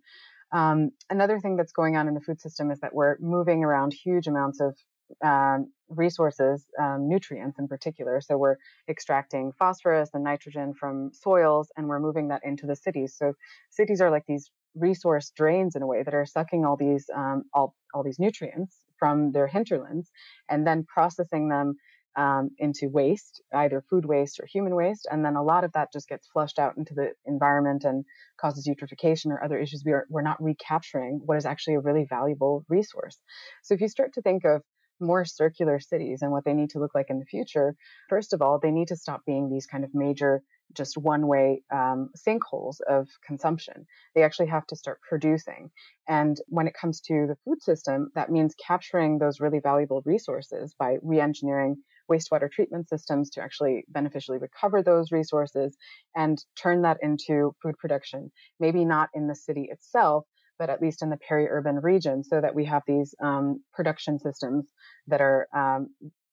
Um, 0.52 0.92
another 1.10 1.40
thing 1.40 1.56
that's 1.56 1.72
going 1.72 1.96
on 1.96 2.08
in 2.08 2.14
the 2.14 2.22
food 2.22 2.42
system 2.42 2.72
is 2.72 2.80
that 2.82 2.94
we're 2.94 3.18
moving 3.20 3.64
around 3.64 3.94
huge 3.94 4.28
amounts 4.28 4.60
of 4.60 4.76
um, 5.24 5.72
resources, 5.90 6.66
um, 6.80 7.08
nutrients 7.08 7.60
in 7.60 7.68
particular. 7.68 8.22
So 8.22 8.38
we're 8.38 8.58
extracting 8.90 9.52
phosphorus 9.58 10.10
and 10.14 10.24
nitrogen 10.24 10.74
from 10.74 11.12
soils 11.14 11.70
and 11.76 11.88
we're 11.88 12.00
moving 12.00 12.30
that 12.30 12.42
into 12.44 12.66
the 12.66 12.76
cities. 12.76 13.16
So 13.18 13.34
cities 13.70 14.02
are 14.02 14.12
like 14.12 14.26
these 14.28 14.50
resource 14.76 15.32
drains 15.36 15.76
in 15.76 15.82
a 15.82 15.88
way 15.88 16.04
that 16.04 16.14
are 16.14 16.26
sucking 16.26 16.66
all 16.66 16.78
these 16.78 17.10
um, 17.16 17.44
all 17.54 17.76
all 17.94 18.04
these 18.04 18.20
nutrients 18.20 18.78
from 18.98 19.32
their 19.32 19.48
hinterlands 19.48 20.10
and 20.50 20.66
then 20.66 20.86
processing 20.86 21.50
them 21.50 21.76
um, 22.16 22.52
into 22.58 22.90
waste, 22.90 23.42
either 23.54 23.84
food 23.90 24.06
waste 24.06 24.40
or 24.40 24.46
human 24.46 24.76
waste, 24.76 25.08
and 25.10 25.24
then 25.24 25.36
a 25.36 25.44
lot 25.44 25.64
of 25.64 25.72
that 25.74 25.94
just 25.94 26.10
gets 26.10 26.28
flushed 26.28 26.60
out 26.60 26.78
into 26.78 26.94
the 26.94 27.12
environment 27.26 27.84
and 27.84 28.06
causes 28.40 28.68
eutrophication 28.68 29.28
or 29.28 29.44
other 29.44 29.58
issues. 29.58 29.84
We 29.86 29.94
are 29.94 30.06
we're 30.10 30.22
not 30.22 30.42
recapturing 30.42 31.22
what 31.26 31.38
is 31.38 31.46
actually 31.46 31.76
a 31.76 31.80
really 31.80 32.06
valuable 32.10 32.66
resource. 32.70 33.18
So 33.64 33.74
if 33.74 33.82
you 33.82 33.88
start 33.88 34.14
to 34.14 34.22
think 34.22 34.44
of 34.46 34.62
more 35.00 35.26
circular 35.26 35.80
cities 35.80 36.22
and 36.22 36.32
what 36.32 36.46
they 36.46 36.54
need 36.54 36.70
to 36.72 36.80
look 36.80 36.94
like 36.94 37.10
in 37.10 37.20
the 37.20 37.26
future, 37.26 37.76
first 38.08 38.34
of 38.34 38.42
all, 38.42 38.60
they 38.60 38.72
need 38.72 38.90
to 38.90 38.96
stop 38.96 39.22
being 39.26 39.50
these 39.50 39.66
kind 39.66 39.84
of 39.84 39.90
major 39.94 40.44
just 40.74 40.98
one 40.98 41.28
way 41.28 41.64
um, 41.72 42.10
sinkholes 42.18 42.78
of 42.88 43.08
consumption. 43.26 43.86
They 44.16 44.24
actually 44.24 44.48
have 44.48 44.66
to 44.68 44.76
start 44.76 45.00
producing. 45.02 45.72
And 46.08 46.38
when 46.48 46.68
it 46.68 46.74
comes 46.80 47.02
to 47.02 47.26
the 47.28 47.36
food 47.44 47.62
system, 47.62 48.12
that 48.16 48.32
means 48.32 48.56
capturing 48.56 49.18
those 49.18 49.40
really 49.40 49.60
valuable 49.60 50.02
resources 50.06 50.74
by 50.78 50.98
re 51.02 51.20
engineering 51.20 51.78
wastewater 52.10 52.52
treatment 52.52 52.90
systems 52.90 53.30
to 53.32 53.42
actually 53.42 53.84
beneficially 53.90 54.38
recover 54.38 54.82
those 54.82 55.12
resources 55.12 55.78
and 56.16 56.44
turn 56.56 56.82
that 56.84 56.98
into 57.02 57.54
food 57.62 57.78
production. 57.78 58.32
Maybe 58.60 58.86
not 58.86 59.10
in 59.14 59.28
the 59.28 59.36
city 59.36 59.68
itself, 59.72 60.26
but 60.58 60.70
at 60.70 60.82
least 60.82 61.02
in 61.02 61.10
the 61.10 61.18
peri-urban 61.18 61.78
region, 61.78 62.24
so 62.24 62.40
that 62.40 62.56
we 62.56 62.66
have 62.66 62.84
these 62.86 63.16
um, 63.22 63.64
production 63.74 64.20
systems 64.20 64.66
that 65.08 65.22
are 65.22 65.48
um, 65.56 65.88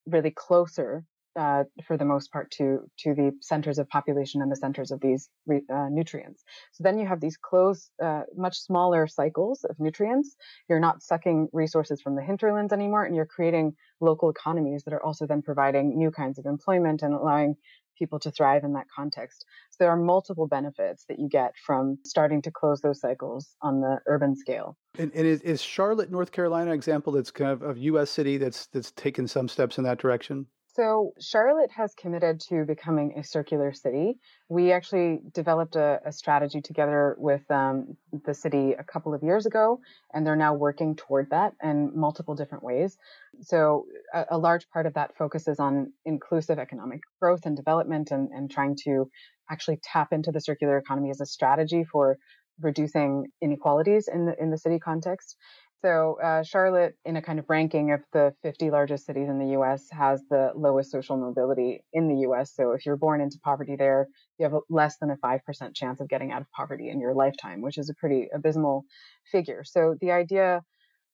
really 0.07 0.31
closer 0.31 1.05
uh, 1.39 1.65
for 1.87 1.97
the 1.97 2.05
most 2.05 2.33
part 2.33 2.51
to 2.51 2.81
to 2.99 3.15
the 3.15 3.31
centers 3.41 3.79
of 3.79 3.89
population 3.89 4.43
and 4.43 4.51
the 4.51 4.57
centers 4.57 4.91
of 4.91 5.01
these 5.01 5.31
re, 5.47 5.63
uh, 5.73 5.89
nutrients. 5.91 6.43
So 6.73 6.83
then 6.83 6.99
you 6.99 7.07
have 7.07 7.21
these 7.21 7.37
closed, 7.37 7.91
uh, 8.03 8.23
much 8.37 8.59
smaller 8.59 9.07
cycles 9.07 9.65
of 9.65 9.77
nutrients. 9.79 10.35
You're 10.69 10.81
not 10.81 11.03
sucking 11.03 11.49
resources 11.53 12.03
from 12.03 12.17
the 12.17 12.23
hinterlands 12.23 12.73
anymore, 12.73 13.05
and 13.05 13.15
you're 13.15 13.27
creating 13.27 13.75
local 14.01 14.31
economies 14.31 14.83
that 14.85 14.95
are 14.95 15.05
also 15.05 15.27
then 15.27 15.43
providing 15.43 15.97
new 15.97 16.11
kinds 16.11 16.39
of 16.39 16.47
employment 16.47 17.03
and 17.03 17.15
allowing 17.15 17.57
people 17.99 18.19
to 18.21 18.31
thrive 18.31 18.65
in 18.65 18.73
that 18.73 18.87
context. 18.95 19.45
So 19.71 19.77
there 19.81 19.91
are 19.91 19.97
multiple 19.97 20.47
benefits 20.47 21.05
that 21.09 21.19
you 21.19 21.29
get 21.29 21.55
from 21.67 21.99
starting 22.05 22.43
to 22.43 22.51
close 22.51 22.81
those 22.81 23.01
cycles 23.01 23.57
on 23.61 23.81
the 23.81 23.99
urban 24.07 24.37
scale. 24.37 24.77
And, 24.99 25.11
and 25.15 25.27
is, 25.27 25.41
is, 25.43 25.61
Charlotte, 25.61 26.11
North 26.11 26.31
Carolina, 26.31 26.73
example 26.73 27.13
that's 27.13 27.31
kind 27.31 27.51
of 27.51 27.77
a 27.77 27.81
U.S. 27.81 28.11
city 28.11 28.39
that's 28.39 28.67
that's 28.69 28.93
taken 28.93 29.27
some 29.27 29.49
steps 29.49 29.79
in 29.79 29.85
that 29.85 29.99
direction? 29.99 30.47
So 30.79 31.13
Charlotte 31.19 31.73
has 31.73 31.93
committed 31.95 32.39
to 32.51 32.65
becoming 32.65 33.15
a 33.19 33.25
circular 33.25 33.73
city. 33.73 34.21
We 34.49 34.71
actually 34.71 35.19
developed 35.35 35.75
a, 35.75 36.01
a 36.05 36.13
strategy 36.13 36.61
together 36.61 37.17
with 37.19 37.43
um, 37.51 37.97
the 38.25 38.33
city 38.33 38.75
a 38.79 38.85
couple 38.85 39.13
of 39.13 39.25
years 39.25 39.45
ago, 39.45 39.81
and 40.15 40.25
they're 40.25 40.37
now 40.37 40.55
working 40.55 40.95
toward 40.95 41.31
that 41.31 41.55
in 41.61 41.91
multiple 41.99 42.37
different 42.37 42.63
ways. 42.63 42.97
So 43.41 43.87
a, 44.15 44.27
a 44.31 44.39
large 44.39 44.71
part 44.71 44.87
of 44.87 44.95
that 44.95 45.17
focuses 45.17 45.59
on 45.59 45.93
inclusive 46.05 46.61
economic 46.61 47.01
growth 47.21 47.45
and 47.45 47.57
development, 47.57 48.13
and, 48.13 48.31
and 48.31 48.49
trying 48.49 48.77
to 48.85 49.11
actually 49.51 49.81
tap 49.83 50.13
into 50.13 50.31
the 50.31 50.41
circular 50.41 50.79
economy 50.79 51.11
as 51.11 51.21
a 51.21 51.27
strategy 51.27 51.83
for 51.91 52.19
reducing 52.61 53.27
inequalities 53.43 54.09
in 54.13 54.27
the 54.27 54.41
in 54.41 54.51
the 54.51 54.59
city 54.59 54.79
context. 54.79 55.37
So, 55.83 56.19
uh, 56.21 56.43
Charlotte, 56.43 56.97
in 57.05 57.17
a 57.17 57.23
kind 57.23 57.39
of 57.39 57.49
ranking 57.49 57.93
of 57.93 58.01
the 58.13 58.35
50 58.43 58.71
largest 58.71 59.07
cities 59.07 59.29
in 59.29 59.39
the 59.39 59.59
US, 59.59 59.89
has 59.91 60.23
the 60.29 60.51
lowest 60.57 60.91
social 60.91 61.17
mobility 61.17 61.85
in 61.93 62.09
the 62.09 62.29
US. 62.29 62.53
So, 62.53 62.73
if 62.73 62.85
you're 62.85 62.97
born 62.97 63.21
into 63.21 63.39
poverty 63.39 63.77
there, 63.77 64.09
you 64.39 64.45
have 64.45 64.55
less 64.69 64.99
than 64.99 65.11
a 65.11 65.17
5% 65.17 65.75
chance 65.75 66.01
of 66.01 66.09
getting 66.09 66.33
out 66.33 66.41
of 66.43 66.51
poverty 66.51 66.89
in 66.89 67.01
your 67.01 67.15
lifetime, 67.15 67.61
which 67.61 67.79
is 67.79 67.91
a 67.91 67.95
pretty 67.95 68.29
abysmal 68.35 68.85
figure. 69.31 69.63
So, 69.65 69.95
the 70.01 70.11
idea 70.11 70.63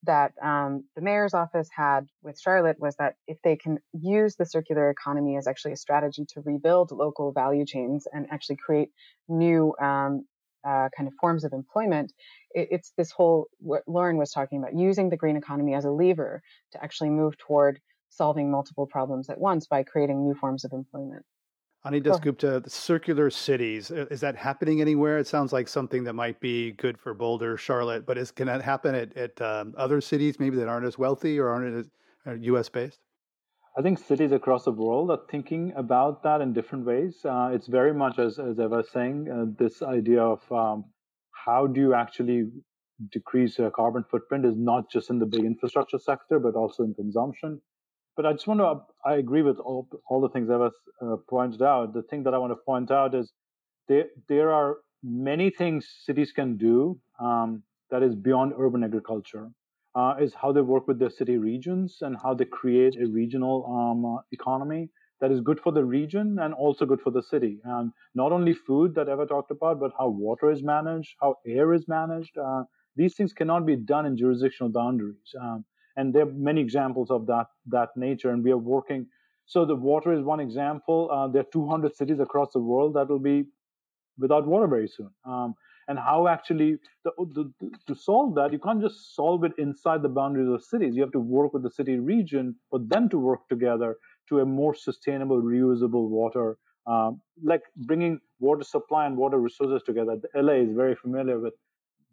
that 0.05 0.33
um, 0.43 0.85
the 0.97 1.03
mayor's 1.03 1.35
office 1.35 1.69
had 1.75 2.07
with 2.23 2.41
Charlotte 2.41 2.79
was 2.79 2.97
that 2.97 3.17
if 3.27 3.39
they 3.43 3.57
can 3.57 3.79
use 3.93 4.37
the 4.37 4.47
circular 4.47 4.91
economy 4.91 5.37
as 5.37 5.47
actually 5.47 5.73
a 5.73 5.77
strategy 5.77 6.25
to 6.29 6.41
rebuild 6.43 6.91
local 6.91 7.33
value 7.33 7.65
chains 7.67 8.07
and 8.13 8.27
actually 8.31 8.57
create 8.57 8.91
new 9.29 9.75
um, 9.81 10.25
uh, 10.67 10.89
kind 10.97 11.07
of 11.07 11.15
forms 11.21 11.45
of 11.45 11.53
employment, 11.53 12.13
it, 12.53 12.69
it's 12.71 12.93
this 12.97 13.11
whole 13.11 13.47
what 13.59 13.83
Lauren 13.87 14.17
was 14.17 14.31
talking 14.31 14.59
about 14.59 14.75
using 14.75 15.11
the 15.11 15.17
green 15.17 15.37
economy 15.37 15.75
as 15.75 15.85
a 15.85 15.91
lever 15.91 16.43
to 16.73 16.83
actually 16.83 17.11
move 17.11 17.37
toward 17.39 17.81
solving 18.09 18.51
multiple 18.51 18.87
problems 18.87 19.29
at 19.29 19.39
once 19.39 19.67
by 19.67 19.83
creating 19.83 20.25
new 20.25 20.35
forms 20.35 20.65
of 20.65 20.73
employment. 20.73 21.25
Ani 21.87 22.01
Dasgupta, 22.01 22.65
the 22.65 22.71
circular 22.71 23.29
cities, 23.29 23.91
is 23.91 24.21
that 24.21 24.37
happening 24.37 24.81
anywhere? 24.81 25.19
It 25.19 25.27
sounds 25.27 25.53
like 25.53 25.69
something 25.69 26.03
that 26.05 26.15
might 26.15 26.41
be 26.41 26.73
good 26.73 26.99
for 26.99 27.13
Boulder, 27.13 27.59
Charlotte, 27.59 28.07
but 28.07 28.17
is, 28.17 28.31
can 28.31 28.47
that 28.47 28.63
happen 28.63 28.95
at, 28.95 29.15
at 29.19 29.43
um, 29.43 29.75
other 29.77 30.01
cities 30.01 30.41
maybe 30.41 30.57
that 30.57 30.69
aren't 30.69 30.87
as 30.87 30.97
wealthy 30.97 31.39
or 31.39 31.51
aren't 31.51 31.77
as 31.77 31.91
uh, 32.27 32.33
US 32.55 32.71
based? 32.71 33.01
I 33.77 33.83
think 33.83 33.99
cities 33.99 34.31
across 34.31 34.65
the 34.65 34.71
world 34.71 35.11
are 35.11 35.21
thinking 35.29 35.73
about 35.75 36.23
that 36.23 36.41
in 36.41 36.53
different 36.53 36.87
ways. 36.87 37.19
Uh, 37.25 37.51
it's 37.53 37.67
very 37.67 37.93
much, 37.93 38.21
as, 38.21 38.39
as 38.39 38.61
I 38.61 38.67
was 38.67 38.89
saying, 38.91 39.29
uh, 39.29 39.47
this 39.59 39.83
idea 39.83 40.23
of 40.23 40.41
um, 40.53 40.85
how 41.33 41.67
do 41.67 41.81
you 41.81 41.93
actually 41.93 42.45
decrease 43.11 43.59
your 43.59 43.73
carbon 43.73 44.05
footprint 44.09 44.45
is 44.45 44.57
not 44.57 44.89
just 44.89 45.11
in 45.11 45.19
the 45.19 45.27
big 45.27 45.45
infrastructure 45.45 45.99
sector, 45.99 46.39
but 46.39 46.55
also 46.55 46.85
in 46.85 46.95
consumption. 46.95 47.61
But 48.17 48.27
I 48.27 48.33
just 48.33 48.47
want 48.47 48.61
to, 48.61 48.83
I 49.05 49.17
agree 49.17 49.43
with 49.43 49.59
all, 49.59 49.89
all 50.09 50.21
the 50.21 50.29
things 50.29 50.49
Eva 50.49 50.71
uh, 51.03 51.17
pointed 51.29 51.61
out. 51.61 51.95
The 51.95 52.03
thing 52.03 52.23
that 52.23 52.35
I 52.35 52.39
want 52.39 52.53
to 52.53 52.59
point 52.65 52.93
out 52.93 53.13
is 53.13 53.33
there, 53.89 54.05
there 54.29 54.53
are 54.53 54.77
many 55.03 55.51
things 55.51 55.89
cities 56.05 56.31
can 56.31 56.57
do 56.57 57.01
um, 57.21 57.65
that 57.91 58.05
is 58.05 58.15
beyond 58.15 58.53
urban 58.57 58.85
agriculture 58.85 59.51
uh, 59.95 60.15
is 60.21 60.35
how 60.35 60.53
they 60.53 60.61
work 60.61 60.87
with 60.89 60.99
their 60.99 61.11
city 61.11 61.37
regions 61.37 61.99
and 62.03 62.17
how 62.23 62.35
they 62.35 62.45
create 62.45 62.97
a 63.01 63.07
regional 63.07 63.65
um, 63.67 64.05
uh, 64.05 64.19
economy 64.33 64.89
that 65.21 65.31
is 65.31 65.41
good 65.41 65.61
for 65.61 65.73
the 65.73 65.85
region 65.85 66.39
and 66.41 66.53
also 66.55 66.85
good 66.85 67.01
for 67.01 67.11
the 67.11 67.23
city. 67.23 67.61
And 67.65 67.93
not 68.15 68.33
only 68.33 68.53
food 68.53 68.95
that 68.97 69.09
Eva 69.09 69.27
talked 69.27 69.51
about, 69.51 69.81
but 69.81 69.93
how 69.99 70.09
water 70.09 70.51
is 70.51 70.63
managed, 70.63 71.15
how 71.21 71.37
air 71.47 71.73
is 71.73 71.87
managed. 71.89 72.37
Uh, 72.37 72.65
these 72.97 73.15
things 73.15 73.33
cannot 73.33 73.65
be 73.67 73.77
done 73.77 74.07
in 74.07 74.17
jurisdictional 74.17 74.71
boundaries. 74.71 75.35
Um, 75.41 75.65
and 75.97 76.13
there 76.13 76.23
are 76.23 76.33
many 76.33 76.61
examples 76.61 77.11
of 77.11 77.27
that 77.27 77.47
that 77.67 77.91
nature. 77.97 78.31
And 78.31 78.43
we 78.43 78.51
are 78.51 78.59
working. 78.59 79.07
So 79.47 79.65
the 79.65 79.77
water 79.77 80.13
is 80.13 80.23
one 80.23 80.41
example. 80.41 81.09
Uh, 81.11 81.29
there 81.29 81.43
are 81.43 81.53
200 81.53 81.95
cities 81.95 82.19
across 82.19 82.53
the 82.53 82.61
world 82.61 82.95
that 82.95 83.09
will 83.09 83.21
be 83.21 83.45
without 84.19 84.47
water 84.47 84.67
very 84.67 84.89
soon. 84.89 85.11
Um, 85.25 85.55
and 85.89 85.99
how 85.99 86.29
actually 86.29 86.79
the, 87.05 87.13
the, 87.19 87.71
to 87.87 87.95
solve 87.95 88.35
that 88.35 88.53
you 88.53 88.59
can't 88.59 88.81
just 88.81 89.15
solve 89.15 89.45
it 89.45 89.53
inside 89.59 90.03
the 90.03 90.09
boundaries 90.09 90.49
of 90.49 90.63
cities. 90.63 90.95
You 90.95 91.03
have 91.03 91.13
to 91.13 91.21
work 91.21 91.53
with 91.53 91.63
the 91.63 91.71
city 91.71 91.99
region 91.99 92.57
for 92.71 92.79
them 92.79 93.09
to 93.11 93.19
work 93.19 93.49
together 93.49 93.97
to 94.29 94.41
a 94.41 94.47
more 94.47 94.75
sustainable 94.75 95.43
reusable 95.43 96.09
water 96.09 96.57
um, 96.87 97.21
like 97.43 97.63
bringing 97.77 98.21
water 98.41 98.65
supply 98.65 99.07
and 99.07 99.17
water 99.17 99.39
resources 99.39 99.83
together. 99.85 100.17
The 100.21 100.43
la 100.43 100.53
is 100.53 100.75
very 100.75 100.95
familiar 100.95 101.39
with 101.41 101.55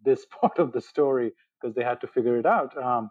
this 0.04 0.26
part 0.40 0.58
of 0.58 0.72
the 0.72 0.80
story 0.80 1.32
because 1.60 1.74
they 1.74 1.84
had 1.84 2.00
to 2.00 2.06
figure 2.06 2.38
it 2.38 2.46
out. 2.46 2.76
Um, 2.76 3.10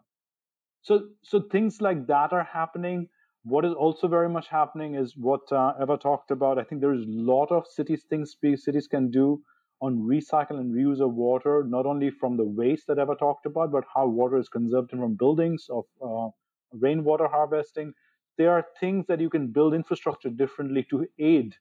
so 0.82 1.10
so 1.24 1.42
things 1.52 1.82
like 1.82 2.08
that 2.08 2.34
are 2.34 2.44
happening. 2.44 3.08
What 3.44 3.66
is 3.66 3.74
also 3.74 4.08
very 4.08 4.30
much 4.30 4.48
happening 4.48 4.96
is 4.96 5.16
what 5.18 5.52
uh, 5.52 5.74
Eva 5.82 5.98
talked 5.98 6.32
about. 6.32 6.60
I 6.60 6.64
think 6.64 6.82
there 6.82 6.94
is 6.94 7.06
a 7.06 7.10
lot 7.10 7.52
of 7.52 7.66
cities 7.68 8.04
things 8.10 8.36
cities 8.56 8.88
can 8.88 9.10
do 9.10 9.42
on 9.82 10.00
recycle 10.00 10.60
and 10.60 10.74
reuse 10.76 11.02
of 11.02 11.14
water, 11.16 11.64
not 11.68 11.86
only 11.86 12.10
from 12.12 12.38
the 12.38 12.46
waste 12.46 12.88
that 12.88 13.00
Eva 13.00 13.16
talked 13.16 13.46
about, 13.46 13.72
but 13.72 13.86
how 13.94 14.08
water 14.08 14.38
is 14.38 14.50
conserved 14.50 14.94
in 14.94 15.00
from 15.00 15.16
buildings, 15.16 15.68
of 15.70 15.86
uh, 16.02 16.30
rainwater 16.74 17.28
harvesting. 17.28 17.94
There 18.38 18.52
are 18.52 18.66
things 18.80 19.08
that 19.08 19.20
you 19.20 19.30
can 19.30 19.48
build 19.48 19.74
infrastructure 19.74 20.30
differently 20.30 20.84
to 20.92 21.08
aid 21.20 21.56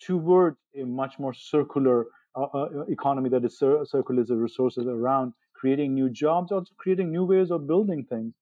towards 0.00 0.58
a 0.76 0.84
much 0.84 1.18
more 1.18 1.32
circular 1.34 2.06
uh, 2.36 2.44
uh, 2.54 2.84
economy 2.88 3.28
that 3.30 3.44
is 3.44 3.58
cir- 3.58 3.84
circulates 3.84 4.28
the 4.28 4.36
resources 4.36 4.86
around, 4.86 5.32
creating 5.54 5.94
new 5.94 6.08
jobs, 6.10 6.52
also 6.52 6.72
creating 6.78 7.10
new 7.10 7.24
ways 7.24 7.50
of 7.50 7.66
building 7.66 8.04
things. 8.04 8.34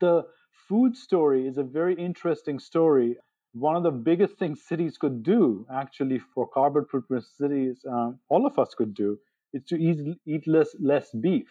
The 0.00 0.24
food 0.68 0.96
story 0.96 1.46
is 1.46 1.58
a 1.58 1.62
very 1.62 1.94
interesting 1.94 2.58
story 2.58 3.16
one 3.52 3.76
of 3.76 3.82
the 3.82 3.90
biggest 3.90 4.36
things 4.38 4.62
cities 4.62 4.96
could 4.98 5.22
do 5.22 5.66
actually 5.72 6.18
for 6.34 6.48
carbon 6.48 6.84
footprint 6.90 7.24
cities 7.24 7.84
um, 7.90 8.18
all 8.28 8.46
of 8.46 8.58
us 8.58 8.74
could 8.74 8.94
do 8.94 9.18
is 9.52 9.62
to 9.64 9.76
eat, 9.76 10.18
eat 10.26 10.46
less, 10.46 10.74
less 10.80 11.10
beef. 11.12 11.46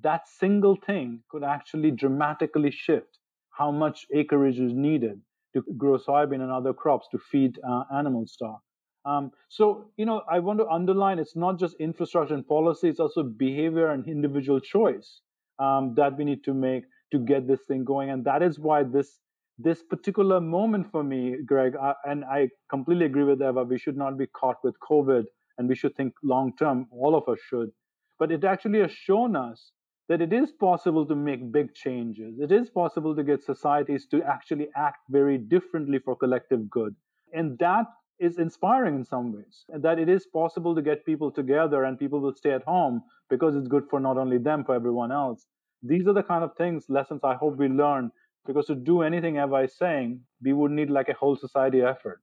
That 0.00 0.26
single 0.26 0.76
thing 0.76 1.22
could 1.28 1.44
actually 1.44 1.90
dramatically 1.90 2.70
shift 2.70 3.18
how 3.50 3.70
much 3.70 4.06
acreage 4.14 4.58
is 4.58 4.72
needed 4.72 5.20
to 5.54 5.62
grow 5.76 5.98
soybean 5.98 6.40
and 6.40 6.50
other 6.50 6.72
crops 6.72 7.06
to 7.12 7.18
feed 7.18 7.58
uh, 7.68 7.84
animal 7.94 8.26
stock. 8.26 8.60
Um, 9.04 9.32
so 9.50 9.90
you 9.98 10.06
know 10.06 10.22
i 10.30 10.38
want 10.38 10.60
to 10.60 10.66
underline 10.66 11.18
it's 11.18 11.36
not 11.36 11.58
just 11.58 11.76
infrastructure 11.78 12.32
and 12.32 12.48
policy 12.48 12.88
it's 12.88 13.00
also 13.00 13.22
behavior 13.22 13.90
and 13.90 14.08
individual 14.08 14.60
choice 14.60 15.20
um, 15.58 15.94
that 15.96 16.16
we 16.16 16.24
need 16.24 16.42
to 16.44 16.54
make 16.54 16.84
to 17.12 17.18
get 17.18 17.46
this 17.46 17.60
thing 17.68 17.84
going. 17.84 18.10
And 18.10 18.24
that 18.24 18.42
is 18.42 18.58
why 18.58 18.82
this 18.82 19.20
this 19.58 19.82
particular 19.82 20.40
moment 20.40 20.90
for 20.90 21.04
me, 21.04 21.36
Greg, 21.46 21.74
I, 21.76 21.94
and 22.04 22.24
I 22.24 22.48
completely 22.68 23.06
agree 23.06 23.24
with 23.24 23.42
Eva, 23.42 23.64
we 23.64 23.78
should 23.78 23.96
not 23.96 24.18
be 24.18 24.26
caught 24.26 24.56
with 24.64 24.74
COVID 24.80 25.24
and 25.58 25.68
we 25.68 25.76
should 25.76 25.94
think 25.96 26.14
long 26.22 26.52
term. 26.58 26.86
All 26.90 27.14
of 27.14 27.28
us 27.28 27.38
should. 27.48 27.70
But 28.18 28.32
it 28.32 28.44
actually 28.44 28.80
has 28.80 28.92
shown 28.92 29.36
us 29.36 29.70
that 30.08 30.20
it 30.20 30.32
is 30.32 30.52
possible 30.52 31.06
to 31.06 31.14
make 31.14 31.52
big 31.52 31.74
changes. 31.74 32.38
It 32.38 32.52
is 32.52 32.68
possible 32.68 33.14
to 33.16 33.22
get 33.22 33.42
societies 33.42 34.06
to 34.10 34.22
actually 34.22 34.68
act 34.76 34.98
very 35.08 35.38
differently 35.38 35.98
for 35.98 36.16
collective 36.16 36.68
good. 36.68 36.94
And 37.32 37.58
that 37.58 37.86
is 38.20 38.38
inspiring 38.38 38.96
in 38.96 39.04
some 39.04 39.32
ways. 39.32 39.64
That 39.68 39.98
it 39.98 40.08
is 40.08 40.26
possible 40.26 40.74
to 40.74 40.82
get 40.82 41.06
people 41.06 41.30
together 41.30 41.84
and 41.84 41.98
people 41.98 42.20
will 42.20 42.34
stay 42.34 42.52
at 42.52 42.64
home 42.64 43.02
because 43.30 43.56
it's 43.56 43.68
good 43.68 43.84
for 43.88 44.00
not 44.00 44.18
only 44.18 44.38
them, 44.38 44.64
for 44.64 44.74
everyone 44.74 45.10
else. 45.10 45.46
These 45.82 46.06
are 46.06 46.12
the 46.12 46.22
kind 46.22 46.44
of 46.44 46.56
things, 46.56 46.86
lessons 46.88 47.20
I 47.24 47.34
hope 47.34 47.56
we 47.56 47.68
learn 47.68 48.10
because 48.46 48.66
to 48.66 48.74
do 48.74 49.02
anything 49.02 49.36
Eva 49.36 49.56
is 49.56 49.76
saying, 49.76 50.20
we 50.42 50.52
would 50.52 50.70
need 50.70 50.90
like 50.90 51.08
a 51.08 51.14
whole 51.14 51.36
society 51.36 51.82
effort. 51.82 52.20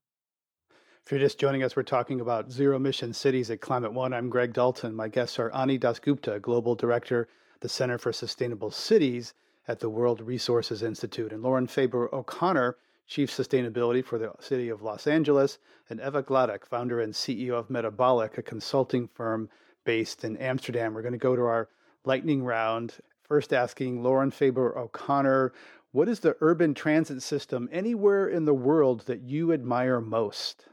If 1.04 1.10
you're 1.10 1.20
just 1.20 1.40
joining 1.40 1.64
us, 1.64 1.74
we're 1.74 1.82
talking 1.82 2.20
about 2.20 2.52
zero 2.52 2.76
emission 2.76 3.12
cities 3.12 3.50
at 3.50 3.60
Climate 3.60 3.92
One. 3.92 4.12
I'm 4.12 4.30
Greg 4.30 4.52
Dalton. 4.52 4.94
My 4.94 5.08
guests 5.08 5.38
are 5.40 5.52
Ani 5.52 5.78
Dasgupta, 5.78 6.40
Global 6.40 6.76
Director, 6.76 7.28
the 7.60 7.68
Center 7.68 7.98
for 7.98 8.12
Sustainable 8.12 8.70
Cities 8.70 9.34
at 9.66 9.80
the 9.80 9.90
World 9.90 10.20
Resources 10.20 10.82
Institute, 10.82 11.32
and 11.32 11.42
Lauren 11.42 11.66
Faber 11.66 12.08
O'Connor, 12.14 12.76
Chief 13.08 13.30
Sustainability 13.30 14.04
for 14.04 14.16
the 14.18 14.32
City 14.38 14.68
of 14.68 14.82
Los 14.82 15.08
Angeles, 15.08 15.58
and 15.90 16.00
Eva 16.00 16.22
Gladek, 16.22 16.64
founder 16.64 17.00
and 17.00 17.12
CEO 17.12 17.54
of 17.54 17.68
Metabolic, 17.68 18.38
a 18.38 18.42
consulting 18.42 19.08
firm 19.08 19.48
based 19.84 20.22
in 20.22 20.36
Amsterdam. 20.36 20.94
We're 20.94 21.02
going 21.02 21.12
to 21.12 21.18
go 21.18 21.34
to 21.34 21.42
our 21.42 21.68
lightning 22.04 22.44
round. 22.44 22.94
First, 23.22 23.52
asking 23.52 24.02
Lauren 24.02 24.30
Faber 24.30 24.78
O'Connor, 24.78 25.52
what 25.92 26.08
is 26.08 26.20
the 26.20 26.36
urban 26.40 26.74
transit 26.74 27.22
system 27.22 27.68
anywhere 27.70 28.26
in 28.26 28.46
the 28.46 28.54
world 28.54 29.02
that 29.06 29.20
you 29.20 29.52
admire 29.52 30.00
most? 30.00 30.66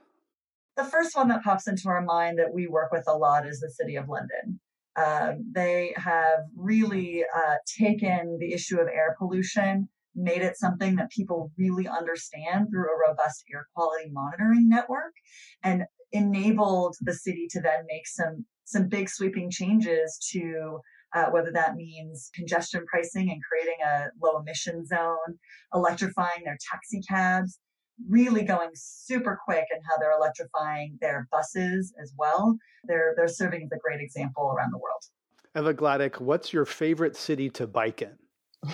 The 0.77 0.85
first 0.85 1.15
one 1.15 1.27
that 1.27 1.43
pops 1.43 1.67
into 1.67 1.89
our 1.89 2.01
mind 2.01 2.39
that 2.39 2.53
we 2.53 2.67
work 2.67 2.91
with 2.91 3.03
a 3.07 3.13
lot 3.13 3.45
is 3.45 3.59
the 3.59 3.69
City 3.69 3.97
of 3.97 4.07
London. 4.07 4.59
Um, 4.95 5.51
they 5.53 5.93
have 5.97 6.45
really 6.55 7.23
uh, 7.35 7.55
taken 7.77 8.37
the 8.39 8.53
issue 8.53 8.79
of 8.79 8.87
air 8.87 9.15
pollution, 9.19 9.89
made 10.15 10.41
it 10.41 10.57
something 10.57 10.95
that 10.95 11.11
people 11.11 11.51
really 11.57 11.87
understand 11.87 12.67
through 12.69 12.87
a 12.87 13.09
robust 13.09 13.43
air 13.53 13.67
quality 13.75 14.09
monitoring 14.11 14.69
network, 14.69 15.13
and 15.63 15.83
enabled 16.13 16.95
the 17.01 17.13
city 17.13 17.47
to 17.51 17.61
then 17.61 17.85
make 17.87 18.07
some 18.07 18.45
some 18.63 18.87
big 18.87 19.09
sweeping 19.09 19.49
changes 19.49 20.17
to 20.31 20.79
uh, 21.15 21.25
whether 21.25 21.51
that 21.51 21.75
means 21.75 22.29
congestion 22.33 22.85
pricing 22.85 23.29
and 23.31 23.41
creating 23.43 23.77
a 23.85 24.07
low 24.23 24.39
emission 24.39 24.85
zone, 24.85 25.37
electrifying 25.73 26.43
their 26.45 26.57
taxi 26.71 27.01
cabs, 27.01 27.59
really 28.07 28.43
going 28.43 28.69
super 28.73 29.39
quick 29.43 29.65
in 29.71 29.79
how 29.89 29.97
they're 29.97 30.11
electrifying 30.11 30.97
their 31.01 31.27
buses 31.31 31.93
as 32.01 32.13
well. 32.17 32.57
They're 32.85 33.13
they're 33.17 33.27
serving 33.27 33.63
as 33.63 33.71
a 33.71 33.79
great 33.79 34.01
example 34.01 34.53
around 34.55 34.71
the 34.71 34.77
world. 34.77 35.03
Eva 35.57 35.73
Gladek, 35.73 36.21
what's 36.21 36.53
your 36.53 36.65
favorite 36.65 37.15
city 37.15 37.49
to 37.49 37.65
bike 37.65 38.03
in? 38.03 38.15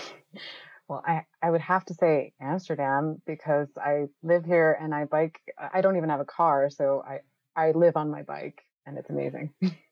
well, 0.89 1.01
I, 1.05 1.21
I 1.41 1.49
would 1.49 1.61
have 1.61 1.85
to 1.85 1.93
say 1.93 2.33
Amsterdam 2.41 3.21
because 3.25 3.69
I 3.77 4.05
live 4.23 4.45
here 4.45 4.77
and 4.79 4.93
I 4.93 5.05
bike. 5.05 5.39
I 5.73 5.81
don't 5.81 5.95
even 5.95 6.09
have 6.09 6.19
a 6.19 6.25
car, 6.25 6.69
so 6.69 7.01
I, 7.07 7.19
I 7.55 7.71
live 7.71 7.95
on 7.95 8.11
my 8.11 8.23
bike 8.23 8.61
and 8.85 8.97
it's 8.97 9.09
amazing. 9.09 9.53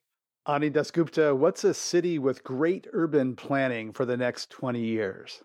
Ani 0.46 0.70
Dasgupta, 0.70 1.34
what's 1.34 1.64
a 1.64 1.74
city 1.74 2.20
with 2.20 2.44
great 2.44 2.86
urban 2.91 3.34
planning 3.34 3.94
for 3.94 4.04
the 4.04 4.18
next 4.18 4.50
20 4.50 4.82
years? 4.82 5.41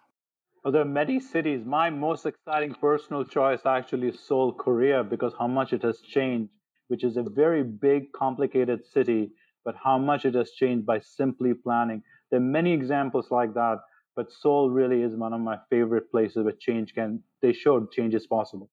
Well, 0.64 0.72
there 0.72 0.82
are 0.82 0.84
many 0.84 1.20
cities. 1.20 1.64
My 1.64 1.88
most 1.88 2.26
exciting 2.26 2.74
personal 2.74 3.24
choice 3.24 3.60
actually 3.64 4.08
is 4.08 4.18
Seoul, 4.18 4.52
Korea, 4.52 5.04
because 5.04 5.32
how 5.38 5.46
much 5.46 5.72
it 5.72 5.84
has 5.84 6.00
changed, 6.00 6.50
which 6.88 7.04
is 7.04 7.16
a 7.16 7.22
very 7.22 7.62
big, 7.62 8.10
complicated 8.12 8.84
city, 8.92 9.30
but 9.64 9.76
how 9.76 9.98
much 9.98 10.24
it 10.24 10.34
has 10.34 10.50
changed 10.50 10.84
by 10.84 10.98
simply 10.98 11.54
planning. 11.54 12.02
There 12.32 12.40
are 12.40 12.42
many 12.42 12.72
examples 12.72 13.30
like 13.30 13.54
that, 13.54 13.78
but 14.16 14.32
Seoul 14.32 14.68
really 14.68 15.02
is 15.02 15.14
one 15.14 15.32
of 15.32 15.40
my 15.40 15.58
favorite 15.70 16.10
places 16.10 16.42
where 16.42 16.54
change 16.58 16.92
can, 16.92 17.22
they 17.40 17.52
showed 17.52 17.92
change 17.92 18.16
is 18.16 18.26
possible. 18.26 18.68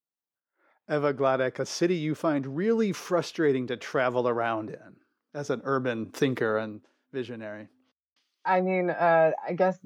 Eva 0.89 1.13
Gladek, 1.13 1.59
a 1.59 1.67
city 1.67 1.95
you 1.95 2.15
find 2.15 2.57
really 2.57 2.91
frustrating 2.91 3.67
to 3.67 3.78
travel 3.78 4.28
around 4.28 4.71
in 4.71 4.95
as 5.36 5.49
an 5.49 5.61
urban 5.65 6.07
thinker 6.07 6.57
and 6.57 6.81
visionary? 7.11 7.67
I 8.45 8.61
mean, 8.61 8.89
uh, 8.89 9.31
I 9.47 9.53
guess 9.53 9.77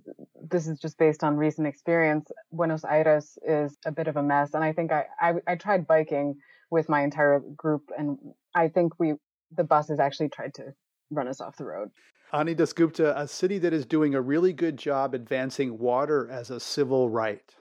this 0.41 0.67
is 0.67 0.79
just 0.79 0.97
based 0.97 1.23
on 1.23 1.37
recent 1.37 1.65
experience. 1.65 2.29
Buenos 2.51 2.83
Aires 2.83 3.37
is 3.45 3.77
a 3.85 3.91
bit 3.91 4.07
of 4.07 4.17
a 4.17 4.23
mess, 4.23 4.53
and 4.53 4.63
I 4.63 4.73
think 4.73 4.91
I, 4.91 5.05
I, 5.19 5.33
I 5.47 5.55
tried 5.55 5.87
biking 5.87 6.35
with 6.69 6.89
my 6.89 7.01
entire 7.01 7.39
group, 7.39 7.89
and 7.97 8.17
I 8.53 8.67
think 8.67 8.99
we 8.99 9.13
the 9.55 9.63
buses 9.63 9.99
actually 9.99 10.29
tried 10.29 10.53
to 10.55 10.73
run 11.09 11.27
us 11.27 11.41
off 11.41 11.57
the 11.57 11.65
road. 11.65 11.89
Ani 12.31 12.53
Dasgupta, 12.53 13.17
a 13.17 13.27
city 13.27 13.57
that 13.59 13.73
is 13.73 13.85
doing 13.85 14.13
a 14.13 14.21
really 14.21 14.53
good 14.53 14.77
job 14.77 15.15
advancing 15.15 15.79
water 15.79 16.29
as 16.29 16.51
a 16.51 16.59
civil 16.59 17.09
right. 17.09 17.55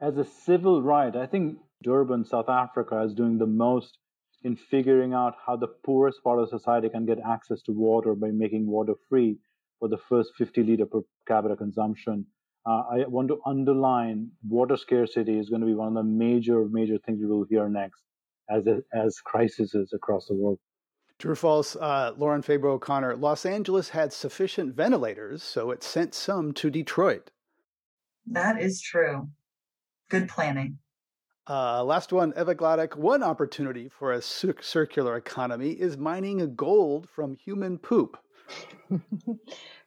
As 0.00 0.18
a 0.18 0.24
civil 0.24 0.82
right, 0.82 1.16
I 1.16 1.24
think 1.24 1.56
Durban, 1.82 2.26
South 2.26 2.50
Africa, 2.50 3.00
is 3.02 3.14
doing 3.14 3.38
the 3.38 3.46
most 3.46 3.96
in 4.44 4.56
figuring 4.56 5.14
out 5.14 5.34
how 5.44 5.56
the 5.56 5.66
poorest 5.66 6.22
part 6.22 6.38
of 6.38 6.48
society 6.48 6.88
can 6.88 7.06
get 7.06 7.18
access 7.26 7.62
to 7.62 7.72
water 7.72 8.14
by 8.14 8.28
making 8.28 8.66
water 8.66 8.92
free 9.08 9.38
for 9.80 9.88
the 9.88 9.98
first 10.08 10.32
50 10.36 10.62
liter 10.62 10.86
per 10.86 11.00
capita 11.26 11.56
consumption. 11.56 12.26
Uh, 12.66 12.82
I 12.90 13.06
want 13.06 13.28
to 13.28 13.40
underline 13.44 14.30
water 14.46 14.76
scarcity 14.76 15.38
is 15.38 15.48
going 15.48 15.60
to 15.60 15.66
be 15.66 15.74
one 15.74 15.88
of 15.88 15.94
the 15.94 16.02
major, 16.02 16.66
major 16.70 16.98
things 16.98 17.18
we 17.20 17.26
will 17.26 17.46
hear 17.48 17.68
next 17.68 18.02
as, 18.50 18.64
as 18.92 19.18
crises 19.20 19.74
across 19.92 20.26
the 20.26 20.34
world. 20.34 20.58
True 21.18 21.32
or 21.32 21.36
false, 21.36 21.76
uh, 21.76 22.12
Lauren 22.16 22.42
Faber 22.42 22.68
O'Connor, 22.68 23.16
Los 23.16 23.46
Angeles 23.46 23.90
had 23.90 24.12
sufficient 24.12 24.74
ventilators, 24.74 25.42
so 25.42 25.70
it 25.70 25.82
sent 25.82 26.14
some 26.14 26.52
to 26.54 26.70
Detroit. 26.70 27.30
That 28.26 28.60
is 28.60 28.80
true. 28.80 29.28
Good 30.10 30.28
planning. 30.28 30.78
Uh, 31.46 31.84
last 31.84 32.10
one, 32.12 32.32
Eva 32.38 32.54
Gladek. 32.54 32.96
One 32.96 33.22
opportunity 33.22 33.88
for 33.88 34.12
a 34.12 34.22
circular 34.22 35.16
economy 35.16 35.70
is 35.72 35.96
mining 35.98 36.54
gold 36.54 37.08
from 37.10 37.34
human 37.34 37.76
poop. 37.78 38.16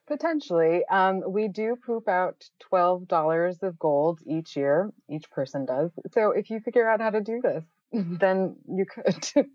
Potentially. 0.07 0.83
Um, 0.85 1.23
we 1.27 1.47
do 1.47 1.75
poop 1.83 2.07
out 2.07 2.47
$12 2.71 3.63
of 3.63 3.79
gold 3.79 4.19
each 4.25 4.55
year. 4.55 4.91
Each 5.09 5.29
person 5.31 5.65
does. 5.65 5.91
So 6.11 6.31
if 6.31 6.49
you 6.49 6.59
figure 6.59 6.87
out 6.87 7.01
how 7.01 7.09
to 7.09 7.21
do 7.21 7.41
this, 7.41 7.63
then 7.91 8.55
you 8.71 8.85
could. 8.85 9.47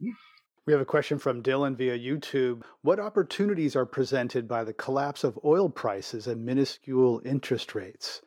we 0.66 0.72
have 0.72 0.82
a 0.82 0.86
question 0.86 1.18
from 1.18 1.42
Dylan 1.42 1.76
via 1.76 1.96
YouTube. 1.96 2.62
What 2.82 2.98
opportunities 2.98 3.76
are 3.76 3.86
presented 3.86 4.48
by 4.48 4.64
the 4.64 4.74
collapse 4.74 5.22
of 5.22 5.38
oil 5.44 5.70
prices 5.70 6.26
and 6.26 6.44
minuscule 6.44 7.22
interest 7.24 7.76
rates? 7.76 8.22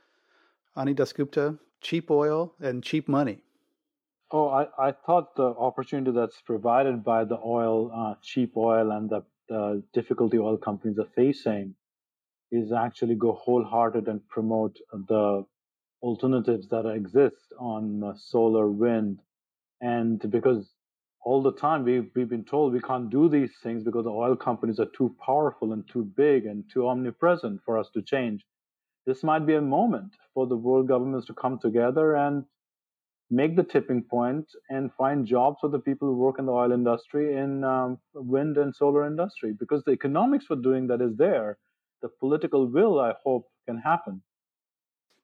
Ani 0.77 0.93
Dasgupta, 0.93 1.59
cheap 1.81 2.09
oil 2.09 2.53
and 2.59 2.81
cheap 2.81 3.07
money. 3.09 3.44
Oh, 4.31 4.49
I, 4.49 4.67
I 4.89 4.91
thought 4.91 5.35
the 5.35 5.45
opportunity 5.45 6.11
that's 6.11 6.41
provided 6.41 7.03
by 7.03 7.25
the 7.25 7.37
oil, 7.37 7.91
uh, 7.95 8.15
cheap 8.21 8.57
oil, 8.57 8.91
and 8.91 9.09
the, 9.09 9.23
the 9.49 9.83
difficulty 9.93 10.37
oil 10.37 10.57
companies 10.57 10.99
are 10.99 11.09
facing 11.15 11.75
is 12.51 12.71
actually 12.71 13.15
go 13.15 13.33
wholehearted 13.33 14.07
and 14.07 14.27
promote 14.29 14.77
the 14.91 15.45
alternatives 16.01 16.69
that 16.69 16.85
exist 16.87 17.53
on 17.59 18.13
solar, 18.17 18.69
wind, 18.69 19.19
and 19.81 20.19
because 20.31 20.69
all 21.25 21.41
the 21.43 21.53
time 21.53 21.83
we've, 21.83 22.09
we've 22.15 22.29
been 22.29 22.45
told 22.45 22.73
we 22.73 22.81
can't 22.81 23.09
do 23.09 23.29
these 23.29 23.51
things 23.63 23.83
because 23.83 24.05
the 24.05 24.11
oil 24.11 24.35
companies 24.35 24.79
are 24.79 24.89
too 24.97 25.15
powerful 25.25 25.73
and 25.73 25.87
too 25.89 26.03
big 26.15 26.45
and 26.45 26.63
too 26.71 26.87
omnipresent 26.87 27.59
for 27.65 27.77
us 27.77 27.89
to 27.93 28.01
change. 28.01 28.45
This 29.05 29.23
might 29.23 29.45
be 29.45 29.55
a 29.55 29.61
moment 29.61 30.13
for 30.33 30.47
the 30.47 30.57
world 30.57 30.87
governments 30.87 31.27
to 31.27 31.33
come 31.33 31.59
together 31.59 32.15
and 32.15 32.45
make 33.31 33.55
the 33.55 33.63
tipping 33.63 34.03
point 34.03 34.45
and 34.69 34.91
find 34.93 35.25
jobs 35.25 35.57
for 35.59 35.69
the 35.69 35.79
people 35.79 36.07
who 36.07 36.15
work 36.15 36.37
in 36.37 36.45
the 36.45 36.51
oil 36.51 36.71
industry 36.71 37.37
in 37.37 37.63
um, 37.63 37.97
wind 38.13 38.57
and 38.57 38.75
solar 38.75 39.05
industry 39.05 39.53
because 39.59 39.83
the 39.83 39.91
economics 39.91 40.45
for 40.45 40.55
doing 40.55 40.87
that 40.87 41.01
is 41.01 41.17
there. 41.17 41.57
The 42.01 42.09
political 42.19 42.67
will 42.67 42.99
i 42.99 43.13
hope 43.23 43.47
can 43.67 43.77
happen. 43.79 44.21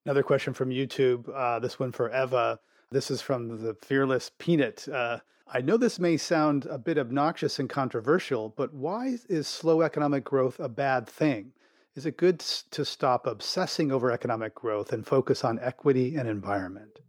Another 0.05 0.23
question 0.23 0.53
from 0.53 0.69
youtube 0.69 1.29
uh, 1.33 1.59
this 1.59 1.79
one 1.79 1.91
for 1.91 2.09
eva. 2.09 2.59
This 2.89 3.11
is 3.11 3.21
from 3.21 3.61
the 3.61 3.75
fearless 3.75 4.31
peanut. 4.39 4.87
Uh, 4.87 5.19
i 5.47 5.61
know 5.61 5.77
this 5.77 5.99
may 5.99 6.17
sound 6.17 6.65
a 6.65 6.79
bit 6.79 6.97
obnoxious 6.97 7.59
and 7.59 7.69
controversial 7.69 8.49
but 8.49 8.73
why 8.73 9.17
is 9.29 9.47
slow 9.47 9.81
economic 9.81 10.23
growth 10.23 10.59
a 10.59 10.69
bad 10.69 11.07
thing? 11.07 11.53
Is 11.93 12.07
it 12.07 12.17
good 12.17 12.39
to 12.39 12.83
stop 12.83 13.27
obsessing 13.27 13.91
over 13.91 14.11
economic 14.11 14.55
growth 14.55 14.91
and 14.91 15.05
focus 15.05 15.43
on 15.43 15.59
equity 15.59 16.15
and 16.15 16.27
environment 16.27 17.01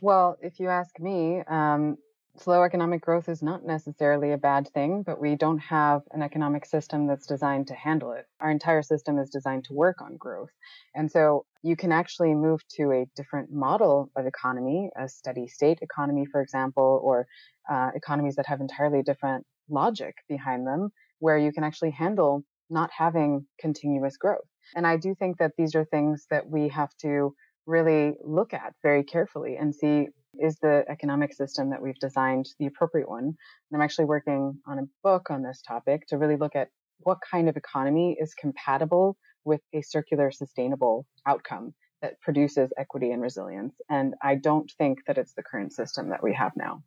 well, 0.00 0.36
if 0.40 0.60
you 0.60 0.68
ask 0.68 0.98
me, 0.98 1.42
um, 1.46 1.96
slow 2.36 2.62
economic 2.62 3.02
growth 3.02 3.28
is 3.28 3.42
not 3.42 3.64
necessarily 3.64 4.32
a 4.32 4.38
bad 4.38 4.68
thing, 4.68 5.02
but 5.02 5.20
we 5.20 5.36
don't 5.36 5.58
have 5.58 6.02
an 6.12 6.22
economic 6.22 6.64
system 6.64 7.06
that's 7.06 7.26
designed 7.26 7.66
to 7.66 7.74
handle 7.74 8.12
it. 8.12 8.26
Our 8.40 8.50
entire 8.50 8.82
system 8.82 9.18
is 9.18 9.30
designed 9.30 9.64
to 9.64 9.74
work 9.74 10.00
on 10.00 10.16
growth. 10.16 10.50
And 10.94 11.10
so 11.10 11.44
you 11.62 11.76
can 11.76 11.92
actually 11.92 12.34
move 12.34 12.60
to 12.76 12.92
a 12.92 13.06
different 13.16 13.52
model 13.52 14.10
of 14.16 14.26
economy, 14.26 14.90
a 14.96 15.08
steady 15.08 15.48
state 15.48 15.80
economy, 15.82 16.24
for 16.24 16.40
example, 16.40 17.00
or 17.02 17.26
uh, 17.70 17.90
economies 17.94 18.36
that 18.36 18.46
have 18.46 18.60
entirely 18.60 19.02
different 19.02 19.44
logic 19.68 20.14
behind 20.28 20.66
them, 20.66 20.90
where 21.18 21.36
you 21.36 21.52
can 21.52 21.64
actually 21.64 21.90
handle 21.90 22.42
not 22.70 22.90
having 22.96 23.46
continuous 23.60 24.16
growth. 24.16 24.46
And 24.74 24.86
I 24.86 24.96
do 24.96 25.14
think 25.14 25.38
that 25.38 25.52
these 25.58 25.74
are 25.74 25.84
things 25.84 26.26
that 26.30 26.48
we 26.48 26.68
have 26.68 26.90
to 27.02 27.34
really 27.70 28.14
look 28.22 28.52
at 28.52 28.74
very 28.82 29.04
carefully 29.04 29.56
and 29.56 29.74
see 29.74 30.08
is 30.38 30.56
the 30.60 30.84
economic 30.88 31.32
system 31.32 31.70
that 31.70 31.80
we've 31.82 31.98
designed 31.98 32.46
the 32.58 32.66
appropriate 32.66 33.08
one? 33.08 33.24
And 33.24 33.34
I'm 33.72 33.82
actually 33.82 34.06
working 34.06 34.58
on 34.66 34.78
a 34.78 34.88
book 35.02 35.30
on 35.30 35.42
this 35.42 35.62
topic 35.66 36.06
to 36.08 36.18
really 36.18 36.36
look 36.36 36.56
at 36.56 36.68
what 36.98 37.18
kind 37.28 37.48
of 37.48 37.56
economy 37.56 38.16
is 38.20 38.34
compatible 38.34 39.16
with 39.44 39.60
a 39.72 39.82
circular, 39.82 40.30
sustainable 40.30 41.06
outcome 41.26 41.72
that 42.02 42.20
produces 42.20 42.70
equity 42.78 43.10
and 43.10 43.22
resilience. 43.22 43.74
And 43.88 44.14
I 44.22 44.34
don't 44.34 44.70
think 44.78 44.98
that 45.06 45.18
it's 45.18 45.34
the 45.34 45.42
current 45.42 45.72
system 45.72 46.10
that 46.10 46.22
we 46.22 46.34
have 46.34 46.52
now. 46.56 46.82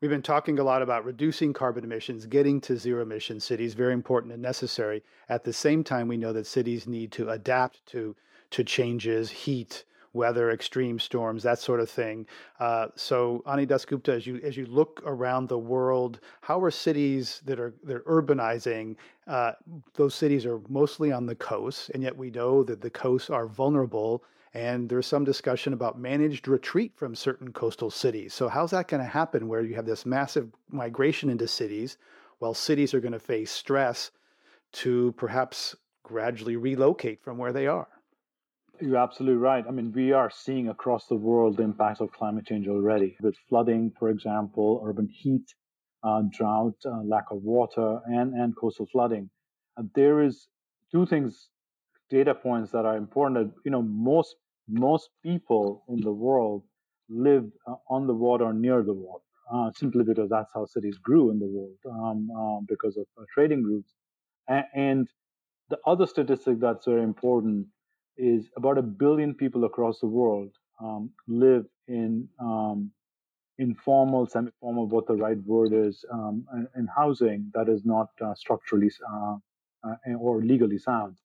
We've 0.00 0.10
been 0.10 0.22
talking 0.22 0.58
a 0.58 0.64
lot 0.64 0.82
about 0.82 1.04
reducing 1.04 1.52
carbon 1.52 1.84
emissions, 1.84 2.26
getting 2.26 2.60
to 2.62 2.76
zero 2.76 3.02
emission 3.02 3.40
cities, 3.40 3.74
very 3.74 3.94
important 3.94 4.32
and 4.32 4.42
necessary. 4.42 5.02
At 5.28 5.44
the 5.44 5.52
same 5.52 5.82
time, 5.82 6.08
we 6.08 6.16
know 6.16 6.32
that 6.32 6.46
cities 6.46 6.86
need 6.86 7.10
to 7.12 7.30
adapt 7.30 7.86
to, 7.86 8.14
to 8.50 8.64
changes, 8.64 9.30
heat, 9.30 9.84
weather, 10.14 10.50
extreme 10.50 10.98
storms, 10.98 11.42
that 11.42 11.58
sort 11.58 11.80
of 11.80 11.90
thing. 11.90 12.26
Uh, 12.60 12.86
so, 12.94 13.42
Ani 13.46 13.66
Dasgupta, 13.66 14.10
as 14.10 14.26
you 14.26 14.40
as 14.42 14.56
you 14.56 14.64
look 14.66 15.02
around 15.04 15.48
the 15.48 15.58
world, 15.58 16.20
how 16.40 16.62
are 16.62 16.70
cities 16.70 17.42
that 17.44 17.60
are 17.60 17.74
they're 17.82 18.00
urbanizing? 18.00 18.96
Uh, 19.26 19.52
those 19.94 20.14
cities 20.14 20.46
are 20.46 20.60
mostly 20.68 21.12
on 21.12 21.26
the 21.26 21.34
coast, 21.34 21.90
and 21.90 22.02
yet 22.02 22.16
we 22.16 22.30
know 22.30 22.62
that 22.62 22.80
the 22.80 22.90
coasts 22.90 23.28
are 23.28 23.46
vulnerable. 23.46 24.24
And 24.56 24.88
there's 24.88 25.08
some 25.08 25.24
discussion 25.24 25.72
about 25.72 25.98
managed 25.98 26.46
retreat 26.46 26.92
from 26.94 27.16
certain 27.16 27.52
coastal 27.52 27.90
cities. 27.90 28.32
So, 28.32 28.48
how's 28.48 28.70
that 28.70 28.86
going 28.86 29.02
to 29.02 29.08
happen 29.08 29.48
where 29.48 29.62
you 29.62 29.74
have 29.74 29.84
this 29.84 30.06
massive 30.06 30.52
migration 30.70 31.28
into 31.28 31.48
cities 31.48 31.98
while 32.38 32.54
cities 32.54 32.94
are 32.94 33.00
going 33.00 33.12
to 33.12 33.18
face 33.18 33.50
stress 33.50 34.12
to 34.74 35.12
perhaps 35.16 35.74
gradually 36.04 36.54
relocate 36.54 37.20
from 37.20 37.36
where 37.36 37.52
they 37.52 37.66
are? 37.66 37.88
You're 38.80 38.96
absolutely 38.98 39.38
right. 39.38 39.64
I 39.66 39.70
mean, 39.70 39.92
we 39.92 40.12
are 40.12 40.30
seeing 40.30 40.68
across 40.68 41.06
the 41.06 41.16
world 41.16 41.56
the 41.56 41.62
impacts 41.62 42.00
of 42.00 42.10
climate 42.12 42.46
change 42.46 42.66
already 42.68 43.16
with 43.20 43.36
flooding, 43.48 43.92
for 43.98 44.08
example, 44.10 44.82
urban 44.84 45.08
heat, 45.08 45.46
uh, 46.02 46.22
drought, 46.30 46.74
uh, 46.84 47.02
lack 47.04 47.24
of 47.30 47.42
water, 47.42 48.00
and, 48.06 48.34
and 48.34 48.56
coastal 48.56 48.86
flooding. 48.92 49.30
Uh, 49.76 49.84
there 49.94 50.20
is 50.22 50.48
two 50.92 51.06
things, 51.06 51.48
data 52.10 52.34
points 52.34 52.72
that 52.72 52.84
are 52.86 52.96
important. 52.96 53.54
You 53.64 53.70
know, 53.72 53.82
most 53.82 54.36
most 54.68 55.10
people 55.22 55.84
in 55.88 56.00
the 56.00 56.12
world 56.12 56.64
live 57.08 57.44
uh, 57.68 57.74
on 57.90 58.06
the 58.06 58.14
water 58.14 58.44
or 58.44 58.54
near 58.54 58.82
the 58.82 58.94
water, 58.94 59.24
uh, 59.52 59.70
simply 59.76 60.04
because 60.04 60.30
that's 60.30 60.50
how 60.54 60.66
cities 60.66 60.98
grew 60.98 61.30
in 61.30 61.38
the 61.38 61.46
world 61.46 61.78
um, 61.90 62.30
um 62.30 62.66
because 62.68 62.96
of 62.96 63.06
uh, 63.18 63.24
trading 63.34 63.62
routes. 63.64 63.92
And, 64.48 64.66
and 64.74 65.08
the 65.70 65.78
other 65.86 66.06
statistic 66.06 66.60
that's 66.60 66.86
very 66.86 67.02
important 67.02 67.66
is 68.16 68.48
about 68.56 68.78
a 68.78 68.82
billion 68.82 69.34
people 69.34 69.64
across 69.64 70.00
the 70.00 70.06
world 70.06 70.52
um, 70.82 71.10
live 71.28 71.66
in 71.88 72.28
um, 72.40 72.90
informal, 73.58 74.26
semi-formal, 74.26 74.88
what 74.88 75.06
the 75.06 75.14
right 75.14 75.38
word 75.44 75.72
is, 75.72 76.04
um, 76.12 76.44
in 76.76 76.88
housing 76.96 77.50
that 77.54 77.68
is 77.68 77.84
not 77.84 78.08
uh, 78.24 78.34
structurally 78.34 78.90
uh, 79.12 79.36
uh, 79.86 80.14
or 80.18 80.42
legally 80.42 80.78
sound. 80.78 81.16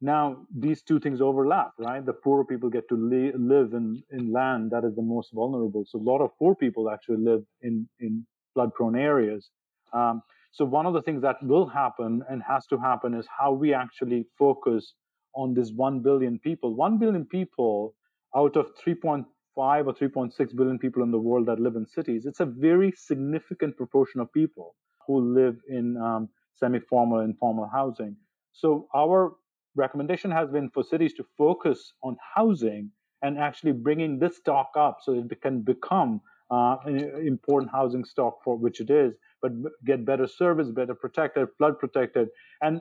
Now, 0.00 0.38
these 0.52 0.82
two 0.82 0.98
things 0.98 1.20
overlap, 1.20 1.72
right? 1.78 2.04
The 2.04 2.12
poorer 2.12 2.44
people 2.44 2.68
get 2.68 2.88
to 2.88 2.96
li- 2.96 3.32
live 3.36 3.72
in, 3.72 4.02
in 4.10 4.32
land 4.32 4.72
that 4.72 4.84
is 4.84 4.96
the 4.96 5.02
most 5.02 5.30
vulnerable. 5.32 5.84
So 5.86 5.98
a 6.00 6.02
lot 6.02 6.20
of 6.20 6.30
poor 6.38 6.56
people 6.56 6.90
actually 6.90 7.18
live 7.18 7.44
in, 7.60 7.88
in 8.00 8.26
flood-prone 8.54 8.96
areas. 8.96 9.50
Um, 9.92 10.22
so 10.50 10.64
one 10.64 10.86
of 10.86 10.94
the 10.94 11.02
things 11.02 11.22
that 11.22 11.36
will 11.42 11.66
happen 11.66 12.22
and 12.28 12.42
has 12.42 12.66
to 12.66 12.78
happen 12.78 13.14
is 13.14 13.26
how 13.38 13.52
we 13.52 13.72
actually 13.72 14.26
focus 14.36 14.94
on 15.34 15.54
this 15.54 15.70
1 15.70 16.00
billion 16.00 16.38
people. 16.38 16.74
1 16.74 16.98
billion 16.98 17.24
people 17.24 17.94
out 18.36 18.56
of 18.56 18.66
3.5 18.84 19.24
or 19.56 19.94
3.6 19.94 20.56
billion 20.56 20.78
people 20.78 21.02
in 21.02 21.10
the 21.10 21.18
world 21.18 21.46
that 21.46 21.60
live 21.60 21.76
in 21.76 21.86
cities. 21.86 22.26
It's 22.26 22.40
a 22.40 22.46
very 22.46 22.92
significant 22.96 23.76
proportion 23.76 24.20
of 24.20 24.32
people 24.32 24.74
who 25.06 25.34
live 25.34 25.56
in 25.68 25.96
um, 25.96 26.28
semi-formal 26.56 27.20
and 27.20 27.36
formal 27.38 27.68
housing. 27.72 28.16
So 28.52 28.88
our 28.94 29.34
recommendation 29.74 30.30
has 30.30 30.50
been 30.50 30.70
for 30.70 30.84
cities 30.84 31.14
to 31.14 31.24
focus 31.36 31.92
on 32.02 32.16
housing 32.34 32.90
and 33.22 33.38
actually 33.38 33.72
bringing 33.72 34.18
this 34.18 34.36
stock 34.36 34.70
up 34.76 34.98
so 35.02 35.12
it 35.14 35.40
can 35.40 35.62
become 35.62 36.20
uh, 36.50 36.76
an 36.84 36.98
important 37.26 37.70
housing 37.72 38.04
stock 38.04 38.38
for 38.44 38.56
which 38.58 38.80
it 38.80 38.90
is, 38.90 39.14
but 39.40 39.52
get 39.86 40.04
better 40.04 40.26
service, 40.26 40.68
better 40.70 40.94
protected, 40.94 41.48
flood 41.56 41.78
protected, 41.78 42.28
and 42.60 42.80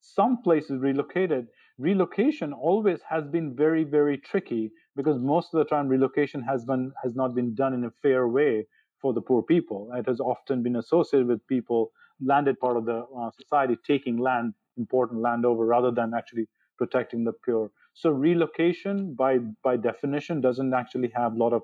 some 0.00 0.42
places 0.42 0.80
relocated. 0.80 1.46
Relocation 1.78 2.52
always 2.52 3.00
has 3.08 3.26
been 3.26 3.54
very, 3.56 3.84
very 3.84 4.18
tricky 4.18 4.70
because 4.96 5.18
most 5.18 5.52
of 5.52 5.58
the 5.58 5.64
time 5.64 5.88
relocation 5.88 6.42
has 6.42 6.64
been 6.64 6.92
has 7.02 7.14
not 7.14 7.34
been 7.34 7.54
done 7.54 7.74
in 7.74 7.84
a 7.84 7.90
fair 8.02 8.28
way 8.28 8.66
for 9.00 9.12
the 9.12 9.20
poor 9.20 9.42
people. 9.42 9.90
It 9.94 10.06
has 10.06 10.20
often 10.20 10.62
been 10.62 10.76
associated 10.76 11.26
with 11.28 11.46
people 11.46 11.92
landed 12.20 12.60
part 12.60 12.76
of 12.76 12.84
the 12.84 13.04
uh, 13.18 13.30
society 13.40 13.76
taking 13.86 14.16
land, 14.16 14.54
important 14.76 15.20
land 15.20 15.44
over, 15.44 15.66
rather 15.66 15.90
than 15.90 16.12
actually 16.14 16.46
protecting 16.78 17.24
the 17.24 17.32
poor. 17.44 17.70
So 17.94 18.10
relocation, 18.10 19.14
by 19.14 19.38
by 19.64 19.76
definition, 19.76 20.40
doesn't 20.40 20.72
actually 20.74 21.10
have 21.14 21.34
a 21.34 21.36
lot 21.36 21.52
of 21.52 21.62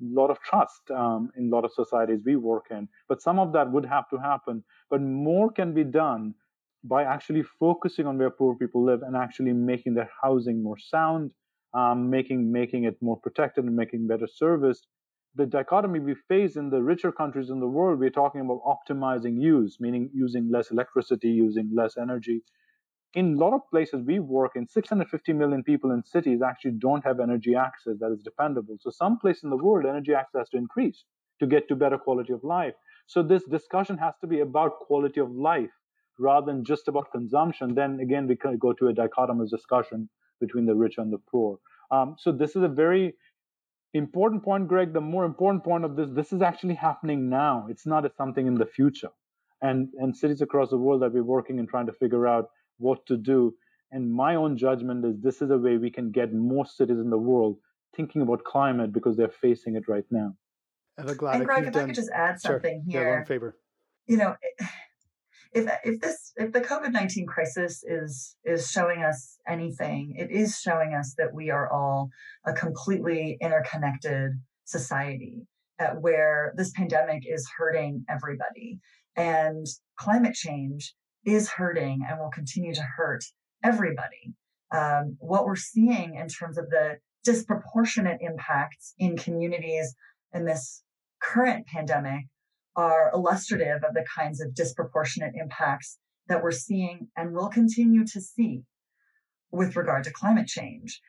lot 0.00 0.30
of 0.30 0.38
trust 0.40 0.90
um, 0.90 1.30
in 1.36 1.46
a 1.46 1.54
lot 1.54 1.64
of 1.64 1.72
societies 1.72 2.20
we 2.24 2.36
work 2.36 2.66
in. 2.70 2.88
But 3.08 3.22
some 3.22 3.38
of 3.38 3.52
that 3.54 3.70
would 3.72 3.86
have 3.86 4.08
to 4.10 4.18
happen. 4.18 4.62
But 4.90 5.00
more 5.00 5.50
can 5.50 5.72
be 5.72 5.84
done 5.84 6.34
by 6.88 7.02
actually 7.04 7.42
focusing 7.42 8.06
on 8.06 8.18
where 8.18 8.30
poor 8.30 8.54
people 8.54 8.84
live 8.84 9.02
and 9.02 9.16
actually 9.16 9.52
making 9.52 9.94
their 9.94 10.10
housing 10.22 10.62
more 10.62 10.78
sound, 10.78 11.30
um, 11.74 12.10
making 12.10 12.52
making 12.52 12.84
it 12.84 12.96
more 13.00 13.18
protected 13.18 13.64
and 13.64 13.76
making 13.76 14.06
better 14.06 14.26
serviced. 14.26 14.86
The 15.34 15.46
dichotomy 15.46 16.00
we 16.00 16.14
face 16.14 16.56
in 16.56 16.70
the 16.70 16.82
richer 16.82 17.12
countries 17.12 17.50
in 17.50 17.60
the 17.60 17.66
world, 17.66 17.98
we're 18.00 18.10
talking 18.10 18.40
about 18.40 18.62
optimizing 18.64 19.40
use, 19.40 19.78
meaning 19.80 20.08
using 20.14 20.50
less 20.50 20.70
electricity, 20.70 21.28
using 21.28 21.70
less 21.74 21.96
energy. 21.98 22.42
In 23.14 23.34
a 23.34 23.38
lot 23.38 23.54
of 23.54 23.60
places 23.70 24.02
we 24.04 24.18
work 24.18 24.52
in, 24.56 24.66
650 24.66 25.32
million 25.32 25.62
people 25.62 25.90
in 25.90 26.04
cities 26.04 26.40
actually 26.42 26.72
don't 26.72 27.04
have 27.04 27.20
energy 27.20 27.54
access 27.54 27.96
that 28.00 28.12
is 28.12 28.22
dependable. 28.22 28.76
So 28.80 28.90
some 28.90 29.18
place 29.18 29.42
in 29.42 29.50
the 29.50 29.56
world, 29.56 29.86
energy 29.86 30.14
access 30.14 30.40
has 30.40 30.48
to 30.50 30.56
increase 30.56 31.04
to 31.40 31.46
get 31.46 31.68
to 31.68 31.76
better 31.76 31.98
quality 31.98 32.32
of 32.32 32.42
life. 32.44 32.74
So 33.06 33.22
this 33.22 33.44
discussion 33.44 33.98
has 33.98 34.14
to 34.20 34.26
be 34.26 34.40
about 34.40 34.80
quality 34.86 35.20
of 35.20 35.30
life 35.30 35.70
rather 36.18 36.46
than 36.46 36.64
just 36.64 36.88
about 36.88 37.10
consumption, 37.12 37.74
then 37.74 38.00
again, 38.00 38.26
we 38.26 38.36
can 38.36 38.58
go 38.58 38.72
to 38.72 38.88
a 38.88 38.94
dichotomous 38.94 39.50
discussion 39.50 40.08
between 40.40 40.66
the 40.66 40.74
rich 40.74 40.94
and 40.98 41.12
the 41.12 41.18
poor. 41.30 41.58
Um, 41.90 42.16
so 42.18 42.32
this 42.32 42.56
is 42.56 42.62
a 42.62 42.68
very 42.68 43.14
important 43.94 44.42
point, 44.44 44.68
Greg. 44.68 44.92
The 44.92 45.00
more 45.00 45.24
important 45.24 45.64
point 45.64 45.84
of 45.84 45.96
this, 45.96 46.10
this 46.10 46.32
is 46.32 46.42
actually 46.42 46.74
happening 46.74 47.28
now. 47.28 47.66
It's 47.68 47.86
not 47.86 48.04
something 48.16 48.46
in 48.46 48.54
the 48.54 48.66
future. 48.66 49.10
And, 49.62 49.88
and 49.98 50.14
cities 50.14 50.42
across 50.42 50.68
the 50.68 50.76
world 50.76 51.00
that 51.02 51.12
we're 51.12 51.24
working 51.24 51.58
and 51.58 51.68
trying 51.68 51.86
to 51.86 51.92
figure 51.92 52.26
out 52.26 52.50
what 52.78 53.06
to 53.06 53.16
do. 53.16 53.54
And 53.90 54.12
my 54.12 54.34
own 54.34 54.58
judgment 54.58 55.04
is 55.04 55.14
this 55.22 55.40
is 55.40 55.50
a 55.50 55.56
way 55.56 55.78
we 55.78 55.90
can 55.90 56.10
get 56.10 56.34
more 56.34 56.66
cities 56.66 56.98
in 56.98 57.08
the 57.08 57.18
world 57.18 57.56
thinking 57.96 58.20
about 58.20 58.44
climate 58.44 58.92
because 58.92 59.16
they're 59.16 59.28
facing 59.28 59.76
it 59.76 59.84
right 59.88 60.04
now. 60.10 60.34
And 60.98 61.16
Greg, 61.16 61.40
if 61.40 61.72
done... 61.72 61.84
I 61.84 61.86
could 61.86 61.94
just 61.94 62.10
add 62.10 62.40
something 62.40 62.84
sure. 62.90 63.00
here. 63.00 63.18
Yeah, 63.20 63.24
favor. 63.24 63.56
You 64.06 64.18
know, 64.18 64.36
if 65.52 65.70
if 65.84 66.00
this 66.00 66.32
if 66.36 66.52
the 66.52 66.60
COVID 66.60 66.92
nineteen 66.92 67.26
crisis 67.26 67.82
is 67.84 68.36
is 68.44 68.70
showing 68.70 69.02
us 69.02 69.38
anything, 69.48 70.14
it 70.16 70.30
is 70.30 70.58
showing 70.58 70.94
us 70.94 71.14
that 71.18 71.34
we 71.34 71.50
are 71.50 71.70
all 71.72 72.10
a 72.44 72.52
completely 72.52 73.38
interconnected 73.40 74.32
society, 74.64 75.46
where 76.00 76.52
this 76.56 76.72
pandemic 76.72 77.22
is 77.26 77.48
hurting 77.56 78.04
everybody, 78.08 78.78
and 79.16 79.66
climate 79.98 80.34
change 80.34 80.94
is 81.24 81.48
hurting 81.48 82.06
and 82.08 82.18
will 82.18 82.30
continue 82.30 82.74
to 82.74 82.82
hurt 82.82 83.24
everybody. 83.64 84.34
Um, 84.74 85.16
what 85.18 85.44
we're 85.44 85.56
seeing 85.56 86.14
in 86.14 86.28
terms 86.28 86.58
of 86.58 86.70
the 86.70 86.96
disproportionate 87.24 88.18
impacts 88.20 88.94
in 88.98 89.16
communities 89.16 89.94
in 90.32 90.44
this 90.44 90.82
current 91.20 91.66
pandemic 91.66 92.26
are 92.76 93.10
illustrative 93.12 93.82
of 93.82 93.94
the 93.94 94.04
kinds 94.14 94.40
of 94.40 94.54
disproportionate 94.54 95.34
impacts 95.34 95.98
that 96.28 96.42
we're 96.42 96.52
seeing 96.52 97.08
and 97.16 97.34
will 97.34 97.48
continue 97.48 98.04
to 98.06 98.20
see 98.20 98.62
with 99.50 99.76
regard 99.76 100.04
to 100.04 100.12
climate 100.12 100.46
change. 100.46 101.00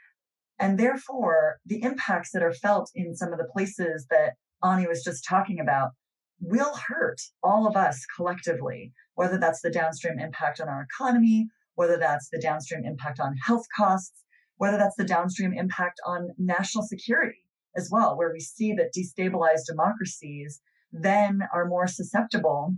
And 0.60 0.80
therefore, 0.80 1.58
the 1.66 1.84
impacts 1.84 2.32
that 2.32 2.44
are 2.44 2.54
felt 2.54 2.90
in 2.96 3.16
some 3.16 3.34
of 3.34 3.38
the 3.38 3.50
places 3.54 4.08
that 4.10 4.34
Ani 4.64 4.88
was 4.88 5.04
just 5.04 5.26
talking 5.28 5.60
about 5.60 5.92
will 6.40 6.76
hurt 6.76 7.20
all 7.44 7.68
of 7.68 7.76
us 7.76 8.06
collectively, 8.16 8.94
whether 9.16 9.38
that's 9.38 9.62
the 9.62 9.72
downstream 9.72 10.20
impact 10.20 10.60
on 10.60 10.70
our 10.70 10.88
economy, 10.92 11.48
whether 11.76 11.98
that's 11.98 12.30
the 12.30 12.40
downstream 12.40 12.86
impact 12.86 13.20
on 13.20 13.36
health 13.38 13.66
costs, 13.76 14.24
whether 14.58 14.78
that's 14.78 14.96
the 14.96 15.04
downstream 15.04 15.54
impact 15.54 16.00
on 16.06 16.30
national 16.38 16.84
security 16.84 17.44
as 17.76 17.90
well, 17.92 18.18
where 18.18 18.32
we 18.32 18.40
see 18.40 18.74
that 18.74 18.94
destabilized 18.98 19.66
democracies 19.68 20.62
then 21.02 21.42
are 21.54 21.68
more 21.68 21.88
susceptible 21.88 22.76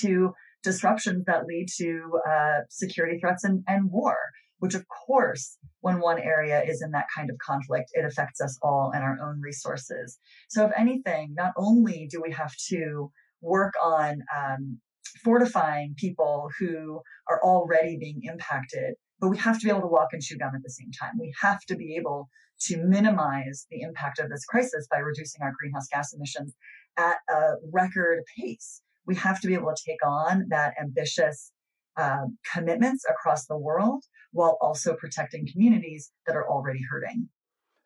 to 0.00 0.32
disruptions 0.62 1.24
that 1.26 1.46
lead 1.46 1.66
to 1.76 2.20
uh, 2.28 2.58
security 2.70 3.18
threats 3.18 3.44
and, 3.44 3.62
and 3.68 3.90
war, 3.90 4.16
which 4.58 4.74
of 4.74 4.84
course, 4.88 5.58
when 5.80 6.00
one 6.00 6.18
area 6.18 6.62
is 6.62 6.82
in 6.82 6.90
that 6.90 7.06
kind 7.14 7.30
of 7.30 7.38
conflict, 7.38 7.90
it 7.92 8.04
affects 8.04 8.40
us 8.40 8.58
all 8.62 8.90
and 8.94 9.04
our 9.04 9.18
own 9.22 9.40
resources. 9.40 10.18
So 10.48 10.66
if 10.66 10.72
anything, 10.76 11.34
not 11.34 11.52
only 11.56 12.08
do 12.10 12.20
we 12.20 12.32
have 12.32 12.52
to 12.70 13.10
work 13.40 13.74
on 13.82 14.22
um, 14.36 14.80
fortifying 15.22 15.94
people 15.96 16.48
who 16.58 17.00
are 17.28 17.40
already 17.42 17.96
being 17.98 18.20
impacted, 18.24 18.94
but 19.20 19.28
we 19.28 19.38
have 19.38 19.58
to 19.60 19.64
be 19.64 19.70
able 19.70 19.82
to 19.82 19.86
walk 19.86 20.08
and 20.12 20.22
chew 20.22 20.36
gum 20.36 20.54
at 20.54 20.62
the 20.62 20.70
same 20.70 20.90
time. 21.00 21.12
We 21.18 21.32
have 21.40 21.60
to 21.68 21.76
be 21.76 21.96
able 21.96 22.28
to 22.62 22.78
minimize 22.78 23.66
the 23.70 23.82
impact 23.82 24.18
of 24.18 24.30
this 24.30 24.44
crisis 24.44 24.86
by 24.90 24.98
reducing 24.98 25.42
our 25.42 25.52
greenhouse 25.58 25.88
gas 25.92 26.12
emissions 26.14 26.54
at 26.96 27.16
a 27.28 27.54
record 27.72 28.22
pace. 28.36 28.82
We 29.06 29.14
have 29.16 29.40
to 29.40 29.46
be 29.46 29.54
able 29.54 29.72
to 29.74 29.82
take 29.84 30.04
on 30.04 30.46
that 30.48 30.74
ambitious 30.80 31.52
um, 31.96 32.36
commitments 32.52 33.04
across 33.08 33.46
the 33.46 33.56
world 33.56 34.04
while 34.32 34.58
also 34.60 34.94
protecting 34.94 35.48
communities 35.50 36.12
that 36.26 36.36
are 36.36 36.48
already 36.48 36.80
hurting. 36.90 37.28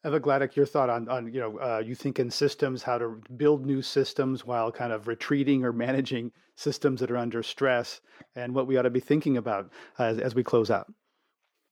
Eva 0.05 0.19
Gladek, 0.19 0.57
your 0.57 0.65
thought 0.65 0.89
on, 0.89 1.09
on 1.09 1.33
you 1.33 1.41
know, 1.41 1.59
uh, 1.59 1.83
you 1.85 1.95
think 1.95 2.19
in 2.19 2.31
systems, 2.31 2.83
how 2.83 2.97
to 2.97 3.21
build 3.37 3.67
new 3.67 3.83
systems 3.83 4.47
while 4.47 4.73
kind 4.73 4.93
of 4.93 5.07
retreating 5.07 5.63
or 5.63 5.73
managing 5.73 6.33
systems 6.57 7.01
that 7.01 7.11
are 7.11 7.19
under 7.19 7.43
stress, 7.43 8.01
and 8.35 8.55
what 8.55 8.67
we 8.67 8.77
ought 8.79 8.83
to 8.83 8.91
be 8.91 9.01
thinking 9.01 9.37
about 9.37 9.71
uh, 9.99 10.05
as, 10.05 10.19
as, 10.19 10.35
we 10.35 10.43
close 10.43 10.71
out. 10.71 10.91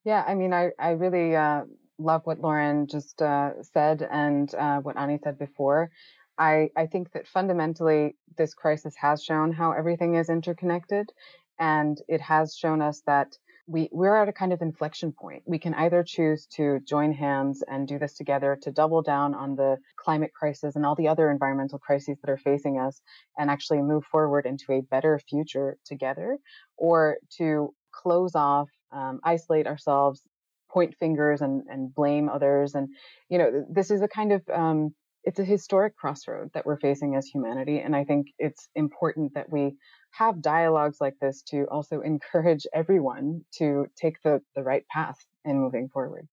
Yeah, 0.05 0.25
I 0.27 0.35
mean, 0.35 0.53
I, 0.53 0.71
I 0.79 0.91
really 0.91 1.35
uh, 1.37 1.63
love 1.99 2.23
what 2.25 2.41
Lauren 2.41 2.87
just 2.87 3.21
uh, 3.21 3.63
said 3.63 4.07
and 4.11 4.55
uh, 4.55 4.79
what 4.79 4.97
Ani 4.97 5.19
said 5.23 5.39
before. 5.39 5.91
I, 6.39 6.71
I 6.77 6.87
think 6.87 7.13
that 7.13 7.27
fundamentally, 7.27 8.17
this 8.37 8.55
crisis 8.55 8.95
has 8.97 9.25
shown 9.25 9.53
how 9.53 9.73
everything 9.73 10.15
is 10.15 10.29
interconnected, 10.29 11.11
and 11.59 12.01
it 12.07 12.21
has 12.21 12.57
shown 12.57 12.81
us 12.81 13.03
that 13.07 13.37
we, 13.67 13.89
we're 13.93 14.17
at 14.17 14.29
a 14.29 14.33
kind 14.33 14.53
of 14.53 14.63
inflection 14.63 15.13
point. 15.13 15.43
We 15.45 15.59
can 15.59 15.75
either 15.75 16.03
choose 16.03 16.47
to 16.57 16.81
join 16.89 17.13
hands 17.13 17.63
and 17.69 17.87
do 17.87 17.99
this 17.99 18.15
together 18.15 18.57
to 18.63 18.71
double 18.71 19.03
down 19.03 19.35
on 19.35 19.57
the 19.57 19.77
climate 19.97 20.33
crisis 20.33 20.75
and 20.75 20.87
all 20.87 20.95
the 20.95 21.09
other 21.09 21.31
environmental 21.31 21.79
crises 21.79 22.17
that 22.23 22.31
are 22.31 22.39
facing 22.39 22.79
us 22.79 23.03
and 23.37 23.51
actually 23.51 23.83
move 23.83 24.05
forward 24.05 24.47
into 24.47 24.73
a 24.73 24.81
better 24.81 25.21
future 25.29 25.77
together, 25.85 26.39
or 26.79 27.19
to 27.37 27.75
close 27.93 28.35
off, 28.35 28.71
um, 28.93 29.21
isolate 29.25 29.67
ourselves, 29.67 30.23
point 30.71 30.95
fingers 30.99 31.41
and, 31.41 31.65
and 31.69 31.95
blame 31.95 32.29
others. 32.29 32.75
And, 32.75 32.89
you 33.29 33.39
know, 33.39 33.67
this 33.71 33.91
is 33.91 34.01
a 34.03 34.09
kind 34.09 34.33
of, 34.33 34.43
um, 34.49 34.95
it's 35.25 35.39
a 35.39 35.45
historic 35.45 35.97
crossroad 35.97 36.51
that 36.55 36.65
we're 36.65 36.79
facing 36.79 37.17
as 37.17 37.27
humanity. 37.27 37.81
And 37.81 37.95
I 37.95 38.05
think 38.05 38.29
it's 38.39 38.69
important 38.75 39.35
that 39.35 39.51
we 39.51 39.77
have 40.13 40.41
dialogues 40.41 40.99
like 41.01 41.15
this 41.21 41.43
to 41.49 41.65
also 41.71 42.01
encourage 42.05 42.67
everyone 42.73 43.45
to 43.59 43.87
take 44.01 44.23
the, 44.23 44.41
the 44.57 44.63
right 44.63 44.87
path 44.89 45.19
in 45.45 45.59
moving 45.59 45.89
forward. 45.89 46.29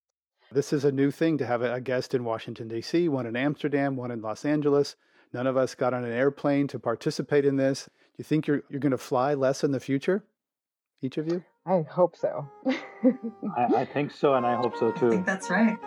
This 0.51 0.71
is 0.71 0.85
a 0.85 0.91
new 0.91 1.11
thing 1.11 1.37
to 1.39 1.45
have 1.45 1.63
a 1.63 1.81
guest 1.81 2.13
in 2.13 2.23
Washington, 2.23 2.67
D.C., 2.67 3.09
one 3.09 3.25
in 3.25 3.35
Amsterdam, 3.35 3.95
one 3.95 4.11
in 4.11 4.21
Los 4.21 4.45
Angeles. 4.45 4.95
None 5.33 5.47
of 5.47 5.57
us 5.57 5.75
got 5.75 5.93
on 5.93 6.05
an 6.05 6.11
airplane 6.11 6.67
to 6.67 6.79
participate 6.79 7.45
in 7.45 7.57
this. 7.57 7.85
Do 7.85 7.91
you 8.19 8.23
think 8.23 8.47
you're, 8.47 8.63
you're 8.69 8.79
going 8.79 8.91
to 8.91 8.97
fly 8.97 9.33
less 9.33 9.63
in 9.63 9.71
the 9.71 9.79
future? 9.79 10.23
Each 11.01 11.17
of 11.17 11.27
you? 11.27 11.43
I 11.65 11.81
hope 11.81 12.15
so. 12.15 12.47
I, 13.57 13.65
I 13.75 13.85
think 13.85 14.11
so, 14.11 14.35
and 14.35 14.45
I 14.45 14.55
hope 14.55 14.77
so 14.77 14.91
too. 14.91 15.07
I 15.07 15.09
think 15.09 15.25
that's 15.25 15.49
right. 15.49 15.77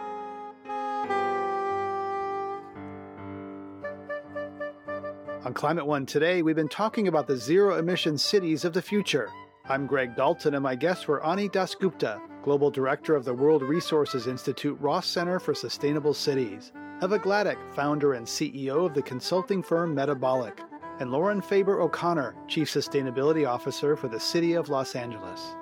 On 5.48 5.54
Climate 5.54 5.86
One 5.86 6.04
today, 6.04 6.42
we've 6.42 6.54
been 6.54 6.68
talking 6.68 7.08
about 7.08 7.26
the 7.26 7.34
zero 7.34 7.78
emission 7.78 8.18
cities 8.18 8.66
of 8.66 8.74
the 8.74 8.82
future. 8.82 9.30
I'm 9.66 9.86
Greg 9.86 10.14
Dalton, 10.14 10.52
and 10.52 10.62
my 10.62 10.74
guests 10.74 11.08
were 11.08 11.24
Ani 11.24 11.48
Dasgupta, 11.48 12.20
Global 12.42 12.70
Director 12.70 13.16
of 13.16 13.24
the 13.24 13.32
World 13.32 13.62
Resources 13.62 14.26
Institute 14.26 14.76
Ross 14.78 15.06
Center 15.06 15.40
for 15.40 15.54
Sustainable 15.54 16.12
Cities, 16.12 16.70
Eva 17.02 17.18
Gladek, 17.18 17.56
founder 17.74 18.12
and 18.12 18.26
CEO 18.26 18.84
of 18.84 18.92
the 18.92 19.00
consulting 19.00 19.62
firm 19.62 19.94
Metabolic, 19.94 20.60
and 21.00 21.10
Lauren 21.10 21.40
Faber 21.40 21.80
O'Connor, 21.80 22.34
Chief 22.46 22.68
Sustainability 22.68 23.48
Officer 23.48 23.96
for 23.96 24.08
the 24.08 24.20
City 24.20 24.52
of 24.52 24.68
Los 24.68 24.94
Angeles. 24.94 25.54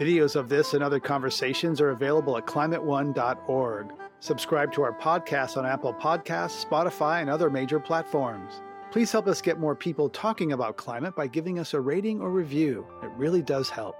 Videos 0.00 0.34
of 0.34 0.48
this 0.48 0.74
and 0.74 0.82
other 0.82 0.98
conversations 0.98 1.80
are 1.80 1.90
available 1.90 2.36
at 2.36 2.46
climateone.org. 2.46 3.92
Subscribe 4.22 4.70
to 4.74 4.82
our 4.82 4.92
podcast 4.92 5.56
on 5.56 5.64
Apple 5.64 5.94
Podcasts, 5.94 6.62
Spotify, 6.62 7.22
and 7.22 7.30
other 7.30 7.48
major 7.48 7.80
platforms. 7.80 8.60
Please 8.90 9.10
help 9.10 9.26
us 9.26 9.40
get 9.40 9.58
more 9.58 9.74
people 9.74 10.10
talking 10.10 10.52
about 10.52 10.76
climate 10.76 11.16
by 11.16 11.26
giving 11.26 11.58
us 11.58 11.72
a 11.72 11.80
rating 11.80 12.20
or 12.20 12.28
review. 12.28 12.86
It 13.02 13.10
really 13.16 13.40
does 13.40 13.70
help. 13.70 13.96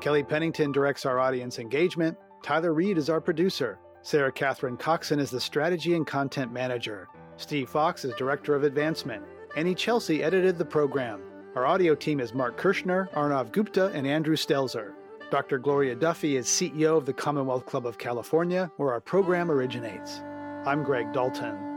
Kelly 0.00 0.22
Pennington 0.22 0.72
directs 0.72 1.04
our 1.04 1.18
audience 1.18 1.58
engagement. 1.58 2.16
Tyler 2.42 2.72
Reed 2.72 2.96
is 2.96 3.10
our 3.10 3.20
producer. 3.20 3.78
Sarah 4.00 4.32
Catherine 4.32 4.78
Coxon 4.78 5.20
is 5.20 5.30
the 5.30 5.40
strategy 5.40 5.94
and 5.94 6.06
content 6.06 6.50
manager. 6.50 7.08
Steve 7.36 7.68
Fox 7.68 8.02
is 8.02 8.14
director 8.14 8.54
of 8.54 8.62
advancement. 8.62 9.22
Annie 9.56 9.74
Chelsea 9.74 10.22
edited 10.22 10.56
the 10.56 10.64
program. 10.64 11.20
Our 11.54 11.66
audio 11.66 11.94
team 11.94 12.20
is 12.20 12.32
Mark 12.32 12.56
Kirschner, 12.56 13.10
Arnav 13.12 13.52
Gupta, 13.52 13.90
and 13.92 14.06
Andrew 14.06 14.36
Stelzer. 14.36 14.94
Dr. 15.30 15.58
Gloria 15.58 15.94
Duffy 15.94 16.36
is 16.36 16.46
CEO 16.46 16.96
of 16.96 17.04
the 17.04 17.12
Commonwealth 17.12 17.66
Club 17.66 17.86
of 17.86 17.98
California, 17.98 18.70
where 18.78 18.92
our 18.92 19.00
program 19.00 19.50
originates. 19.50 20.22
I'm 20.64 20.82
Greg 20.82 21.12
Dalton. 21.12 21.67